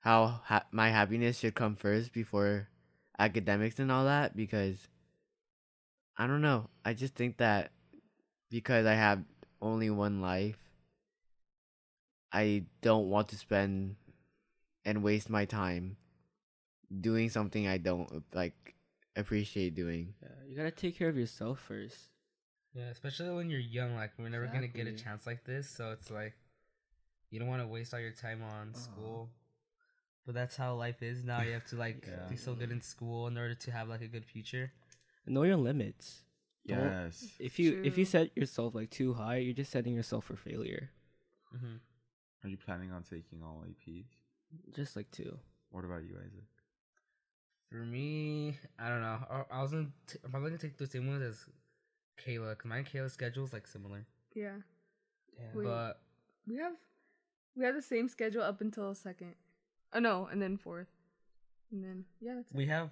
how 0.00 0.26
ha- 0.44 0.66
my 0.72 0.90
happiness 0.90 1.38
should 1.38 1.54
come 1.54 1.76
first 1.76 2.12
before 2.12 2.68
academics 3.18 3.78
and 3.78 3.90
all 3.92 4.04
that 4.04 4.36
because 4.36 4.88
I 6.16 6.26
don't 6.26 6.42
know. 6.42 6.68
I 6.84 6.94
just 6.94 7.14
think 7.14 7.38
that 7.38 7.72
because 8.50 8.86
I 8.86 8.94
have 8.94 9.22
only 9.62 9.88
one 9.90 10.20
life, 10.20 10.58
I 12.32 12.64
don't 12.80 13.08
want 13.10 13.28
to 13.28 13.36
spend 13.36 13.96
and 14.84 15.02
waste 15.02 15.30
my 15.30 15.44
time 15.44 15.96
doing 17.00 17.30
something 17.30 17.66
I 17.66 17.78
don't 17.78 18.22
like 18.34 18.74
appreciate 19.16 19.74
doing. 19.74 20.14
Yeah, 20.22 20.28
you 20.48 20.56
gotta 20.56 20.70
take 20.70 20.96
care 20.96 21.08
of 21.08 21.16
yourself 21.16 21.60
first. 21.60 22.10
Yeah, 22.74 22.88
especially 22.88 23.30
when 23.30 23.50
you're 23.50 23.60
young. 23.60 23.94
Like 23.94 24.12
we're 24.18 24.28
never 24.28 24.46
gonna 24.46 24.68
get 24.68 24.86
a 24.86 24.92
chance 24.92 25.26
like 25.26 25.44
this, 25.44 25.68
so 25.68 25.92
it's 25.92 26.10
like 26.10 26.34
you 27.30 27.38
don't 27.38 27.48
want 27.48 27.62
to 27.62 27.68
waste 27.68 27.94
all 27.94 28.00
your 28.00 28.12
time 28.12 28.42
on 28.42 28.68
Uh-huh. 28.74 28.78
school. 28.78 29.30
But 30.24 30.34
that's 30.34 30.56
how 30.56 30.74
life 30.74 31.02
is 31.02 31.24
now. 31.24 31.42
You 31.42 31.52
have 31.52 31.66
to 31.70 31.76
like 31.76 32.06
Yeah. 32.08 32.28
do 32.28 32.36
so 32.36 32.54
good 32.54 32.70
in 32.70 32.80
school 32.80 33.26
in 33.26 33.36
order 33.36 33.54
to 33.54 33.70
have 33.70 33.88
like 33.88 34.02
a 34.02 34.08
good 34.08 34.24
future. 34.24 34.72
Know 35.26 35.42
your 35.44 35.56
limits. 35.56 36.22
Don't- 36.66 36.78
Yes. 36.78 37.26
If 37.40 37.58
you 37.58 37.82
if 37.84 37.98
you 37.98 38.04
set 38.04 38.36
yourself 38.36 38.74
like 38.74 38.90
too 38.90 39.14
high, 39.14 39.36
you're 39.38 39.54
just 39.54 39.70
setting 39.72 39.94
yourself 39.94 40.24
for 40.26 40.36
failure. 40.36 40.90
Mm-hmm. 41.54 41.76
Are 42.44 42.48
you 42.48 42.56
planning 42.56 42.92
on 42.92 43.02
taking 43.02 43.42
all 43.42 43.64
APs? 43.68 44.06
Just 44.74 44.96
like 44.96 45.10
two. 45.10 45.38
What 45.70 45.84
about 45.84 46.02
you, 46.04 46.16
Isaac? 46.18 46.44
For 47.70 47.76
me, 47.78 48.58
I 48.78 48.88
don't 48.88 49.00
know. 49.00 49.18
I, 49.30 49.58
I 49.58 49.62
was 49.62 49.70
gonna 49.72 49.88
t- 50.06 50.18
I'm 50.24 50.30
probably 50.30 50.50
gonna 50.50 50.58
take 50.60 50.76
the 50.76 50.86
same 50.86 51.08
ones 51.08 51.22
as 51.22 51.44
Kayla, 52.24 52.56
cause 52.58 52.66
mine 52.68 52.78
and 52.80 52.86
Kayla's 52.86 53.12
schedule 53.14 53.44
is 53.44 53.52
like 53.52 53.66
similar. 53.66 54.06
Yeah. 54.34 54.56
Yeah. 55.38 55.46
Wait. 55.54 55.64
But 55.64 56.00
We 56.46 56.56
have 56.56 56.74
we 57.56 57.64
have 57.64 57.74
the 57.74 57.82
same 57.82 58.08
schedule 58.08 58.42
up 58.42 58.60
until 58.60 58.94
second. 58.94 59.34
Oh 59.94 59.98
no, 60.00 60.26
and 60.30 60.40
then 60.40 60.56
fourth. 60.58 60.88
And 61.72 61.82
then 61.82 62.04
yeah, 62.20 62.34
that's 62.36 62.50
it. 62.52 62.56
we 62.56 62.66
have 62.66 62.90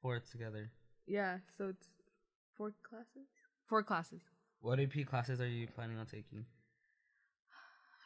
fourth 0.00 0.30
together. 0.30 0.70
Yeah, 1.06 1.38
so 1.58 1.68
it's 1.68 1.86
four 2.56 2.72
classes. 2.88 3.28
Four 3.68 3.82
classes. 3.82 4.20
What 4.60 4.80
AP 4.80 5.06
classes 5.06 5.40
are 5.40 5.46
you 5.48 5.66
planning 5.66 5.98
on 5.98 6.06
taking? 6.06 6.44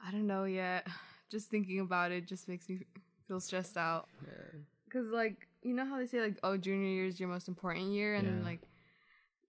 I 0.07 0.11
don't 0.11 0.27
know 0.27 0.45
yet. 0.45 0.87
Just 1.31 1.49
thinking 1.49 1.81
about 1.81 2.11
it 2.13 2.27
just 2.27 2.49
makes 2.49 2.69
me 2.69 2.81
feel 3.29 3.41
stressed 3.41 3.77
out. 3.77 4.09
Yeah. 4.27 4.61
Cause 4.93 5.07
like 5.13 5.47
you 5.63 5.75
know 5.75 5.85
how 5.85 5.99
they 5.99 6.07
say 6.07 6.21
like 6.21 6.39
oh 6.43 6.57
junior 6.57 6.89
year 6.89 7.07
is 7.07 7.21
your 7.21 7.29
most 7.29 7.47
important 7.47 7.93
year 7.93 8.17
and 8.17 8.27
then 8.27 8.39
Yeah. 8.39 8.45
like 8.45 8.61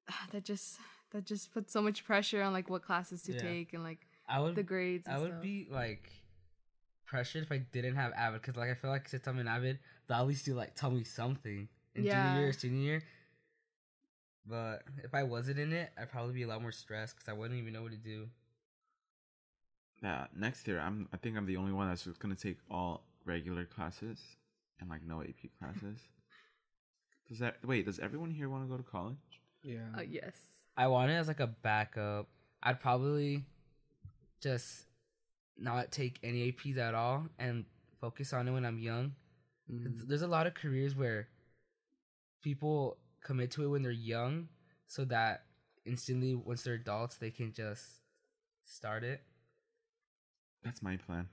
that 0.32 0.43
just 0.43 0.78
that 1.12 1.26
just 1.26 1.52
puts 1.52 1.74
so 1.74 1.82
much 1.82 2.04
pressure 2.06 2.41
on 2.43 2.54
like 2.54 2.70
what 2.70 2.84
classes 2.84 3.24
to 3.24 3.34
Yeah. 3.34 3.39
take 3.39 3.74
and 3.74 3.84
like 3.84 3.99
I 4.28 4.39
would 4.39 4.56
the 4.56 4.64
grades. 4.64 5.08
And 5.08 5.16
I 5.16 5.20
would 5.20 5.30
stuff. 5.32 5.41
be 5.41 5.68
like 5.72 6.12
pressured 7.06 7.43
if 7.43 7.52
I 7.52 7.58
didn't 7.58 7.95
have 7.95 8.14
Avid 8.14 8.41
because 8.41 8.56
like 8.56 8.70
I 8.70 8.76
feel 8.76 8.91
like 8.91 9.10
since 9.10 9.28
I'm 9.28 9.39
in 9.39 9.47
Avid, 9.47 9.80
they'll 10.08 10.18
at 10.20 10.28
least 10.28 10.45
do 10.45 10.54
like 10.54 10.76
tell 10.76 10.91
me 10.91 11.04
something 11.04 11.68
in 11.95 12.04
Yeah. 12.04 12.28
junior 12.28 12.41
year, 12.43 12.54
senior 12.54 12.82
year. 12.82 13.04
But 14.46 14.84
if 15.04 15.14
I 15.14 15.24
wasn't 15.24 15.60
in 15.60 15.72
it, 15.72 15.92
I'd 15.98 16.12
probably 16.12 16.34
be 16.34 16.44
a 16.44 16.48
lot 16.48 16.62
more 16.62 16.72
stressed 16.72 17.16
because 17.16 17.30
I 17.30 17.34
wouldn't 17.34 17.60
even 17.60 17.74
know 17.74 17.84
what 17.84 17.92
to 17.92 17.98
do. 17.98 18.28
Yeah, 20.02 20.26
next 20.36 20.68
year 20.68 20.80
I'm 20.80 21.08
I 21.14 21.18
think 21.18 21.38
I'm 21.38 21.46
the 21.46 21.58
only 21.58 21.72
one 21.72 21.88
that's 21.88 22.04
just 22.04 22.20
gonna 22.20 22.36
take 22.36 22.58
all 22.70 23.04
regular 23.24 23.66
classes 23.66 24.20
and 24.80 24.89
like 24.89 25.04
no 25.04 25.22
AP 25.22 25.50
classes. 25.60 26.00
Does 27.30 27.39
that 27.39 27.58
wait? 27.64 27.86
Does 27.86 28.00
everyone 28.00 28.32
here 28.32 28.50
want 28.50 28.64
to 28.66 28.70
go 28.70 28.78
to 28.78 28.84
college? 28.84 29.16
Yeah. 29.64 29.78
Uh, 29.98 30.02
yes. 30.02 30.34
I 30.76 30.88
want 30.88 31.12
it 31.12 31.16
as 31.16 31.28
like 31.28 31.39
a 31.39 31.48
backup. 31.48 32.28
I'd 32.64 32.80
probably 32.80 33.46
just 34.42 34.86
not 35.58 35.92
take 35.92 36.18
any 36.24 36.52
APs 36.52 36.78
at 36.78 36.96
all 36.96 37.26
and 37.38 37.66
focus 38.00 38.34
on 38.34 38.48
it 38.48 38.52
when 38.52 38.66
I'm 38.66 38.80
young. 38.80 39.14
'Cause 39.70 40.06
There's 40.08 40.24
a 40.24 40.28
lot 40.28 40.48
of 40.48 40.56
careers 40.56 40.96
where 40.96 41.30
people 42.42 42.98
commit 43.22 43.51
to 43.51 43.63
it 43.63 43.67
when 43.67 43.82
they're 43.82 43.91
young 43.91 44.47
so 44.88 45.05
that 45.05 45.43
instantly 45.86 46.36
once 46.36 46.63
they're 46.63 46.76
adults 46.76 47.15
they 47.15 47.32
can 47.32 47.51
just 47.53 47.84
start 48.65 49.03
it. 49.03 49.22
That's 50.63 50.82
my 50.82 50.97
plan. 50.97 51.28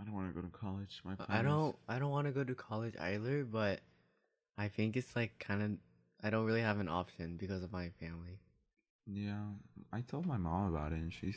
I 0.00 0.04
don't 0.04 0.14
want 0.14 0.28
to 0.28 0.34
go 0.34 0.46
to 0.46 0.52
college. 0.52 1.00
My 1.04 1.14
plan 1.14 1.28
I 1.30 1.42
don't 1.42 1.76
I 1.88 1.98
don't 1.98 2.10
want 2.10 2.26
to 2.26 2.32
go 2.32 2.44
to 2.44 2.54
college 2.54 2.94
either, 3.00 3.44
but 3.44 3.80
I 4.58 4.68
think 4.68 4.96
it's 4.96 5.14
like 5.16 5.38
kind 5.38 5.62
of 5.62 5.70
I 6.24 6.30
don't 6.30 6.44
really 6.44 6.60
have 6.60 6.78
an 6.80 6.88
option 6.88 7.36
because 7.36 7.62
of 7.62 7.72
my 7.72 7.90
family. 8.00 8.38
Yeah, 9.06 9.42
I 9.92 10.00
told 10.02 10.26
my 10.26 10.36
mom 10.36 10.72
about 10.72 10.92
it, 10.92 10.96
and 10.96 11.12
she's 11.12 11.36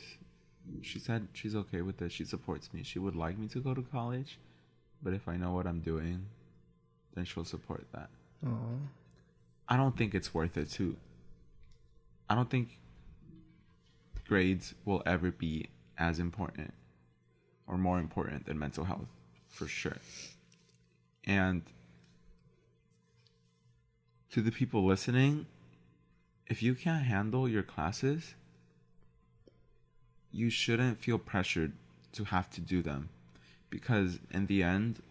she 0.82 0.98
said 0.98 1.28
she's 1.32 1.54
okay 1.54 1.82
with 1.82 2.00
it. 2.02 2.12
She 2.12 2.24
supports 2.24 2.72
me. 2.72 2.82
She 2.82 2.98
would 2.98 3.16
like 3.16 3.38
me 3.38 3.48
to 3.48 3.60
go 3.60 3.74
to 3.74 3.82
college, 3.82 4.38
but 5.02 5.12
if 5.12 5.28
I 5.28 5.36
know 5.36 5.52
what 5.52 5.66
I'm 5.66 5.80
doing, 5.80 6.26
then 7.14 7.24
she'll 7.24 7.44
support 7.44 7.86
that. 7.92 8.10
Aw. 8.46 8.50
I 9.68 9.76
don't 9.76 9.96
think 9.96 10.14
it's 10.14 10.32
worth 10.32 10.56
it 10.56 10.70
to. 10.72 10.96
I 12.28 12.34
don't 12.34 12.50
think 12.50 12.78
grades 14.26 14.74
will 14.84 15.02
ever 15.06 15.30
be 15.30 15.68
as 15.98 16.18
important 16.18 16.74
or 17.66 17.76
more 17.76 17.98
important 17.98 18.46
than 18.46 18.58
mental 18.58 18.84
health, 18.84 19.08
for 19.48 19.66
sure. 19.66 19.96
And 21.24 21.62
to 24.30 24.40
the 24.40 24.52
people 24.52 24.84
listening, 24.84 25.46
if 26.46 26.62
you 26.62 26.74
can't 26.74 27.04
handle 27.04 27.48
your 27.48 27.62
classes, 27.62 28.34
you 30.30 30.50
shouldn't 30.50 30.98
feel 31.00 31.18
pressured 31.18 31.72
to 32.12 32.24
have 32.24 32.50
to 32.50 32.60
do 32.60 32.82
them 32.82 33.08
because 33.70 34.18
in 34.30 34.46
the 34.46 34.62
end, 34.62 35.02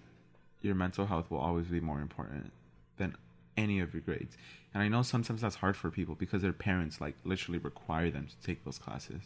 your 0.62 0.76
mental 0.76 1.08
health 1.08 1.30
will 1.30 1.40
always 1.40 1.68
be 1.68 1.80
more 1.80 2.00
important 2.00 2.52
than 2.98 3.16
any 3.58 3.80
of 3.80 3.94
your 3.94 4.02
grades. 4.02 4.38
And 4.74 4.84
I 4.84 4.88
know 4.88 5.02
sometimes 5.02 5.42
that's 5.42 5.56
hard 5.56 5.78
for 5.78 5.90
people 5.90 6.16
because 6.16 6.42
their 6.42 6.54
parents 6.54 7.00
like 7.00 7.16
literally 7.24 7.60
require 7.60 8.12
them 8.12 8.28
to 8.28 8.46
take 8.46 8.64
those 8.66 8.78
classes. 8.78 9.22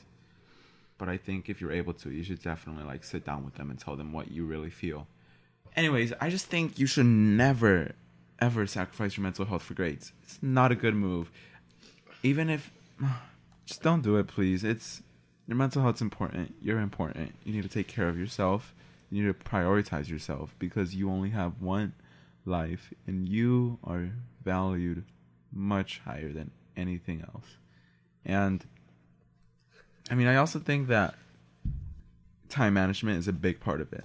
But 0.98 1.10
I 1.10 1.18
think 1.18 1.50
if 1.50 1.62
you're 1.62 1.72
able 1.72 1.94
to, 1.96 2.12
you 2.12 2.24
should 2.24 2.42
definitely 2.42 2.84
like 2.84 3.04
sit 3.04 3.26
down 3.26 3.46
with 3.46 3.56
them 3.56 3.70
and 3.70 3.80
tell 3.80 3.96
them 3.96 4.14
what 4.14 4.32
you 4.32 4.46
really 4.46 4.70
feel. 4.70 5.08
Anyways, 5.76 6.14
I 6.20 6.30
just 6.30 6.48
think 6.48 6.78
you 6.78 6.88
should 6.88 7.06
never 7.06 7.94
ever 8.42 8.66
sacrifice 8.66 9.18
your 9.18 9.24
mental 9.24 9.46
health 9.46 9.64
for 9.64 9.74
grades. 9.74 10.14
It's 10.24 10.40
not 10.42 10.72
a 10.72 10.76
good 10.76 10.96
move. 10.96 11.32
Even 12.24 12.50
if 12.50 12.72
just 13.66 13.82
don't 13.82 14.02
do 14.02 14.18
it, 14.18 14.28
please. 14.28 14.64
It's 14.64 15.02
your 15.48 15.58
mental 15.58 15.82
health's 15.82 16.02
important. 16.02 16.54
You're 16.62 16.80
important. 16.80 17.34
You 17.44 17.54
need 17.54 17.64
to 17.64 17.70
take 17.70 17.88
care 17.88 18.08
of 18.08 18.18
yourself. 18.18 18.74
You 19.10 19.24
need 19.26 19.40
to 19.40 19.50
prioritize 19.50 20.10
yourself 20.10 20.54
because 20.60 20.96
you 20.96 21.10
only 21.10 21.32
have 21.32 21.62
one 21.62 21.94
life 22.50 22.94
and 23.08 23.28
you 23.28 23.80
are 23.84 24.10
valued 24.44 25.06
much 25.52 26.02
higher 26.04 26.32
than 26.34 26.52
anything 26.76 27.22
else. 27.22 27.58
And 28.26 28.66
I 30.12 30.16
mean, 30.16 30.28
I 30.28 30.36
also 30.36 30.60
think 30.60 30.88
that 30.88 31.16
time 32.50 32.74
management 32.74 33.20
is 33.20 33.28
a 33.28 33.34
big 33.34 33.60
part 33.60 33.80
of 33.80 33.94
it. 33.94 34.04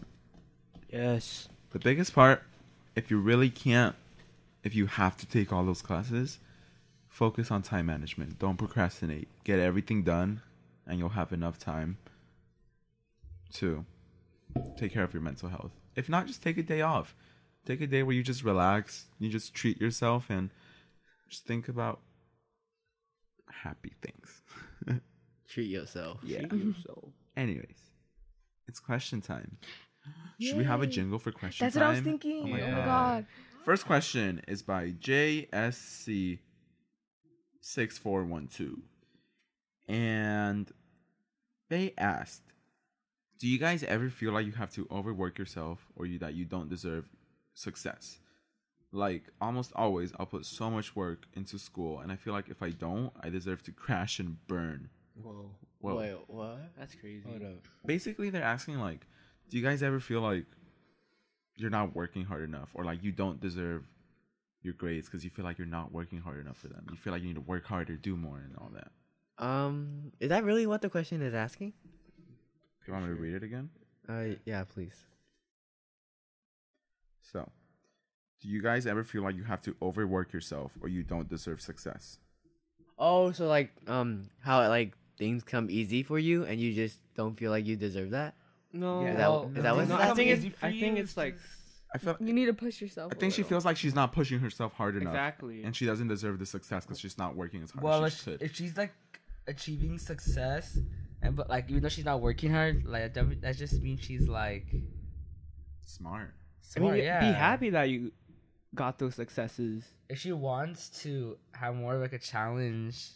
Yes. 0.90 1.48
The 1.70 1.78
biggest 1.78 2.14
part, 2.14 2.42
if 2.94 3.10
you 3.10 3.18
really 3.18 3.50
can't, 3.50 3.96
if 4.62 4.74
you 4.74 4.86
have 4.86 5.16
to 5.16 5.26
take 5.26 5.52
all 5.52 5.64
those 5.64 5.82
classes, 5.82 6.38
focus 7.08 7.50
on 7.50 7.62
time 7.62 7.86
management. 7.86 8.38
Don't 8.38 8.56
procrastinate. 8.56 9.28
Get 9.44 9.58
everything 9.58 10.02
done, 10.02 10.42
and 10.86 10.98
you'll 10.98 11.10
have 11.10 11.32
enough 11.32 11.58
time 11.58 11.96
to 13.54 13.84
take 14.76 14.92
care 14.92 15.04
of 15.04 15.12
your 15.12 15.22
mental 15.22 15.48
health. 15.48 15.72
If 15.96 16.08
not, 16.08 16.26
just 16.26 16.42
take 16.42 16.58
a 16.58 16.62
day 16.62 16.80
off. 16.80 17.14
Take 17.66 17.80
a 17.80 17.86
day 17.86 18.02
where 18.02 18.14
you 18.14 18.22
just 18.22 18.44
relax, 18.44 19.06
you 19.18 19.30
just 19.30 19.54
treat 19.54 19.80
yourself, 19.80 20.28
and 20.28 20.50
just 21.30 21.46
think 21.46 21.68
about 21.68 22.00
happy 23.50 23.92
things. 24.02 24.42
Treat 25.48 25.70
yourself. 25.70 26.18
yeah. 26.24 26.46
So. 26.84 27.12
Anyways, 27.36 27.78
it's 28.66 28.80
question 28.80 29.20
time. 29.20 29.56
Should 30.40 30.56
we 30.58 30.64
have 30.64 30.82
a 30.82 30.86
jingle 30.86 31.18
for 31.18 31.30
question 31.32 31.64
time? 31.64 31.66
That's 31.66 31.76
time? 31.76 31.82
what 31.82 31.88
I 31.88 31.94
was 31.94 32.00
thinking. 32.00 32.42
Oh 32.42 32.46
Oh 32.46 32.48
my 32.48 32.60
my, 32.60 32.66
God. 32.70 32.84
god. 32.86 33.26
First 33.64 33.86
question 33.86 34.42
is 34.48 34.62
by 34.62 34.90
JSC 34.90 36.40
six 37.60 37.96
four 37.98 38.24
one 38.24 38.46
two, 38.48 38.82
and 39.88 40.70
they 41.70 41.94
asked, 41.96 42.42
"Do 43.40 43.48
you 43.48 43.58
guys 43.58 43.82
ever 43.84 44.10
feel 44.10 44.32
like 44.32 44.44
you 44.46 44.52
have 44.52 44.72
to 44.74 44.86
overwork 44.90 45.38
yourself, 45.38 45.86
or 45.96 46.04
you 46.04 46.18
that 46.18 46.34
you 46.34 46.44
don't 46.44 46.68
deserve 46.68 47.06
success?" 47.54 48.18
Like 48.92 49.24
almost 49.40 49.72
always, 49.74 50.12
I'll 50.18 50.26
put 50.26 50.46
so 50.46 50.70
much 50.70 50.94
work 50.94 51.26
into 51.34 51.58
school, 51.58 51.98
and 52.00 52.12
I 52.12 52.16
feel 52.16 52.32
like 52.32 52.48
if 52.48 52.62
I 52.62 52.70
don't, 52.70 53.12
I 53.20 53.28
deserve 53.30 53.62
to 53.64 53.72
crash 53.84 54.18
and 54.20 54.36
burn. 54.46 54.88
Whoa. 55.20 55.50
Well, 55.80 55.96
Wait, 55.96 56.16
what? 56.28 56.58
That's 56.78 56.94
crazy. 56.94 57.22
Hold 57.28 57.42
up. 57.42 57.68
basically 57.86 58.30
they're 58.30 58.42
asking 58.42 58.78
like 58.80 59.06
do 59.50 59.58
you 59.58 59.62
guys 59.62 59.82
ever 59.82 60.00
feel 60.00 60.22
like 60.22 60.46
you're 61.56 61.70
not 61.70 61.94
working 61.94 62.24
hard 62.24 62.42
enough 62.42 62.70
or 62.74 62.84
like 62.84 63.04
you 63.04 63.12
don't 63.12 63.38
deserve 63.40 63.84
your 64.62 64.72
grades 64.72 65.06
because 65.08 65.22
you 65.22 65.30
feel 65.30 65.44
like 65.44 65.58
you're 65.58 65.66
not 65.66 65.92
working 65.92 66.18
hard 66.18 66.40
enough 66.40 66.56
for 66.56 66.68
them 66.68 66.86
you 66.90 66.96
feel 66.96 67.12
like 67.12 67.20
you 67.20 67.28
need 67.28 67.34
to 67.34 67.42
work 67.42 67.66
harder 67.66 67.96
do 67.96 68.16
more 68.16 68.38
and 68.38 68.56
all 68.56 68.70
that 68.72 68.90
Um, 69.44 70.10
is 70.20 70.30
that 70.30 70.42
really 70.44 70.66
what 70.66 70.80
the 70.80 70.88
question 70.88 71.20
is 71.20 71.34
asking? 71.34 71.74
do 72.16 72.84
you 72.86 72.92
want 72.94 73.06
me 73.06 73.14
to 73.14 73.20
read 73.20 73.34
it 73.34 73.42
again 73.42 73.68
Uh, 74.08 74.36
yeah, 74.46 74.64
please. 74.64 74.96
So 77.32 77.50
do 78.40 78.48
you 78.48 78.60
guys 78.62 78.86
ever 78.86 79.02
feel 79.04 79.22
like 79.22 79.34
you 79.34 79.44
have 79.44 79.62
to 79.62 79.74
overwork 79.80 80.32
yourself 80.32 80.70
or 80.82 80.88
you 80.88 81.02
don't 81.02 81.28
deserve 81.28 81.60
success 81.60 82.18
Oh, 82.96 83.32
so 83.32 83.48
like, 83.48 83.72
um, 83.88 84.28
how 84.40 84.68
like 84.68 84.92
things 85.18 85.42
come 85.42 85.66
easy 85.68 86.04
for 86.04 86.16
you 86.16 86.44
and 86.44 86.60
you 86.60 86.72
just 86.72 86.96
don't 87.16 87.34
feel 87.36 87.50
like 87.50 87.66
you 87.66 87.74
deserve 87.74 88.10
that? 88.10 88.34
No. 88.72 89.02
Yeah, 89.02 89.10
Is 89.10 89.16
that- 89.16 89.28
well, 89.30 89.50
is 89.56 89.62
that 89.64 89.74
what- 89.76 89.88
no, 89.88 89.96
I 89.96 90.14
think 90.14 90.30
it's- 90.30 90.38
easy 90.46 90.54
I 90.62 90.70
think 90.78 90.98
it's 90.98 91.16
like- 91.16 91.36
i 91.92 91.98
feel 91.98 92.16
You 92.20 92.32
need 92.32 92.46
to 92.46 92.54
push 92.54 92.80
yourself. 92.80 93.12
I 93.12 93.16
think 93.18 93.32
she 93.34 93.42
feels 93.42 93.64
like 93.64 93.76
she's 93.76 93.96
not 93.96 94.12
pushing 94.12 94.38
herself 94.38 94.74
hard 94.74 94.94
enough 94.96 95.12
Exactly. 95.12 95.64
and 95.64 95.74
she 95.74 95.86
doesn't 95.86 96.06
deserve 96.06 96.38
the 96.38 96.46
success 96.46 96.84
because 96.84 97.00
she's 97.00 97.18
not 97.18 97.34
working 97.34 97.64
as 97.64 97.72
hard 97.72 97.82
well, 97.82 98.04
as 98.04 98.12
if, 98.12 98.18
she 98.20 98.24
could 98.30 98.42
if 98.42 98.54
she's 98.54 98.76
like 98.76 98.92
achieving 99.48 99.98
success, 99.98 100.78
and 101.20 101.34
but 101.34 101.48
like 101.50 101.68
even 101.70 101.82
though 101.82 101.88
she's 101.88 102.04
not 102.04 102.20
working 102.20 102.52
hard, 102.52 102.84
like 102.84 103.12
that, 103.14 103.40
that 103.42 103.56
just 103.56 103.80
means 103.82 104.00
she's 104.00 104.28
like 104.28 104.66
smart 105.84 106.32
I 106.76 106.80
mean, 106.80 106.88
smart. 106.88 107.20
be 107.20 107.32
happy 107.32 107.70
that 107.70 107.88
you 107.90 108.12
got 108.74 108.98
those 108.98 109.14
successes. 109.14 109.84
If 110.08 110.18
she 110.20 110.32
wants 110.32 110.88
to 111.02 111.36
have 111.52 111.74
more 111.74 111.94
of 111.94 112.00
like 112.00 112.12
a 112.12 112.18
challenge, 112.18 113.08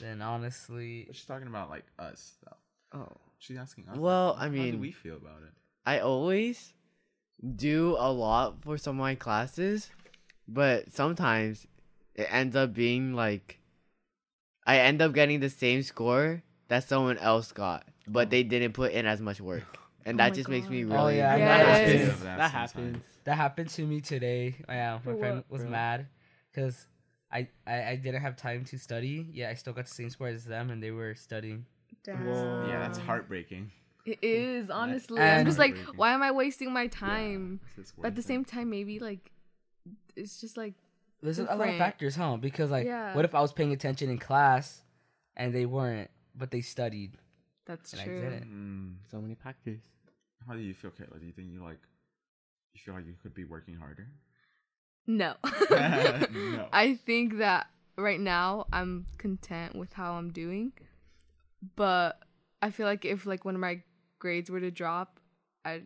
then 0.00 0.22
honestly, 0.22 1.04
but 1.06 1.16
she's 1.16 1.24
talking 1.24 1.46
about 1.48 1.70
like 1.70 1.84
us 1.98 2.34
though 2.44 2.98
Oh. 3.00 3.12
she's 3.38 3.56
asking 3.58 3.88
us 3.88 3.96
Well, 3.98 4.28
like, 4.34 4.38
I 4.38 4.44
how 4.44 4.48
do 4.50 4.58
mean- 4.58 4.80
we 4.80 4.92
feel 4.92 5.16
about 5.16 5.42
it 5.42 5.52
I 5.84 6.00
always 6.00 6.72
do 7.56 7.96
a 7.98 8.10
lot 8.10 8.62
for 8.62 8.76
some 8.78 8.96
of 8.96 9.00
my 9.00 9.14
classes, 9.14 9.90
but 10.48 10.92
sometimes 10.92 11.66
it 12.14 12.26
ends 12.30 12.56
up 12.56 12.74
being 12.74 13.12
like 13.14 13.58
I 14.66 14.78
end 14.78 15.00
up 15.00 15.12
getting 15.14 15.40
the 15.40 15.50
same 15.50 15.82
score 15.82 16.42
that 16.68 16.82
someone 16.88 17.18
else 17.18 17.52
got, 17.52 17.86
but 18.08 18.26
oh. 18.26 18.30
they 18.30 18.42
didn't 18.42 18.72
put 18.72 18.92
in 18.92 19.06
as 19.06 19.20
much 19.20 19.40
work. 19.40 19.78
And 20.06 20.18
Oh 20.20 20.24
that 20.24 20.30
my 20.30 20.36
just 20.36 20.48
makes 20.48 20.68
me 20.70 20.84
really 20.84 20.96
Oh, 20.96 21.08
yeah, 21.08 21.36
that 21.36 21.66
happens. 21.66 22.20
That, 22.22 22.38
that 22.38 22.50
happens. 22.52 22.96
that 23.24 23.34
happened 23.34 23.68
to 23.70 23.82
me 23.84 24.00
today. 24.00 24.54
Yeah, 24.68 24.94
my 24.94 25.12
For 25.12 25.18
friend 25.18 25.44
was 25.50 25.62
Bro. 25.62 25.70
mad 25.70 26.06
because 26.50 26.86
I, 27.30 27.48
I 27.66 27.82
I 27.90 27.96
didn't 27.96 28.22
have 28.22 28.36
time 28.36 28.64
to 28.66 28.78
study. 28.78 29.26
Yeah, 29.32 29.50
I 29.50 29.54
still 29.54 29.72
got 29.72 29.86
the 29.86 29.94
same 29.94 30.08
score 30.10 30.28
as 30.28 30.44
them, 30.44 30.70
and 30.70 30.80
they 30.82 30.92
were 30.92 31.14
studying. 31.16 31.66
Damn. 32.04 32.24
Whoa. 32.24 32.66
Yeah, 32.68 32.78
that's 32.78 32.98
heartbreaking. 32.98 33.72
It 34.04 34.18
is 34.22 34.70
honestly. 34.70 35.18
And- 35.20 35.40
I'm 35.40 35.46
just 35.46 35.58
like, 35.58 35.76
why 35.96 36.12
am 36.12 36.22
I 36.22 36.30
wasting 36.30 36.72
my 36.72 36.86
time? 36.86 37.58
Yeah, 37.76 37.84
but 37.98 38.06
at 38.06 38.14
the 38.14 38.20
it. 38.20 38.26
same 38.26 38.44
time, 38.44 38.70
maybe 38.70 39.00
like, 39.00 39.32
it's 40.14 40.40
just 40.40 40.56
like 40.56 40.74
There's 41.20 41.40
a 41.40 41.44
lot 41.44 41.68
of 41.68 41.76
factors, 41.78 42.14
huh? 42.14 42.36
Because 42.36 42.70
like, 42.70 42.86
Yeah. 42.86 43.14
what 43.16 43.24
if 43.24 43.34
I 43.34 43.40
was 43.40 43.52
paying 43.52 43.72
attention 43.72 44.08
in 44.08 44.18
class, 44.18 44.82
and 45.36 45.52
they 45.52 45.66
weren't, 45.66 46.10
but 46.36 46.52
they 46.52 46.60
studied? 46.60 47.18
that's 47.66 47.92
And 47.92 48.02
I 48.02 48.04
true. 48.04 48.20
didn't. 48.20 48.44
Mm, 48.46 49.10
So 49.10 49.20
many 49.20 49.34
factors. 49.34 49.80
How 50.46 50.54
do 50.54 50.60
you 50.60 50.74
feel, 50.74 50.90
Kayla? 50.90 51.18
Do 51.20 51.26
you 51.26 51.32
think 51.32 51.48
you 51.52 51.62
like 51.62 51.80
you 52.74 52.80
feel 52.84 52.94
like 52.94 53.06
you 53.06 53.14
could 53.22 53.34
be 53.34 53.44
working 53.44 53.76
harder? 53.76 54.08
No. 55.06 55.34
No. 55.70 56.68
I 56.72 56.94
think 57.04 57.38
that 57.38 57.66
right 57.96 58.20
now 58.20 58.66
I'm 58.72 59.06
content 59.18 59.74
with 59.76 59.92
how 59.94 60.14
I'm 60.14 60.30
doing. 60.32 60.72
But 61.74 62.20
I 62.62 62.70
feel 62.70 62.86
like 62.86 63.04
if 63.04 63.26
like 63.26 63.44
one 63.44 63.54
of 63.54 63.60
my 63.60 63.82
grades 64.18 64.50
were 64.50 64.60
to 64.60 64.70
drop, 64.70 65.20
I 65.64 65.82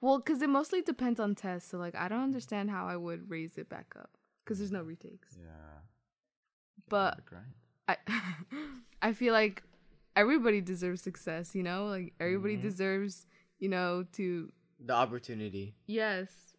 well, 0.00 0.20
cuz 0.20 0.42
it 0.42 0.48
mostly 0.48 0.82
depends 0.82 1.20
on 1.20 1.34
tests. 1.34 1.70
So 1.70 1.78
like 1.78 1.94
I 1.94 2.08
don't 2.08 2.22
understand 2.22 2.70
how 2.70 2.86
I 2.86 2.96
would 2.96 3.28
raise 3.30 3.58
it 3.58 3.68
back 3.68 3.94
up 3.98 4.10
cuz 4.44 4.58
there's 4.58 4.72
no 4.72 4.82
retakes. 4.82 5.36
Yeah. 5.40 5.78
But 6.88 7.18
I 7.88 7.96
I 9.02 9.12
feel 9.12 9.32
like 9.32 9.62
everybody 10.16 10.60
deserves 10.60 11.02
success, 11.02 11.54
you 11.54 11.62
know? 11.62 11.86
Like 11.86 12.14
everybody 12.20 12.56
Mhm. 12.56 12.62
deserves, 12.62 13.26
you 13.62 13.68
know, 13.68 14.04
to 14.12 14.50
The 14.84 14.92
opportunity. 14.92 15.76
Yes, 15.86 16.56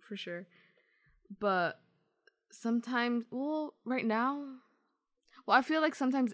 for 0.00 0.16
sure. 0.16 0.46
But 1.38 1.78
sometimes, 2.50 3.26
well, 3.30 3.74
right 3.84 4.06
now, 4.06 4.42
well, 5.44 5.58
I 5.58 5.62
feel 5.62 5.82
like 5.82 5.94
sometimes 5.94 6.32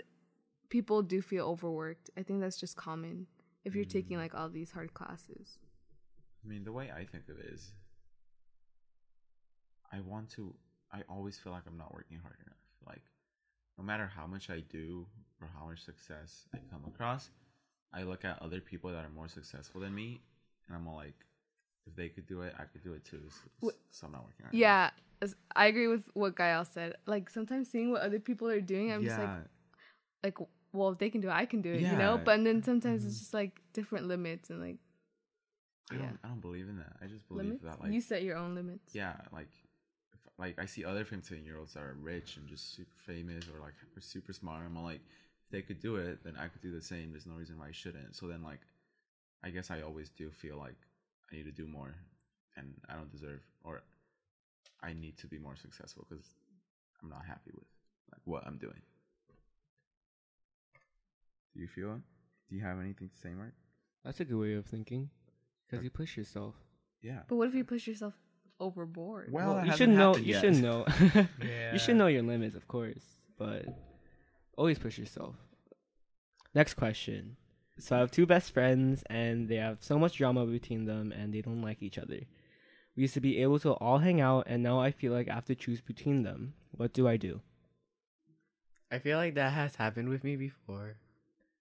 people 0.69 1.03
do 1.03 1.21
feel 1.21 1.47
overworked. 1.47 2.11
I 2.17 2.23
think 2.23 2.41
that's 2.41 2.61
just 2.61 2.77
common 2.77 3.27
if 3.65 3.75
you're 3.75 3.85
taking 3.85 4.17
Mm. 4.17 4.21
like 4.21 4.35
all 4.37 4.49
these 4.49 4.71
hard 4.71 4.95
classes. 4.95 5.59
I 6.45 6.47
mean, 6.47 6.63
the 6.63 6.73
way 6.73 6.93
I 6.93 7.05
think 7.05 7.29
of 7.29 7.39
it 7.41 7.47
is, 7.47 7.73
I 9.93 10.01
want 10.01 10.31
to. 10.37 10.55
I 10.93 11.03
always 11.09 11.39
feel 11.39 11.53
like 11.53 11.65
I'm 11.67 11.77
not 11.77 11.93
working 11.93 12.19
hard 12.19 12.37
enough. 12.47 12.63
Like, 12.87 13.03
no 13.77 13.83
matter 13.85 14.07
how 14.07 14.27
much 14.29 14.49
I 14.49 14.61
do 14.61 15.07
or 15.41 15.49
how 15.59 15.67
much 15.67 15.83
success 15.83 16.47
I 16.55 16.59
come 16.71 16.85
across, 16.87 17.31
I 17.93 18.03
look 18.03 18.25
at 18.25 18.41
other 18.43 18.61
people 18.61 18.91
that 18.93 19.05
are 19.05 19.11
more 19.15 19.29
successful 19.29 19.81
than 19.81 19.95
me, 19.95 20.21
and 20.67 20.77
I'm 20.77 20.87
all 20.89 20.97
like, 20.97 21.15
if 21.87 21.97
they 21.97 22.09
could 22.09 22.27
do 22.27 22.43
it, 22.43 22.55
I 22.59 22.65
could 22.65 22.85
do 22.85 22.93
it 22.93 23.05
too. 23.05 23.23
So, 23.63 23.71
so 23.91 24.07
I'm 24.07 24.13
not 24.13 24.25
working 24.25 24.45
hard. 24.45 24.55
enough. 24.55 24.63
Yeah, 24.63 24.91
I 25.57 25.67
agree 25.67 25.89
with 25.89 26.09
what 26.15 26.37
Gael 26.37 26.65
said. 26.65 26.95
Like 27.07 27.31
sometimes 27.31 27.69
seeing 27.71 27.91
what 27.91 28.03
other 28.03 28.21
people 28.21 28.49
are 28.49 28.61
doing, 28.61 28.93
I'm 28.93 29.03
just 29.03 29.19
like, 29.19 29.29
like, 30.23 30.39
well, 30.73 30.91
if 30.91 30.99
they 30.99 31.11
can 31.11 31.21
do 31.21 31.29
it, 31.29 31.33
I 31.33 31.47
can 31.47 31.63
do 31.63 31.73
it, 31.73 31.81
you 31.83 31.97
know. 31.97 32.19
But 32.25 32.45
then 32.45 32.63
sometimes 32.63 33.05
Mhm. 33.05 33.09
it's 33.09 33.19
just 33.19 33.35
like 33.35 33.61
different 33.73 34.07
limits 34.07 34.51
and 34.51 34.61
like 34.61 34.77
I 35.91 35.95
yeah. 35.95 36.01
don't. 36.01 36.19
I 36.25 36.29
don't 36.29 36.41
believe 36.41 36.69
in 36.69 36.77
that. 36.79 36.97
I 37.03 37.07
just 37.07 37.27
believe 37.29 37.45
limits. 37.45 37.65
that 37.65 37.81
like 37.81 37.93
you 37.93 38.01
set 38.01 38.23
your 38.23 38.37
own 38.37 38.55
limits. 38.55 38.95
yeah, 38.95 39.15
like 39.33 39.49
if, 40.13 40.21
like 40.39 40.59
I 40.59 40.67
see 40.67 40.85
other 40.85 41.05
15 41.05 41.45
year 41.45 41.59
olds 41.59 41.75
that 41.75 41.83
are 41.83 41.97
rich 42.01 42.37
and 42.37 42.47
just 42.49 42.75
super 42.75 42.97
famous 43.07 43.45
or 43.49 43.61
like 43.61 43.75
super 44.01 44.33
smart. 44.33 44.63
I'm 44.67 44.83
like, 44.83 45.01
if 45.49 45.53
they 45.53 45.63
could 45.63 45.81
do 45.81 45.97
it, 45.97 46.19
then 46.25 46.35
I 46.39 46.49
could 46.49 46.61
do 46.61 46.73
the 46.73 46.83
same. 46.83 47.11
There's 47.11 47.27
no 47.27 47.35
reason 47.35 47.59
why 47.59 47.69
I 47.69 47.73
shouldn't. 47.73 48.15
So 48.15 48.27
then, 48.27 48.43
like, 48.43 48.61
I 49.43 49.49
guess 49.49 49.71
I 49.71 49.81
always 49.81 50.11
do 50.11 50.31
feel 50.31 50.59
like 50.59 50.77
I 51.33 51.37
need 51.37 51.45
to 51.45 51.53
do 51.53 51.67
more, 51.67 51.95
and 52.57 52.75
I 52.89 52.95
don't 52.95 53.11
deserve 53.11 53.41
or 53.65 53.81
I 54.83 54.93
need 54.93 55.17
to 55.19 55.27
be 55.27 55.39
more 55.39 55.57
successful 55.57 56.07
because 56.09 56.25
I'm 57.03 57.09
not 57.09 57.25
happy 57.27 57.51
with 57.55 57.67
like 58.13 58.21
what 58.25 58.47
I'm 58.47 58.59
doing. 58.59 58.81
Do 61.55 61.61
you 61.61 61.69
feel 61.69 61.95
it? 61.95 62.01
Do 62.49 62.57
you 62.57 62.63
have 62.63 62.79
anything 62.79 63.09
to 63.09 63.17
say, 63.17 63.31
Mark? 63.31 63.53
That's 64.05 64.21
a 64.21 64.25
good 64.25 64.39
way 64.39 64.55
of 64.55 64.67
thinking. 64.67 65.11
Because 65.69 65.83
you 65.85 65.91
push 65.91 66.17
yourself. 66.17 66.55
Yeah. 67.03 67.21
But 67.29 67.37
what 67.37 67.49
if 67.49 67.55
you 67.55 67.65
push 67.65 67.87
yourself 67.87 68.15
overboard? 68.61 69.31
Well, 69.33 69.55
that 69.55 69.65
you 69.65 69.71
hasn't 69.71 69.91
should 69.91 69.99
know. 69.99 70.17
You 70.17 70.23
yet. 70.35 70.41
should 70.41 70.63
know. 70.63 70.87
Yeah. 71.15 71.27
You 71.73 71.79
should 71.79 71.97
know 71.97 72.07
your 72.07 72.23
limits, 72.23 72.57
of 72.57 72.67
course, 72.67 73.05
but 73.37 73.67
always 74.59 74.79
push 74.79 74.99
yourself. 74.99 75.37
Next 76.55 76.75
question. 76.75 77.37
So 77.79 77.97
I 77.97 78.01
have 78.01 78.11
two 78.11 78.27
best 78.27 78.53
friends, 78.53 79.05
and 79.09 79.49
they 79.49 79.57
have 79.57 79.79
so 79.81 79.99
much 79.99 80.17
drama 80.19 80.45
between 80.45 80.85
them, 80.85 81.13
and 81.13 81.33
they 81.33 81.41
don't 81.41 81.63
like 81.63 81.81
each 81.83 81.97
other. 81.97 82.21
We 82.97 83.03
used 83.03 83.15
to 83.15 83.21
be 83.21 83.41
able 83.41 83.61
to 83.61 83.73
all 83.75 83.99
hang 83.99 84.21
out, 84.21 84.45
and 84.49 84.63
now 84.63 84.81
I 84.81 84.91
feel 84.91 85.13
like 85.13 85.29
I 85.29 85.35
have 85.35 85.45
to 85.47 85.55
choose 85.55 85.81
between 85.81 86.25
them. 86.25 86.55
What 86.73 86.93
do 86.93 87.07
I 87.07 87.17
do? 87.17 87.41
I 88.91 88.99
feel 88.99 89.17
like 89.19 89.35
that 89.37 89.53
has 89.53 89.77
happened 89.77 90.09
with 90.09 90.25
me 90.25 90.35
before. 90.37 90.97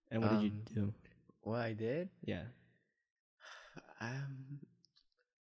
And 0.09 0.23
what 0.23 0.31
did 0.31 0.41
you 0.41 0.51
Um, 0.51 0.61
do? 0.73 0.93
What 1.41 1.59
I 1.61 1.73
did? 1.73 2.09
Yeah. 2.25 2.43
Um, 4.01 4.59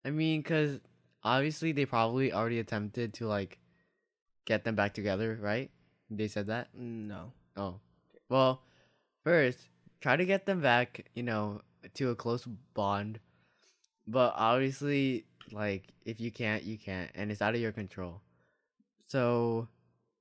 I 0.05 0.11
mean, 0.11 0.43
cause 0.45 0.79
obviously 1.25 1.73
they 1.73 1.85
probably 1.85 2.33
already 2.33 2.61
attempted 2.61 3.15
to 3.15 3.27
like 3.27 3.59
get 4.45 4.63
them 4.63 4.77
back 4.77 4.95
together, 4.95 5.37
right? 5.41 5.69
They 6.11 6.29
said 6.29 6.47
that. 6.47 6.69
No. 6.75 7.33
Oh, 7.57 7.81
well, 8.29 8.63
first 9.25 9.59
try 10.01 10.17
to 10.17 10.25
get 10.25 10.47
them 10.47 10.61
back, 10.61 11.07
you 11.15 11.23
know, 11.23 11.61
to 11.95 12.11
a 12.11 12.15
close 12.15 12.47
bond. 12.75 13.19
But 14.07 14.35
obviously, 14.37 15.27
like 15.53 15.89
if 16.05 16.21
you 16.21 16.31
can't, 16.31 16.63
you 16.63 16.79
can't, 16.79 17.11
and 17.15 17.31
it's 17.31 17.43
out 17.43 17.55
of 17.55 17.61
your 17.61 17.73
control. 17.73 18.23
So, 19.09 19.69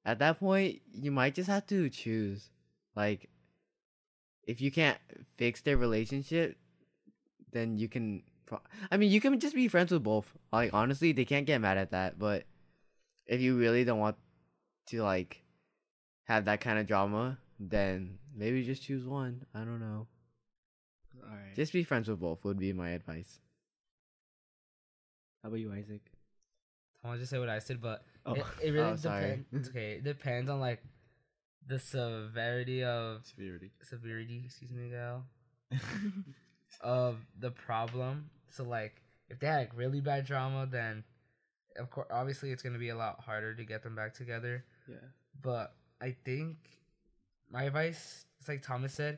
at 0.06 0.20
that 0.20 0.40
point, 0.40 0.82
you 0.92 1.12
might 1.12 1.36
just 1.36 1.50
have 1.50 1.68
to 1.68 1.90
choose. 1.90 2.50
Like, 2.96 3.30
if 4.48 4.62
you 4.62 4.72
can't 4.72 4.98
fix 5.38 5.62
their 5.62 5.78
relationship, 5.78 6.58
then 7.52 7.78
you 7.78 7.88
can. 7.88 8.24
pro- 8.46 8.62
I 8.92 8.98
mean, 8.98 9.12
you 9.12 9.22
can 9.22 9.40
just 9.40 9.56
be 9.56 9.68
friends 9.68 9.92
with 9.92 10.04
both. 10.04 10.26
Like 10.52 10.74
honestly, 10.74 11.12
they 11.12 11.26
can't 11.26 11.46
get 11.46 11.62
mad 11.62 11.78
at 11.78 11.92
that. 11.92 12.18
But 12.18 12.46
if 13.28 13.42
you 13.42 13.58
really 13.58 13.84
don't 13.84 14.00
want 14.00 14.18
to 14.88 15.04
like 15.04 15.45
have 16.26 16.46
that 16.46 16.62
kind 16.62 16.78
of 16.80 16.86
drama, 16.88 17.38
then 17.60 18.18
maybe 18.36 18.64
just 18.64 18.84
choose 18.84 19.06
one. 19.06 19.46
I 19.56 19.60
don't 19.60 19.80
know. 19.80 20.08
All 21.24 21.30
right. 21.36 21.56
Just 21.56 21.74
be 21.74 21.84
friends 21.84 22.08
with 22.10 22.20
both 22.20 22.44
would 22.44 22.60
be 22.60 22.74
my 22.74 22.90
advice. 22.90 23.40
How 25.42 25.50
about 25.50 25.60
you, 25.60 25.72
Isaac? 25.72 26.02
I 27.04 27.08
want 27.08 27.18
to 27.18 27.22
just 27.22 27.32
say 27.32 27.40
what 27.40 27.50
I 27.50 27.60
said, 27.60 27.82
but 27.82 28.04
Oh. 28.26 28.34
it, 28.34 28.40
it 28.40 28.46
oh, 28.70 28.72
really 28.74 28.80
Oh, 28.92 28.96
sorry. 28.96 29.46
depends. 29.52 29.70
okay, 29.70 29.92
it 29.94 30.04
depends 30.04 30.50
on 30.50 30.60
like 30.60 30.82
the 31.68 31.80
severity 31.80 32.84
of 32.84 33.26
Severity. 33.26 33.72
severity. 33.82 34.42
Excuse 34.46 34.72
me, 34.72 34.90
gal. 34.90 35.26
of 36.82 37.18
the 37.40 37.52
problem. 37.52 38.30
So 38.50 38.64
like, 38.64 39.02
if 39.30 39.40
they 39.40 39.48
had 39.48 39.58
like 39.60 39.72
really 39.78 40.02
bad 40.02 40.26
drama, 40.26 40.68
then 40.70 41.04
of 41.78 41.90
course, 41.90 42.08
obviously, 42.12 42.52
it's 42.52 42.64
gonna 42.64 42.80
be 42.80 42.90
a 42.90 42.96
lot 42.96 43.20
harder 43.22 43.54
to 43.54 43.64
get 43.64 43.84
them 43.84 43.96
back 43.96 44.14
together. 44.14 44.64
Yeah. 44.88 44.96
But 45.42 45.74
I 46.02 46.16
think 46.26 46.58
my 47.52 47.64
advice, 47.64 48.26
it's 48.40 48.50
like 48.50 48.62
Thomas 48.62 48.94
said, 48.94 49.18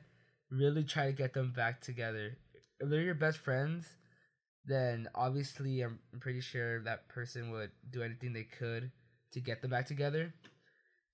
really 0.49 0.83
try 0.83 1.07
to 1.07 1.11
get 1.11 1.33
them 1.33 1.51
back 1.55 1.81
together. 1.81 2.37
If 2.79 2.89
they're 2.89 3.01
your 3.01 3.15
best 3.15 3.39
friends, 3.39 3.87
then 4.65 5.07
obviously 5.15 5.81
I'm, 5.81 5.99
I'm 6.13 6.19
pretty 6.19 6.41
sure 6.41 6.83
that 6.83 7.07
person 7.09 7.51
would 7.51 7.71
do 7.89 8.03
anything 8.03 8.33
they 8.33 8.43
could 8.43 8.91
to 9.31 9.39
get 9.39 9.61
them 9.61 9.71
back 9.71 9.87
together. 9.87 10.33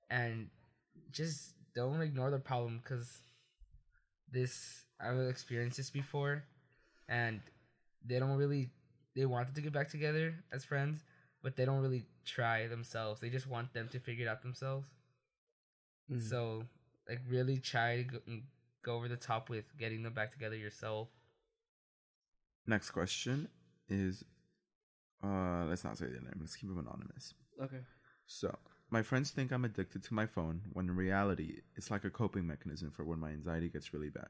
And 0.09 0.49
just 1.11 1.53
don't 1.75 2.01
ignore 2.01 2.31
the 2.31 2.39
problem 2.39 2.81
because 2.83 3.19
this, 4.31 4.83
I've 4.99 5.19
experienced 5.19 5.77
this 5.77 5.89
before. 5.89 6.43
And 7.07 7.41
they 8.05 8.19
don't 8.19 8.37
really, 8.37 8.69
they 9.15 9.25
wanted 9.25 9.55
to 9.55 9.61
get 9.61 9.71
back 9.73 9.89
together 9.89 10.35
as 10.51 10.65
friends, 10.65 10.99
but 11.41 11.55
they 11.55 11.65
don't 11.65 11.81
really 11.81 12.05
try 12.25 12.67
themselves. 12.67 13.21
They 13.21 13.29
just 13.29 13.47
want 13.47 13.73
them 13.73 13.87
to 13.89 13.99
figure 13.99 14.25
it 14.25 14.29
out 14.29 14.41
themselves. 14.41 14.87
Mm. 16.11 16.21
So, 16.21 16.63
like, 17.07 17.21
really 17.27 17.57
try 17.57 17.97
to 17.97 18.03
go, 18.03 18.17
mm, 18.29 18.41
go 18.83 18.95
over 18.95 19.07
the 19.07 19.17
top 19.17 19.49
with 19.49 19.65
getting 19.77 20.03
them 20.03 20.13
back 20.13 20.31
together 20.31 20.55
yourself. 20.55 21.09
Next 22.65 22.91
question 22.91 23.49
is, 23.89 24.23
uh, 25.23 25.65
let's 25.67 25.83
not 25.83 25.97
say 25.97 26.05
their 26.05 26.21
name. 26.21 26.37
Let's 26.39 26.55
keep 26.55 26.69
them 26.69 26.79
anonymous. 26.79 27.33
Okay. 27.61 27.81
So, 28.25 28.55
my 28.89 29.01
friends 29.01 29.31
think 29.31 29.51
I'm 29.51 29.65
addicted 29.65 30.03
to 30.03 30.13
my 30.13 30.25
phone 30.25 30.61
when 30.71 30.87
in 30.87 30.95
reality, 30.95 31.61
it's 31.75 31.91
like 31.91 32.03
a 32.03 32.09
coping 32.09 32.45
mechanism 32.45 32.91
for 32.91 33.03
when 33.03 33.19
my 33.19 33.31
anxiety 33.31 33.69
gets 33.69 33.93
really 33.93 34.09
bad. 34.09 34.27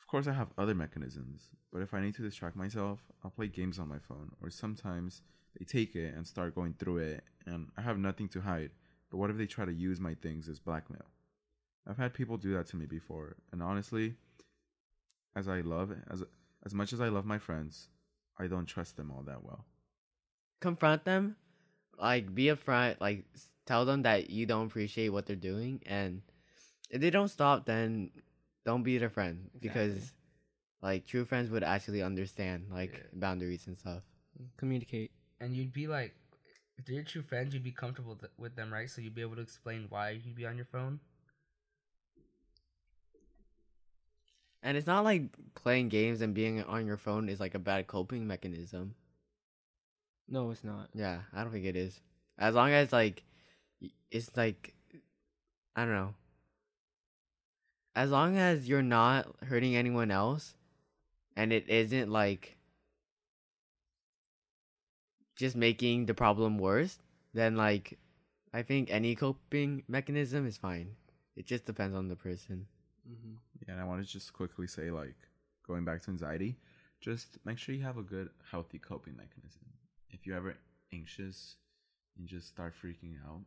Of 0.00 0.06
course, 0.06 0.28
I 0.28 0.32
have 0.32 0.52
other 0.56 0.74
mechanisms, 0.74 1.50
but 1.72 1.82
if 1.82 1.92
I 1.92 2.00
need 2.00 2.14
to 2.16 2.22
distract 2.22 2.56
myself, 2.56 3.00
I'll 3.24 3.30
play 3.30 3.48
games 3.48 3.78
on 3.78 3.88
my 3.88 3.98
phone, 3.98 4.30
or 4.40 4.50
sometimes 4.50 5.22
they 5.58 5.64
take 5.64 5.96
it 5.96 6.14
and 6.14 6.26
start 6.26 6.54
going 6.54 6.74
through 6.78 6.98
it, 6.98 7.24
and 7.44 7.70
I 7.76 7.82
have 7.82 7.98
nothing 7.98 8.28
to 8.28 8.40
hide. 8.40 8.70
But 9.10 9.18
what 9.18 9.30
if 9.30 9.36
they 9.36 9.46
try 9.46 9.64
to 9.64 9.72
use 9.72 10.00
my 10.00 10.14
things 10.14 10.48
as 10.48 10.58
blackmail? 10.58 11.06
I've 11.88 11.98
had 11.98 12.14
people 12.14 12.36
do 12.36 12.52
that 12.54 12.66
to 12.68 12.76
me 12.76 12.86
before, 12.86 13.36
and 13.52 13.62
honestly, 13.62 14.16
as 15.36 15.46
I 15.48 15.60
love 15.60 15.92
as 16.10 16.24
as 16.64 16.74
much 16.74 16.92
as 16.92 17.00
I 17.00 17.08
love 17.08 17.24
my 17.24 17.38
friends, 17.38 17.88
I 18.38 18.48
don't 18.48 18.66
trust 18.66 18.96
them 18.96 19.10
all 19.10 19.22
that 19.22 19.44
well. 19.44 19.64
Confront 20.60 21.04
them, 21.04 21.36
like 22.00 22.34
be 22.34 22.46
upfront, 22.46 23.00
like 23.00 23.24
tell 23.66 23.84
them 23.84 24.02
that 24.02 24.30
you 24.30 24.46
don't 24.46 24.66
appreciate 24.66 25.10
what 25.10 25.26
they're 25.26 25.36
doing, 25.36 25.80
and 25.86 26.22
if 26.90 27.00
they 27.00 27.10
don't 27.10 27.28
stop, 27.28 27.66
then 27.66 28.10
don't 28.64 28.82
be 28.82 28.98
their 28.98 29.10
friend 29.10 29.50
because, 29.60 30.12
like, 30.82 31.06
true 31.06 31.24
friends 31.24 31.50
would 31.50 31.62
actually 31.62 32.02
understand 32.02 32.66
like 32.70 32.92
Yeah. 32.92 33.02
boundaries 33.12 33.66
and 33.68 33.78
stuff. 33.78 34.02
Communicate. 34.56 35.12
And 35.40 35.54
you'd 35.54 35.72
be 35.72 35.86
like, 35.86 36.14
if 36.78 36.84
they're 36.84 36.96
your 36.96 37.04
true 37.04 37.22
friends, 37.22 37.54
you'd 37.54 37.64
be 37.64 37.72
comfortable 37.72 38.16
th- 38.16 38.32
with 38.38 38.54
them, 38.56 38.72
right? 38.72 38.88
So 38.90 39.00
you'd 39.00 39.14
be 39.14 39.22
able 39.22 39.36
to 39.36 39.42
explain 39.42 39.86
why 39.88 40.10
you'd 40.10 40.34
be 40.34 40.46
on 40.46 40.56
your 40.56 40.66
phone. 40.66 41.00
And 44.62 44.76
it's 44.76 44.86
not 44.86 45.04
like 45.04 45.30
playing 45.54 45.88
games 45.88 46.20
and 46.20 46.34
being 46.34 46.62
on 46.64 46.86
your 46.86 46.96
phone 46.96 47.28
is 47.28 47.40
like 47.40 47.54
a 47.54 47.58
bad 47.58 47.86
coping 47.86 48.26
mechanism. 48.26 48.94
No, 50.28 50.50
it's 50.50 50.64
not. 50.64 50.88
Yeah, 50.94 51.20
I 51.32 51.42
don't 51.42 51.52
think 51.52 51.66
it 51.66 51.76
is. 51.76 52.00
As 52.38 52.54
long 52.54 52.72
as 52.72 52.92
like 52.92 53.22
it's 54.10 54.36
like 54.36 54.74
I 55.76 55.84
don't 55.84 55.94
know. 55.94 56.14
As 57.94 58.10
long 58.10 58.36
as 58.36 58.68
you're 58.68 58.82
not 58.82 59.26
hurting 59.44 59.76
anyone 59.76 60.10
else 60.10 60.54
and 61.36 61.52
it 61.52 61.68
isn't 61.68 62.10
like 62.10 62.55
just 65.36 65.54
making 65.56 66.06
the 66.06 66.14
problem 66.14 66.58
worse, 66.58 66.98
then 67.34 67.56
like 67.56 67.98
I 68.52 68.62
think 68.62 68.90
any 68.90 69.14
coping 69.14 69.82
mechanism 69.86 70.46
is 70.46 70.56
fine. 70.56 70.96
It 71.36 71.46
just 71.46 71.66
depends 71.66 71.94
on 71.94 72.08
the 72.08 72.16
person. 72.16 72.66
Mm-hmm. 73.08 73.34
Yeah, 73.66 73.74
and 73.74 73.80
I 73.80 73.84
want 73.84 74.04
to 74.04 74.10
just 74.10 74.32
quickly 74.32 74.66
say, 74.66 74.90
like, 74.90 75.14
going 75.66 75.84
back 75.84 76.02
to 76.02 76.10
anxiety, 76.10 76.56
just 77.00 77.38
make 77.44 77.58
sure 77.58 77.74
you 77.74 77.82
have 77.82 77.98
a 77.98 78.02
good, 78.02 78.30
healthy 78.50 78.78
coping 78.78 79.14
mechanism. 79.16 79.60
If 80.10 80.26
you're 80.26 80.36
ever 80.36 80.56
anxious 80.92 81.56
and 82.16 82.26
just 82.26 82.48
start 82.48 82.72
freaking 82.82 83.16
out, 83.28 83.42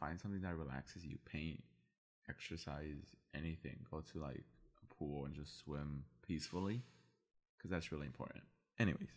find 0.00 0.18
something 0.18 0.40
that 0.40 0.56
relaxes 0.56 1.04
you. 1.04 1.18
Paint, 1.30 1.62
exercise, 2.30 3.04
anything. 3.34 3.76
Go 3.90 4.02
to 4.12 4.20
like 4.20 4.44
a 4.82 4.94
pool 4.94 5.26
and 5.26 5.34
just 5.34 5.58
swim 5.58 6.04
peacefully, 6.26 6.82
because 7.56 7.70
that's 7.70 7.92
really 7.92 8.06
important. 8.06 8.42
Anyways, 8.78 9.08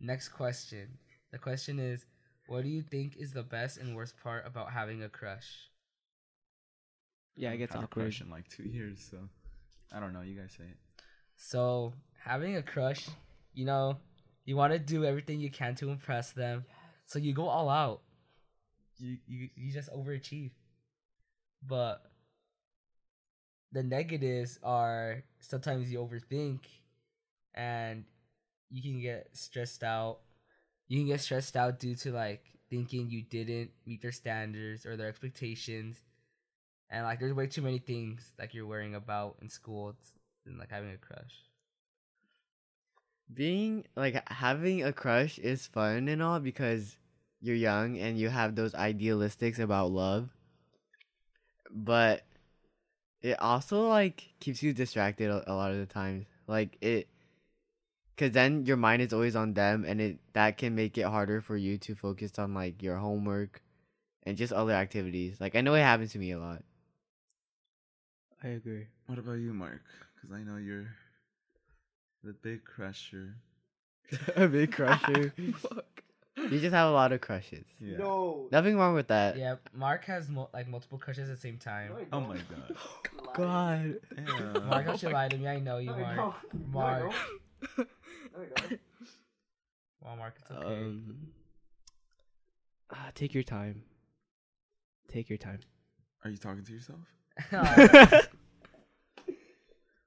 Next 0.00 0.30
question. 0.30 0.88
The 1.32 1.38
question 1.38 1.78
is, 1.78 2.06
what 2.48 2.64
do 2.64 2.68
you 2.68 2.82
think 2.82 3.16
is 3.16 3.32
the 3.32 3.42
best 3.42 3.78
and 3.78 3.94
worst 3.94 4.14
part 4.22 4.46
about 4.46 4.72
having 4.72 5.02
a 5.02 5.08
crush? 5.08 5.70
Yeah, 7.36 7.50
it 7.52 7.58
gets 7.58 7.74
had 7.74 7.84
a 7.84 7.86
crush 7.86 8.20
in 8.20 8.30
like 8.30 8.48
two 8.48 8.64
years, 8.64 9.06
so 9.10 9.18
I 9.92 10.00
don't 10.00 10.12
know. 10.12 10.22
You 10.22 10.38
guys 10.38 10.52
say 10.56 10.64
it. 10.64 10.76
So, 11.36 11.94
having 12.22 12.56
a 12.56 12.62
crush, 12.62 13.08
you 13.54 13.64
know, 13.64 13.96
you 14.44 14.56
want 14.56 14.72
to 14.72 14.78
do 14.78 15.04
everything 15.04 15.40
you 15.40 15.50
can 15.50 15.74
to 15.76 15.90
impress 15.90 16.32
them. 16.32 16.64
So 17.06 17.18
you 17.18 17.32
go 17.32 17.48
all 17.48 17.68
out. 17.68 18.02
You 18.98 19.18
you 19.26 19.48
you 19.54 19.72
just 19.72 19.90
overachieve. 19.90 20.50
But 21.66 22.02
the 23.72 23.82
negatives 23.82 24.58
are 24.62 25.22
sometimes 25.38 25.90
you 25.90 25.98
overthink 25.98 26.60
and 27.54 28.04
you 28.70 28.82
can 28.82 29.00
get 29.00 29.28
stressed 29.32 29.82
out. 29.82 30.18
You 30.90 30.98
can 30.98 31.06
get 31.06 31.22
stressed 31.22 31.56
out 31.56 31.78
due 31.78 31.94
to 31.94 32.12
like 32.12 32.44
thinking 32.68 33.08
you 33.08 33.22
didn't 33.22 33.70
meet 33.86 34.02
their 34.02 34.12
standards 34.12 34.84
or 34.84 34.98
their 34.98 35.08
expectations. 35.08 36.02
And 36.90 37.04
like 37.04 37.20
there's 37.20 37.32
way 37.32 37.46
too 37.46 37.62
many 37.62 37.78
things 37.78 38.32
like 38.38 38.52
you're 38.52 38.66
worrying 38.66 38.96
about 38.96 39.36
in 39.40 39.48
school 39.48 39.94
than 40.44 40.58
like 40.58 40.70
having 40.70 40.90
a 40.90 40.98
crush. 40.98 41.46
being 43.32 43.84
like 43.96 44.28
having 44.28 44.82
a 44.82 44.92
crush 44.92 45.38
is 45.38 45.66
fun 45.66 46.08
and 46.08 46.22
all 46.22 46.40
because 46.40 46.96
you're 47.40 47.56
young 47.56 47.98
and 47.98 48.18
you 48.18 48.28
have 48.28 48.54
those 48.54 48.72
idealistics 48.72 49.58
about 49.58 49.92
love 49.92 50.28
but 51.70 52.22
it 53.22 53.38
also 53.40 53.88
like 53.88 54.28
keeps 54.40 54.62
you 54.62 54.72
distracted 54.72 55.30
a, 55.30 55.52
a 55.52 55.54
lot 55.54 55.70
of 55.70 55.78
the 55.78 55.86
times 55.86 56.26
like 56.48 56.76
it 56.80 57.06
because 58.20 58.34
then 58.34 58.66
your 58.66 58.76
mind 58.76 59.00
is 59.00 59.14
always 59.14 59.34
on 59.34 59.54
them 59.54 59.82
and 59.88 59.98
it 59.98 60.18
that 60.34 60.58
can 60.58 60.74
make 60.74 60.98
it 60.98 61.06
harder 61.06 61.40
for 61.40 61.56
you 61.56 61.78
to 61.78 61.94
focus 61.94 62.38
on 62.38 62.52
like 62.52 62.82
your 62.82 62.96
homework 62.96 63.62
and 64.24 64.36
just 64.36 64.52
other 64.52 64.72
activities 64.72 65.40
like 65.40 65.56
i 65.56 65.62
know 65.62 65.72
it 65.72 65.80
happens 65.80 66.12
to 66.12 66.18
me 66.18 66.30
a 66.32 66.38
lot 66.38 66.62
I 68.42 68.48
agree. 68.56 68.86
What 69.04 69.18
about 69.18 69.32
you, 69.34 69.52
Mark? 69.52 69.82
Because 70.14 70.34
I 70.34 70.40
know 70.42 70.56
you're 70.56 70.86
the 72.24 72.32
big 72.32 72.64
crusher. 72.64 73.34
a 74.34 74.48
big 74.48 74.72
crusher 74.72 75.34
you 75.36 76.58
just 76.58 76.72
have 76.72 76.88
a 76.88 76.90
lot 76.90 77.12
of 77.12 77.20
crushes 77.20 77.66
Yeah. 77.78 77.98
No. 77.98 78.48
nothing 78.50 78.78
wrong 78.78 78.94
with 78.94 79.08
that 79.08 79.36
Yeah, 79.36 79.56
Mark 79.74 80.06
has 80.06 80.30
mo- 80.30 80.48
like 80.54 80.68
multiple 80.68 80.96
crushes 80.96 81.28
at 81.28 81.34
the 81.34 81.40
same 81.40 81.58
time. 81.58 81.92
Oh 82.14 82.20
my 82.20 82.36
god. 82.36 82.76
god 83.34 83.94
Damn. 84.16 84.66
Mark, 84.68 84.86
don't 84.86 85.02
you 85.02 85.10
lie 85.10 85.28
to 85.28 85.36
me. 85.36 85.46
I 85.46 85.58
know 85.58 85.76
you, 85.76 85.90
Mark. 85.90 86.34
Mark. 86.72 87.12
Well, 90.02 90.16
Mark, 90.16 90.34
it's 90.40 90.50
okay. 90.50 90.64
um 90.64 91.28
Ah, 92.92 93.10
take 93.14 93.34
your 93.34 93.42
time. 93.42 93.82
Take 95.08 95.28
your 95.28 95.38
time. 95.38 95.60
Are 96.24 96.30
you 96.30 96.36
talking 96.38 96.64
to 96.64 96.72
yourself? 96.72 97.00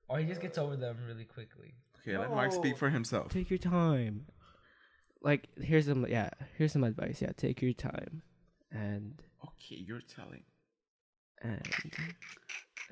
or 0.09 0.19
he 0.19 0.26
just 0.26 0.41
gets 0.41 0.57
over 0.57 0.76
them 0.76 0.97
really 1.07 1.26
quickly. 1.26 1.76
Okay, 2.01 2.17
let 2.17 2.32
Mark 2.32 2.51
speak 2.51 2.78
for 2.78 2.89
himself. 2.89 3.32
Take 3.32 3.49
your 3.49 3.59
time. 3.59 4.26
Like 5.21 5.47
here's 5.61 5.86
some 5.86 6.05
yeah, 6.09 6.30
here's 6.57 6.74
some 6.74 6.84
advice. 6.84 7.21
Yeah, 7.21 7.32
take 7.38 7.61
your 7.61 7.74
time. 7.74 8.24
And 8.71 9.21
Okay, 9.45 9.76
you're 9.86 10.01
telling. 10.01 10.43
and 11.41 11.61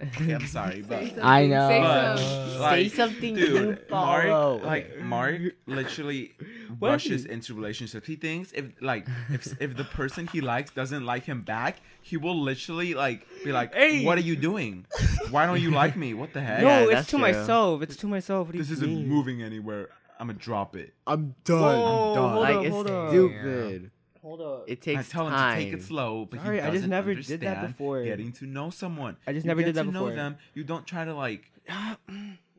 Okay, 0.02 0.32
I'm 0.34 0.48
sorry, 0.48 0.82
but 0.88 1.04
I 1.24 1.46
know. 1.48 1.68
Say 1.70 1.80
But, 1.82 2.18
something. 2.18 2.60
like, 2.60 2.72
Say 2.76 2.88
something 2.90 3.36
dude, 3.36 3.48
you. 3.50 3.78
Mark, 3.90 4.64
like 4.64 5.00
Mark, 5.00 5.40
literally 5.68 6.34
rushes 6.80 7.26
into 7.26 7.54
relationships. 7.54 8.08
He 8.08 8.16
thinks 8.16 8.52
if 8.54 8.66
like 8.82 9.08
if 9.30 9.62
if 9.62 9.78
the 9.78 9.84
person 9.84 10.28
he 10.28 10.42
likes 10.42 10.72
doesn't 10.72 11.06
like 11.06 11.26
him 11.26 11.42
back, 11.44 11.78
he 12.02 12.18
will 12.18 12.40
literally 12.40 12.94
like 12.96 13.28
be 13.44 13.52
like, 13.52 13.74
Hey. 13.76 14.04
"What 14.06 14.18
are 14.18 14.22
you 14.22 14.36
doing? 14.36 14.86
Why 15.30 15.46
don't 15.46 15.62
you 15.62 15.72
like 15.82 15.96
me? 15.96 16.14
What 16.16 16.34
the 16.34 16.42
heck? 16.42 16.62
no, 16.62 16.90
Yeah, 16.90 16.98
it's 17.00 17.08
to 17.10 17.18
true. 17.18 17.20
myself. 17.20 17.82
It's 17.84 17.96
to 17.98 18.08
myself. 18.08 18.48
What 18.48 18.54
do 18.54 18.58
this 18.60 18.70
you 18.70 18.76
isn't 18.78 18.90
mean? 18.90 19.08
moving 19.08 19.44
anywhere. 19.44 19.90
I'm 20.20 20.28
gonna 20.28 20.40
drop 20.40 20.76
it." 20.76 20.94
I'm 21.06 21.36
done. 21.44 21.60
Whoa, 21.62 22.10
I'm 22.10 22.16
done. 22.16 22.30
hold 22.32 22.44
Like 22.44 22.56
up, 22.58 22.64
it's 22.66 22.74
hold 22.76 22.88
up. 22.90 23.10
stupid. 23.10 23.92
Hold 24.22 24.42
up. 24.42 24.66
It 24.68 24.80
I 24.82 24.82
takes 24.96 25.10
tell 25.10 25.28
him 25.28 25.34
time. 25.34 25.58
to 25.58 25.64
take 25.66 25.74
it 25.74 25.84
slow, 25.84 26.26
but 26.30 26.42
Sorry, 26.42 26.58
he 26.60 26.62
I 26.68 26.72
just 26.72 26.88
never 26.88 27.16
did 27.16 27.42
that 27.42 27.68
before. 27.68 28.04
Getting 28.04 28.32
to 28.34 28.46
know 28.46 28.70
someone. 28.70 29.18
I 29.26 29.34
just 29.34 29.46
You 29.46 29.50
never 29.50 29.62
get 29.62 29.66
did 29.68 29.76
that 29.76 29.84
to 29.86 29.92
know 29.92 30.14
them. 30.14 30.38
You 30.54 30.64
don't 30.64 30.86
try 30.86 31.06
to 31.06 31.14
like, 31.16 31.52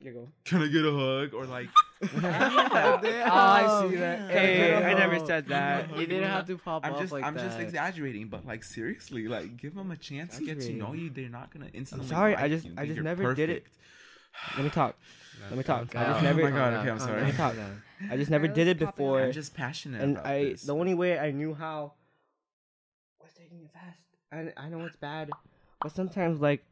You 0.04 0.10
go. 0.10 0.28
can 0.44 0.62
I 0.62 0.66
get 0.66 0.84
a 0.84 0.90
hug 0.90 1.32
or 1.34 1.46
like, 1.46 1.68
Oh, 2.02 2.20
I 2.24 3.86
see 3.88 3.96
that. 3.96 4.30
Hey, 4.30 4.74
I 4.74 4.94
never 4.94 5.24
said 5.24 5.46
that. 5.48 5.96
You 5.96 6.06
didn't 6.06 6.28
have 6.28 6.46
to 6.48 6.58
pop 6.58 6.84
I'm 6.84 6.94
off 6.94 7.00
just 7.00 7.12
like 7.12 7.22
I'm 7.22 7.34
that. 7.34 7.44
just 7.44 7.60
exaggerating, 7.60 8.26
but 8.26 8.44
like 8.44 8.64
seriously, 8.64 9.28
like 9.28 9.56
give 9.56 9.76
them 9.76 9.92
a 9.92 9.96
chance 9.96 10.38
to 10.38 10.44
get 10.44 10.60
to 10.62 10.72
know 10.72 10.92
you. 10.94 11.10
They're 11.10 11.28
not 11.28 11.52
gonna 11.52 11.68
instantly. 11.72 12.06
I'm 12.06 12.10
sorry, 12.10 12.34
I 12.34 12.48
just- 12.48 12.64
you, 12.66 12.72
I 12.76 12.86
just 12.86 12.96
you're 12.96 13.04
never 13.04 13.34
did 13.34 13.50
it. 13.50 13.66
Let 14.56 14.64
me 14.64 14.70
talk. 14.70 14.96
Let 15.50 15.56
me 15.58 15.62
talk. 15.64 15.80
I 15.80 15.82
just 15.84 15.92
down, 15.92 16.24
never. 16.24 16.40
Oh 16.40 16.44
my 16.44 16.50
God, 16.50 16.72
okay, 16.74 16.90
I'm 16.90 16.98
sorry. 16.98 17.20
Let 17.22 17.26
me 17.30 17.36
talk. 17.36 17.54
I 18.10 18.16
just 18.16 18.30
never 18.30 18.48
did 18.48 18.68
it 18.68 18.80
let's 18.80 18.84
pop 18.84 18.94
it 18.94 18.96
before. 18.96 19.22
I'm 19.22 19.32
just 19.32 19.54
passionate 19.54 20.02
and 20.02 20.16
about 20.16 20.26
I 20.26 20.44
this. 20.44 20.62
the 20.62 20.74
only 20.74 20.94
way 20.94 21.18
I 21.18 21.30
knew 21.30 21.54
how 21.54 21.94
was 23.20 23.32
taking 23.32 23.62
it 23.64 23.70
fast. 23.72 24.02
I 24.32 24.52
I 24.66 24.68
know 24.68 24.84
it's 24.86 24.96
bad, 24.96 25.30
but 25.80 25.92
sometimes 25.92 26.40
like 26.40 26.64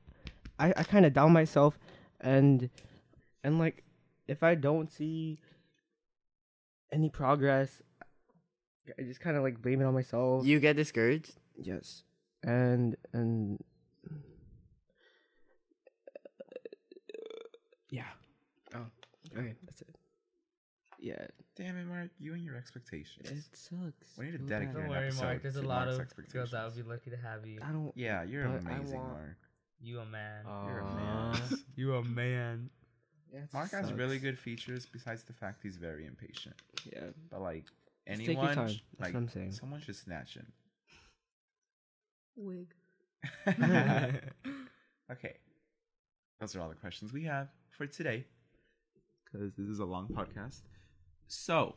I 0.58 0.72
I 0.76 0.82
kind 0.82 1.06
of 1.06 1.12
down 1.12 1.32
myself, 1.32 1.78
and 2.20 2.68
and 3.44 3.58
like 3.58 3.84
if 4.28 4.42
I 4.42 4.54
don't 4.54 4.90
see 4.90 5.38
any 6.92 7.08
progress, 7.08 7.82
I 8.98 9.02
just 9.02 9.20
kind 9.20 9.36
of 9.36 9.42
like 9.42 9.60
blame 9.62 9.80
it 9.80 9.84
on 9.84 9.94
myself. 9.94 10.44
You 10.46 10.58
get 10.60 10.76
discouraged. 10.76 11.34
yes, 11.60 12.02
and 12.42 12.96
and 13.12 13.62
yeah. 17.90 18.04
Oh, 18.74 18.86
okay, 19.36 19.54
that's 19.64 19.82
it. 19.82 19.96
Yeah, 21.02 21.26
Damn 21.56 21.78
it, 21.78 21.86
Mark! 21.86 22.10
You 22.18 22.34
and 22.34 22.44
your 22.44 22.56
expectations. 22.56 23.30
it 23.30 23.42
sucks. 23.56 24.18
We 24.18 24.26
need 24.26 24.32
to 24.32 24.38
so 24.38 24.44
dedicate. 24.44 24.74
Don't 24.74 24.84
an 24.84 24.90
worry, 24.90 25.06
episode 25.06 25.24
Mark. 25.24 25.42
There's 25.42 25.56
a 25.56 25.62
lot 25.62 25.88
Mark's 25.88 26.12
of 26.12 26.32
girls 26.32 26.50
that 26.50 26.64
would 26.64 26.76
be 26.76 26.82
lucky 26.82 27.10
to 27.10 27.16
have 27.16 27.46
you. 27.46 27.58
I 27.62 27.72
don't. 27.72 27.92
Yeah, 27.96 28.22
you're 28.22 28.46
But 28.46 28.60
amazing, 28.70 28.98
want- 29.00 29.12
Mark. 29.12 29.36
You 29.82 30.00
a 30.00 30.04
man. 30.06 30.44
You're 30.66 30.80
a 30.80 30.94
man. 30.94 31.40
you 31.76 31.94
a 31.94 32.04
man. 32.04 32.68
Yeah, 33.32 33.40
it 33.40 33.48
Mark 33.54 33.70
has 33.70 33.92
really 33.94 34.18
good 34.18 34.38
features 34.38 34.84
besides 34.84 35.22
the 35.24 35.32
fact 35.32 35.62
he's 35.62 35.76
very 35.76 36.04
impatient. 36.06 36.56
Yeah. 36.84 37.04
But 37.30 37.40
like 37.40 37.64
Just 38.06 38.20
take 38.20 38.36
your 38.36 38.36
anyone, 38.38 38.54
time. 38.54 38.66
That's 38.66 38.80
like 39.00 39.14
what 39.14 39.20
I'm 39.20 39.28
saying. 39.28 39.52
someone 39.52 39.80
should 39.80 39.96
snatch 39.96 40.34
him. 40.34 40.52
Wig. 42.36 42.74
okay. 45.10 45.36
Those 46.40 46.56
are 46.56 46.60
all 46.60 46.68
the 46.68 46.74
questions 46.74 47.12
we 47.12 47.24
have 47.24 47.48
for 47.70 47.86
today. 47.86 48.26
Because 49.24 49.52
this 49.56 49.68
is 49.68 49.78
a 49.78 49.84
long 49.84 50.08
podcast. 50.08 50.60
So, 51.32 51.76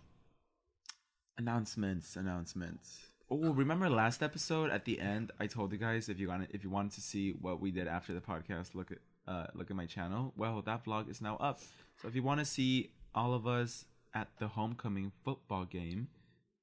announcements, 1.37 2.15
announcements. 2.15 3.01
Oh, 3.29 3.53
remember 3.53 3.87
last 3.87 4.23
episode 4.23 4.71
at 4.71 4.85
the 4.85 4.99
end 4.99 5.31
I 5.39 5.45
told 5.45 5.71
you 5.71 5.77
guys 5.77 6.09
if 6.09 6.19
you 6.19 6.29
wanted 6.29 6.49
if 6.51 6.63
you 6.63 6.71
wanted 6.71 6.93
to 6.93 7.01
see 7.01 7.33
what 7.33 7.61
we 7.61 7.69
did 7.69 7.87
after 7.87 8.15
the 8.15 8.19
podcast, 8.19 8.73
look 8.73 8.91
at 8.91 8.97
uh 9.27 9.45
look 9.53 9.69
at 9.69 9.75
my 9.75 9.85
channel. 9.85 10.33
Well, 10.35 10.63
that 10.63 10.83
vlog 10.85 11.07
is 11.07 11.21
now 11.21 11.37
up. 11.37 11.59
So 12.01 12.07
if 12.07 12.15
you 12.15 12.23
want 12.23 12.39
to 12.39 12.45
see 12.45 12.93
all 13.13 13.35
of 13.35 13.45
us 13.45 13.85
at 14.15 14.27
the 14.39 14.47
homecoming 14.47 15.11
football 15.23 15.65
game, 15.65 16.07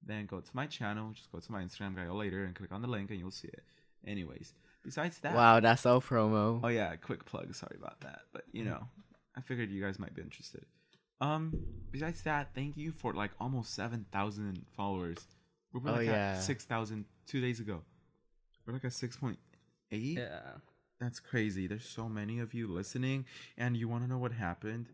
then 0.04 0.26
go 0.26 0.40
to 0.40 0.50
my 0.52 0.66
channel, 0.66 1.12
just 1.12 1.30
go 1.30 1.38
to 1.38 1.52
my 1.52 1.62
Instagram 1.62 1.94
guy 1.94 2.08
later 2.10 2.42
and 2.42 2.56
click 2.56 2.72
on 2.72 2.82
the 2.82 2.88
link 2.88 3.10
and 3.10 3.20
you'll 3.20 3.30
see 3.30 3.48
it. 3.48 3.62
Anyways, 4.04 4.52
besides 4.82 5.16
that 5.18 5.36
Wow, 5.36 5.60
that's 5.60 5.86
all 5.86 6.00
promo. 6.00 6.58
Oh 6.64 6.68
yeah, 6.68 6.96
quick 6.96 7.24
plug. 7.24 7.54
Sorry 7.54 7.76
about 7.78 8.00
that, 8.00 8.22
but 8.32 8.42
you 8.50 8.64
know, 8.64 8.82
I 9.36 9.42
figured 9.42 9.70
you 9.70 9.80
guys 9.80 10.00
might 10.00 10.16
be 10.16 10.22
interested. 10.22 10.66
Um, 11.20 11.54
besides 11.90 12.22
that, 12.22 12.54
thank 12.54 12.76
you 12.76 12.92
for 12.92 13.12
like 13.12 13.30
almost 13.40 13.74
seven 13.74 14.06
thousand 14.12 14.64
followers. 14.76 15.18
We 15.72 15.80
were 15.80 15.90
Oh, 15.90 15.94
like 15.94 16.06
yeah. 16.06 16.32
at 16.36 16.42
six 16.42 16.64
thousand 16.64 17.04
two 17.26 17.40
days 17.40 17.60
ago. 17.60 17.82
We're 18.66 18.72
like 18.74 18.84
at 18.84 18.92
six 18.92 19.16
point 19.16 19.38
eight. 19.92 20.18
Yeah. 20.18 20.40
That's 21.00 21.18
crazy. 21.20 21.66
There's 21.66 21.84
so 21.88 22.08
many 22.08 22.40
of 22.40 22.52
you 22.52 22.68
listening, 22.68 23.24
and 23.56 23.76
you 23.76 23.88
want 23.88 24.02
to 24.04 24.08
know 24.10 24.18
what 24.18 24.32
happened? 24.32 24.86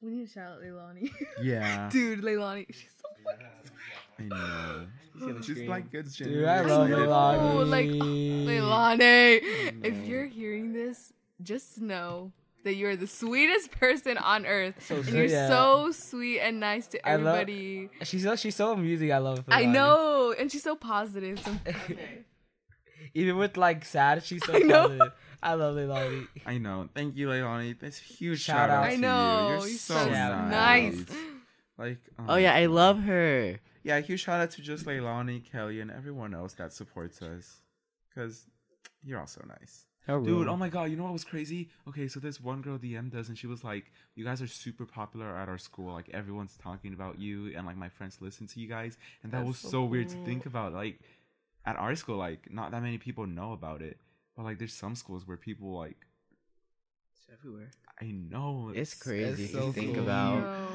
We 0.00 0.10
need 0.12 0.26
to 0.28 0.32
shout 0.32 0.52
out 0.52 0.62
Leilani. 0.62 1.10
Yeah, 1.42 1.88
Dude, 1.92 2.20
Leilani, 2.22 2.66
she's 2.68 2.90
so 3.02 3.08
fucking 3.24 4.32
I 4.32 4.36
know. 4.36 4.86
gonna 5.18 5.42
She's 5.42 5.56
scream. 5.56 5.68
like 5.68 5.84
it's 5.92 6.16
Dude, 6.16 6.44
I 6.46 6.58
genuinely 6.60 7.06
love 7.06 7.66
Leilani. 7.66 7.68
like, 7.68 7.86
Leilani. 9.00 9.84
If 9.84 10.06
you're 10.06 10.26
hearing 10.26 10.72
this, 10.72 11.12
just 11.42 11.80
know 11.80 12.32
that 12.64 12.74
you're 12.74 12.96
the 12.96 13.06
sweetest 13.06 13.70
person 13.80 14.18
on 14.18 14.46
earth. 14.46 14.74
So 14.86 14.96
and 14.96 15.08
you're 15.08 15.24
yeah. 15.26 15.48
so 15.48 15.90
sweet 15.92 16.40
and 16.40 16.60
nice 16.60 16.86
to 16.88 17.08
I 17.08 17.16
love- 17.16 17.36
everybody. 17.40 17.88
She's 18.04 18.22
so 18.22 18.36
she's 18.36 18.56
so 18.56 18.72
amusing. 18.72 19.12
I 19.12 19.18
love. 19.18 19.38
Her 19.38 19.44
I 19.48 19.64
Leilani. 19.64 19.72
know, 19.72 20.34
and 20.38 20.50
she's 20.52 20.62
so 20.62 20.76
positive. 20.76 21.40
So 21.40 21.52
Even 23.14 23.36
with 23.38 23.56
like 23.56 23.84
sad, 23.84 24.22
she's 24.22 24.44
so 24.44 24.52
I 24.56 24.58
know. 24.58 24.82
positive. 24.88 25.12
I 25.42 25.54
love 25.54 25.74
Leilani. 25.76 26.26
I 26.46 26.58
know. 26.58 26.88
Thank 26.94 27.16
you, 27.16 27.28
Leilani. 27.28 27.78
That's 27.80 27.96
huge 27.98 28.40
Shout 28.40 28.68
shout, 28.68 28.70
out. 28.70 28.84
out. 28.84 28.86
to 28.88 28.92
I 28.92 28.96
know, 28.96 29.48
You. 29.48 29.48
You're 29.60 29.68
you're 29.68 29.78
so 29.78 29.94
so 29.94 30.10
nice. 30.10 30.94
nice. 30.94 31.06
Like, 31.78 31.98
Oh 32.28 32.34
um, 32.34 32.40
yeah, 32.40 32.54
I 32.54 32.66
love 32.66 33.00
her. 33.04 33.58
yeah. 33.82 33.98
Huge 34.00 34.20
shout 34.22 34.40
out 34.42 34.50
to 34.52 34.62
just 34.62 34.84
Leilani, 34.84 35.42
Kelly, 35.50 35.80
and 35.80 35.90
everyone 35.90 36.34
else 36.34 36.52
that 36.54 36.72
supports 36.74 37.22
us. 37.22 37.62
Cause 38.14 38.44
you're 39.02 39.18
all 39.18 39.26
so 39.26 39.42
nice. 39.48 39.86
Dude, 40.06 40.48
oh 40.48 40.56
my 40.56 40.68
god, 40.68 40.90
you 40.90 40.96
know 40.96 41.04
what 41.04 41.12
was 41.12 41.24
crazy? 41.24 41.68
Okay, 41.88 42.08
so 42.08 42.18
this 42.20 42.40
one 42.40 42.62
girl 42.62 42.78
DM'd 42.78 43.14
us 43.14 43.28
and 43.28 43.38
she 43.38 43.46
was 43.46 43.62
like, 43.62 43.92
You 44.16 44.24
guys 44.24 44.42
are 44.42 44.46
super 44.48 44.84
popular 44.86 45.36
at 45.36 45.48
our 45.48 45.58
school. 45.58 45.92
Like 45.92 46.08
everyone's 46.12 46.56
talking 46.56 46.92
about 46.92 47.18
you 47.18 47.52
and 47.56 47.66
like 47.66 47.76
my 47.76 47.88
friends 47.88 48.18
listen 48.20 48.46
to 48.48 48.60
you 48.60 48.66
guys. 48.68 48.98
And 49.22 49.30
that 49.32 49.38
That's 49.38 49.48
was 49.48 49.58
so 49.58 49.68
so, 49.68 49.84
weird 49.84 50.08
to 50.08 50.16
think 50.24 50.46
about. 50.46 50.72
Like 50.72 51.00
at 51.64 51.76
our 51.76 51.94
school, 51.94 52.16
like 52.16 52.50
not 52.52 52.70
that 52.72 52.82
many 52.82 52.98
people 52.98 53.26
know 53.26 53.52
about 53.52 53.82
it. 53.82 53.98
But 54.36 54.44
like 54.44 54.58
there's 54.58 54.72
some 54.72 54.94
schools 54.96 55.26
where 55.26 55.36
people 55.36 55.76
like 55.78 55.96
It's 57.16 57.26
everywhere. 57.32 57.70
I 58.00 58.06
know 58.06 58.72
It's 58.74 58.94
crazy 58.94 59.44
It's 59.44 59.52
to 59.52 59.58
so 59.58 59.72
think 59.72 59.94
cool. 59.94 60.04
about. 60.04 60.40
Yo. 60.42 60.68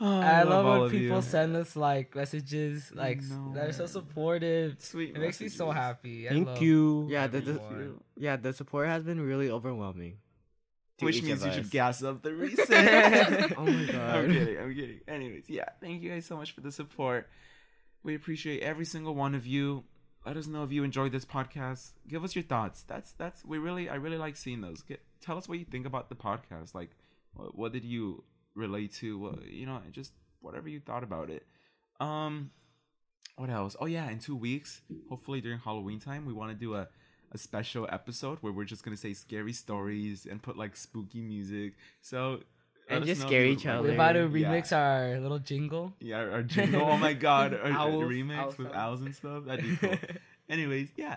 Oh, 0.00 0.20
I 0.20 0.42
love 0.42 0.66
all 0.66 0.80
when 0.82 0.90
people 0.90 1.16
you. 1.16 1.22
send 1.22 1.54
us 1.54 1.76
like 1.76 2.14
messages, 2.16 2.90
like 2.94 3.22
know. 3.22 3.52
that 3.54 3.68
are 3.68 3.72
so 3.72 3.86
supportive. 3.86 4.76
sweet. 4.80 5.14
It 5.14 5.20
makes 5.20 5.40
me 5.40 5.48
so 5.48 5.70
happy. 5.70 6.28
I 6.28 6.32
Thank 6.32 6.46
love- 6.48 6.62
you. 6.62 7.06
Yeah, 7.08 7.26
the, 7.28 7.40
the 7.40 7.94
yeah 8.16 8.36
the 8.36 8.52
support 8.52 8.88
has 8.88 9.04
been 9.04 9.20
really 9.20 9.48
overwhelming. 9.50 10.18
Which 11.00 11.22
means 11.22 11.42
of 11.42 11.48
you 11.48 11.54
should 11.54 11.70
gas 11.70 12.02
up 12.02 12.22
the 12.22 12.32
reset. 12.42 13.56
Oh 13.58 13.64
my 13.64 13.92
God. 13.92 14.16
I'm 14.16 14.32
kidding. 14.32 14.58
I'm 14.58 14.74
kidding. 14.74 15.00
Anyways, 15.08 15.44
yeah. 15.48 15.64
Thank 15.80 16.02
you 16.02 16.10
guys 16.10 16.26
so 16.26 16.36
much 16.36 16.52
for 16.52 16.60
the 16.60 16.70
support. 16.70 17.28
We 18.04 18.14
appreciate 18.14 18.62
every 18.62 18.84
single 18.84 19.14
one 19.14 19.34
of 19.34 19.46
you. 19.46 19.84
Let 20.24 20.36
us 20.36 20.46
know 20.46 20.62
if 20.62 20.70
you 20.70 20.84
enjoyed 20.84 21.10
this 21.12 21.24
podcast. 21.24 21.92
Give 22.06 22.22
us 22.22 22.36
your 22.36 22.44
thoughts. 22.44 22.82
That's 22.82 23.12
that's 23.12 23.44
we 23.44 23.58
really 23.58 23.88
I 23.88 23.96
really 23.96 24.18
like 24.18 24.36
seeing 24.36 24.60
those. 24.60 24.82
Get 24.82 25.00
tell 25.20 25.36
us 25.38 25.48
what 25.48 25.58
you 25.58 25.64
think 25.64 25.86
about 25.86 26.08
the 26.08 26.14
podcast. 26.14 26.74
Like, 26.74 26.90
what, 27.34 27.56
what 27.56 27.72
did 27.72 27.84
you 27.84 28.22
relate 28.54 28.92
to? 28.94 29.18
What 29.18 29.46
you 29.46 29.66
know, 29.66 29.80
just 29.90 30.12
whatever 30.40 30.68
you 30.68 30.80
thought 30.80 31.02
about 31.04 31.30
it. 31.30 31.46
Um, 32.00 32.50
what 33.36 33.50
else? 33.50 33.76
Oh 33.80 33.86
yeah, 33.86 34.08
in 34.10 34.18
two 34.18 34.36
weeks, 34.36 34.80
hopefully 35.08 35.40
during 35.40 35.58
Halloween 35.58 36.00
time, 36.00 36.26
we 36.26 36.32
want 36.32 36.50
to 36.52 36.56
do 36.56 36.74
a 36.74 36.88
a 37.34 37.38
special 37.38 37.88
episode 37.90 38.38
where 38.42 38.52
we're 38.52 38.64
just 38.64 38.84
gonna 38.84 38.96
say 38.96 39.14
scary 39.14 39.52
stories 39.54 40.26
and 40.30 40.42
put 40.42 40.56
like 40.56 40.76
spooky 40.76 41.20
music. 41.22 41.74
So 42.02 42.40
And 42.90 43.06
just 43.06 43.22
scare 43.22 43.46
each 43.46 43.64
other. 43.64 43.88
We're 43.88 43.94
about 43.94 44.12
to 44.12 44.26
Yeah. 44.26 44.48
remix 44.48 44.72
our 44.76 45.18
little 45.18 45.38
jingle. 45.38 45.94
Yeah, 46.00 46.18
our, 46.18 46.30
our 46.32 46.42
jingle. 46.42 46.82
Oh 46.82 46.98
my 46.98 47.14
god, 47.14 47.54
our, 47.62 47.70
our 47.72 47.88
Owls- 47.88 48.04
remix 48.04 48.36
owl 48.38 48.54
with 48.58 48.72
owls 48.74 49.00
and 49.00 49.14
stuff. 49.14 49.44
That'd 49.46 49.64
be 49.64 49.76
cool. 49.80 49.96
Anyways, 50.50 50.90
yeah. 50.96 51.16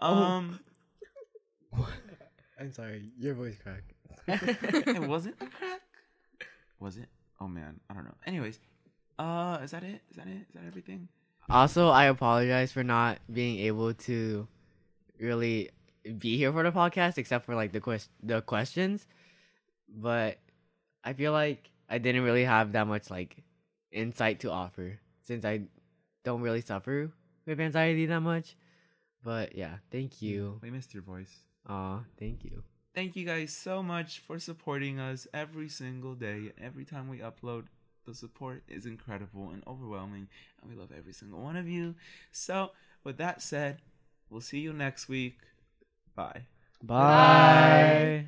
Oh. 0.00 0.14
Um, 0.14 0.58
I'm 2.58 2.72
sorry, 2.72 3.10
your 3.18 3.34
voice 3.34 3.56
cracked. 3.62 3.92
it 4.28 5.00
wasn't 5.08 5.36
a 5.40 5.46
crack. 5.46 5.80
Was 6.82 6.96
it? 6.96 7.08
Oh 7.40 7.46
man, 7.46 7.78
I 7.88 7.94
don't 7.94 8.04
know. 8.04 8.16
Anyways, 8.26 8.58
uh, 9.16 9.58
is 9.62 9.70
that 9.70 9.84
it? 9.84 10.02
Is 10.10 10.16
that 10.16 10.26
it? 10.26 10.46
Is 10.48 10.54
that 10.54 10.64
everything? 10.66 11.06
Also, 11.48 11.88
I 11.88 12.06
apologize 12.06 12.72
for 12.72 12.82
not 12.82 13.18
being 13.32 13.60
able 13.60 13.94
to 14.10 14.48
really 15.20 15.70
be 16.18 16.36
here 16.36 16.50
for 16.50 16.64
the 16.64 16.72
podcast, 16.72 17.18
except 17.18 17.46
for 17.46 17.54
like 17.54 17.70
the 17.70 17.78
quest 17.78 18.10
the 18.20 18.40
questions. 18.42 19.06
But 19.88 20.38
I 21.04 21.12
feel 21.12 21.30
like 21.30 21.70
I 21.88 21.98
didn't 21.98 22.24
really 22.24 22.44
have 22.44 22.72
that 22.72 22.88
much 22.88 23.10
like 23.10 23.44
insight 23.92 24.40
to 24.40 24.50
offer 24.50 24.98
since 25.20 25.44
I 25.44 25.62
don't 26.24 26.42
really 26.42 26.62
suffer 26.62 27.12
with 27.46 27.60
anxiety 27.60 28.06
that 28.06 28.20
much. 28.20 28.56
But 29.22 29.54
yeah, 29.54 29.76
thank 29.92 30.20
you. 30.20 30.58
We 30.62 30.70
missed 30.70 30.94
your 30.94 31.04
voice. 31.04 31.30
Aw, 31.68 32.00
thank 32.18 32.42
you. 32.44 32.64
Thank 32.94 33.16
you 33.16 33.24
guys 33.24 33.56
so 33.56 33.82
much 33.82 34.18
for 34.18 34.38
supporting 34.38 35.00
us 35.00 35.26
every 35.32 35.68
single 35.68 36.14
day. 36.14 36.52
Every 36.62 36.84
time 36.84 37.08
we 37.08 37.18
upload, 37.18 37.64
the 38.04 38.14
support 38.14 38.62
is 38.68 38.84
incredible 38.84 39.50
and 39.50 39.62
overwhelming, 39.66 40.28
and 40.60 40.70
we 40.70 40.76
love 40.76 40.90
every 40.96 41.14
single 41.14 41.40
one 41.40 41.56
of 41.56 41.66
you. 41.66 41.94
So, 42.32 42.72
with 43.02 43.16
that 43.16 43.40
said, 43.40 43.80
we'll 44.28 44.42
see 44.42 44.60
you 44.60 44.74
next 44.74 45.08
week. 45.08 45.38
Bye. 46.14 46.46
Bye. 46.82 48.26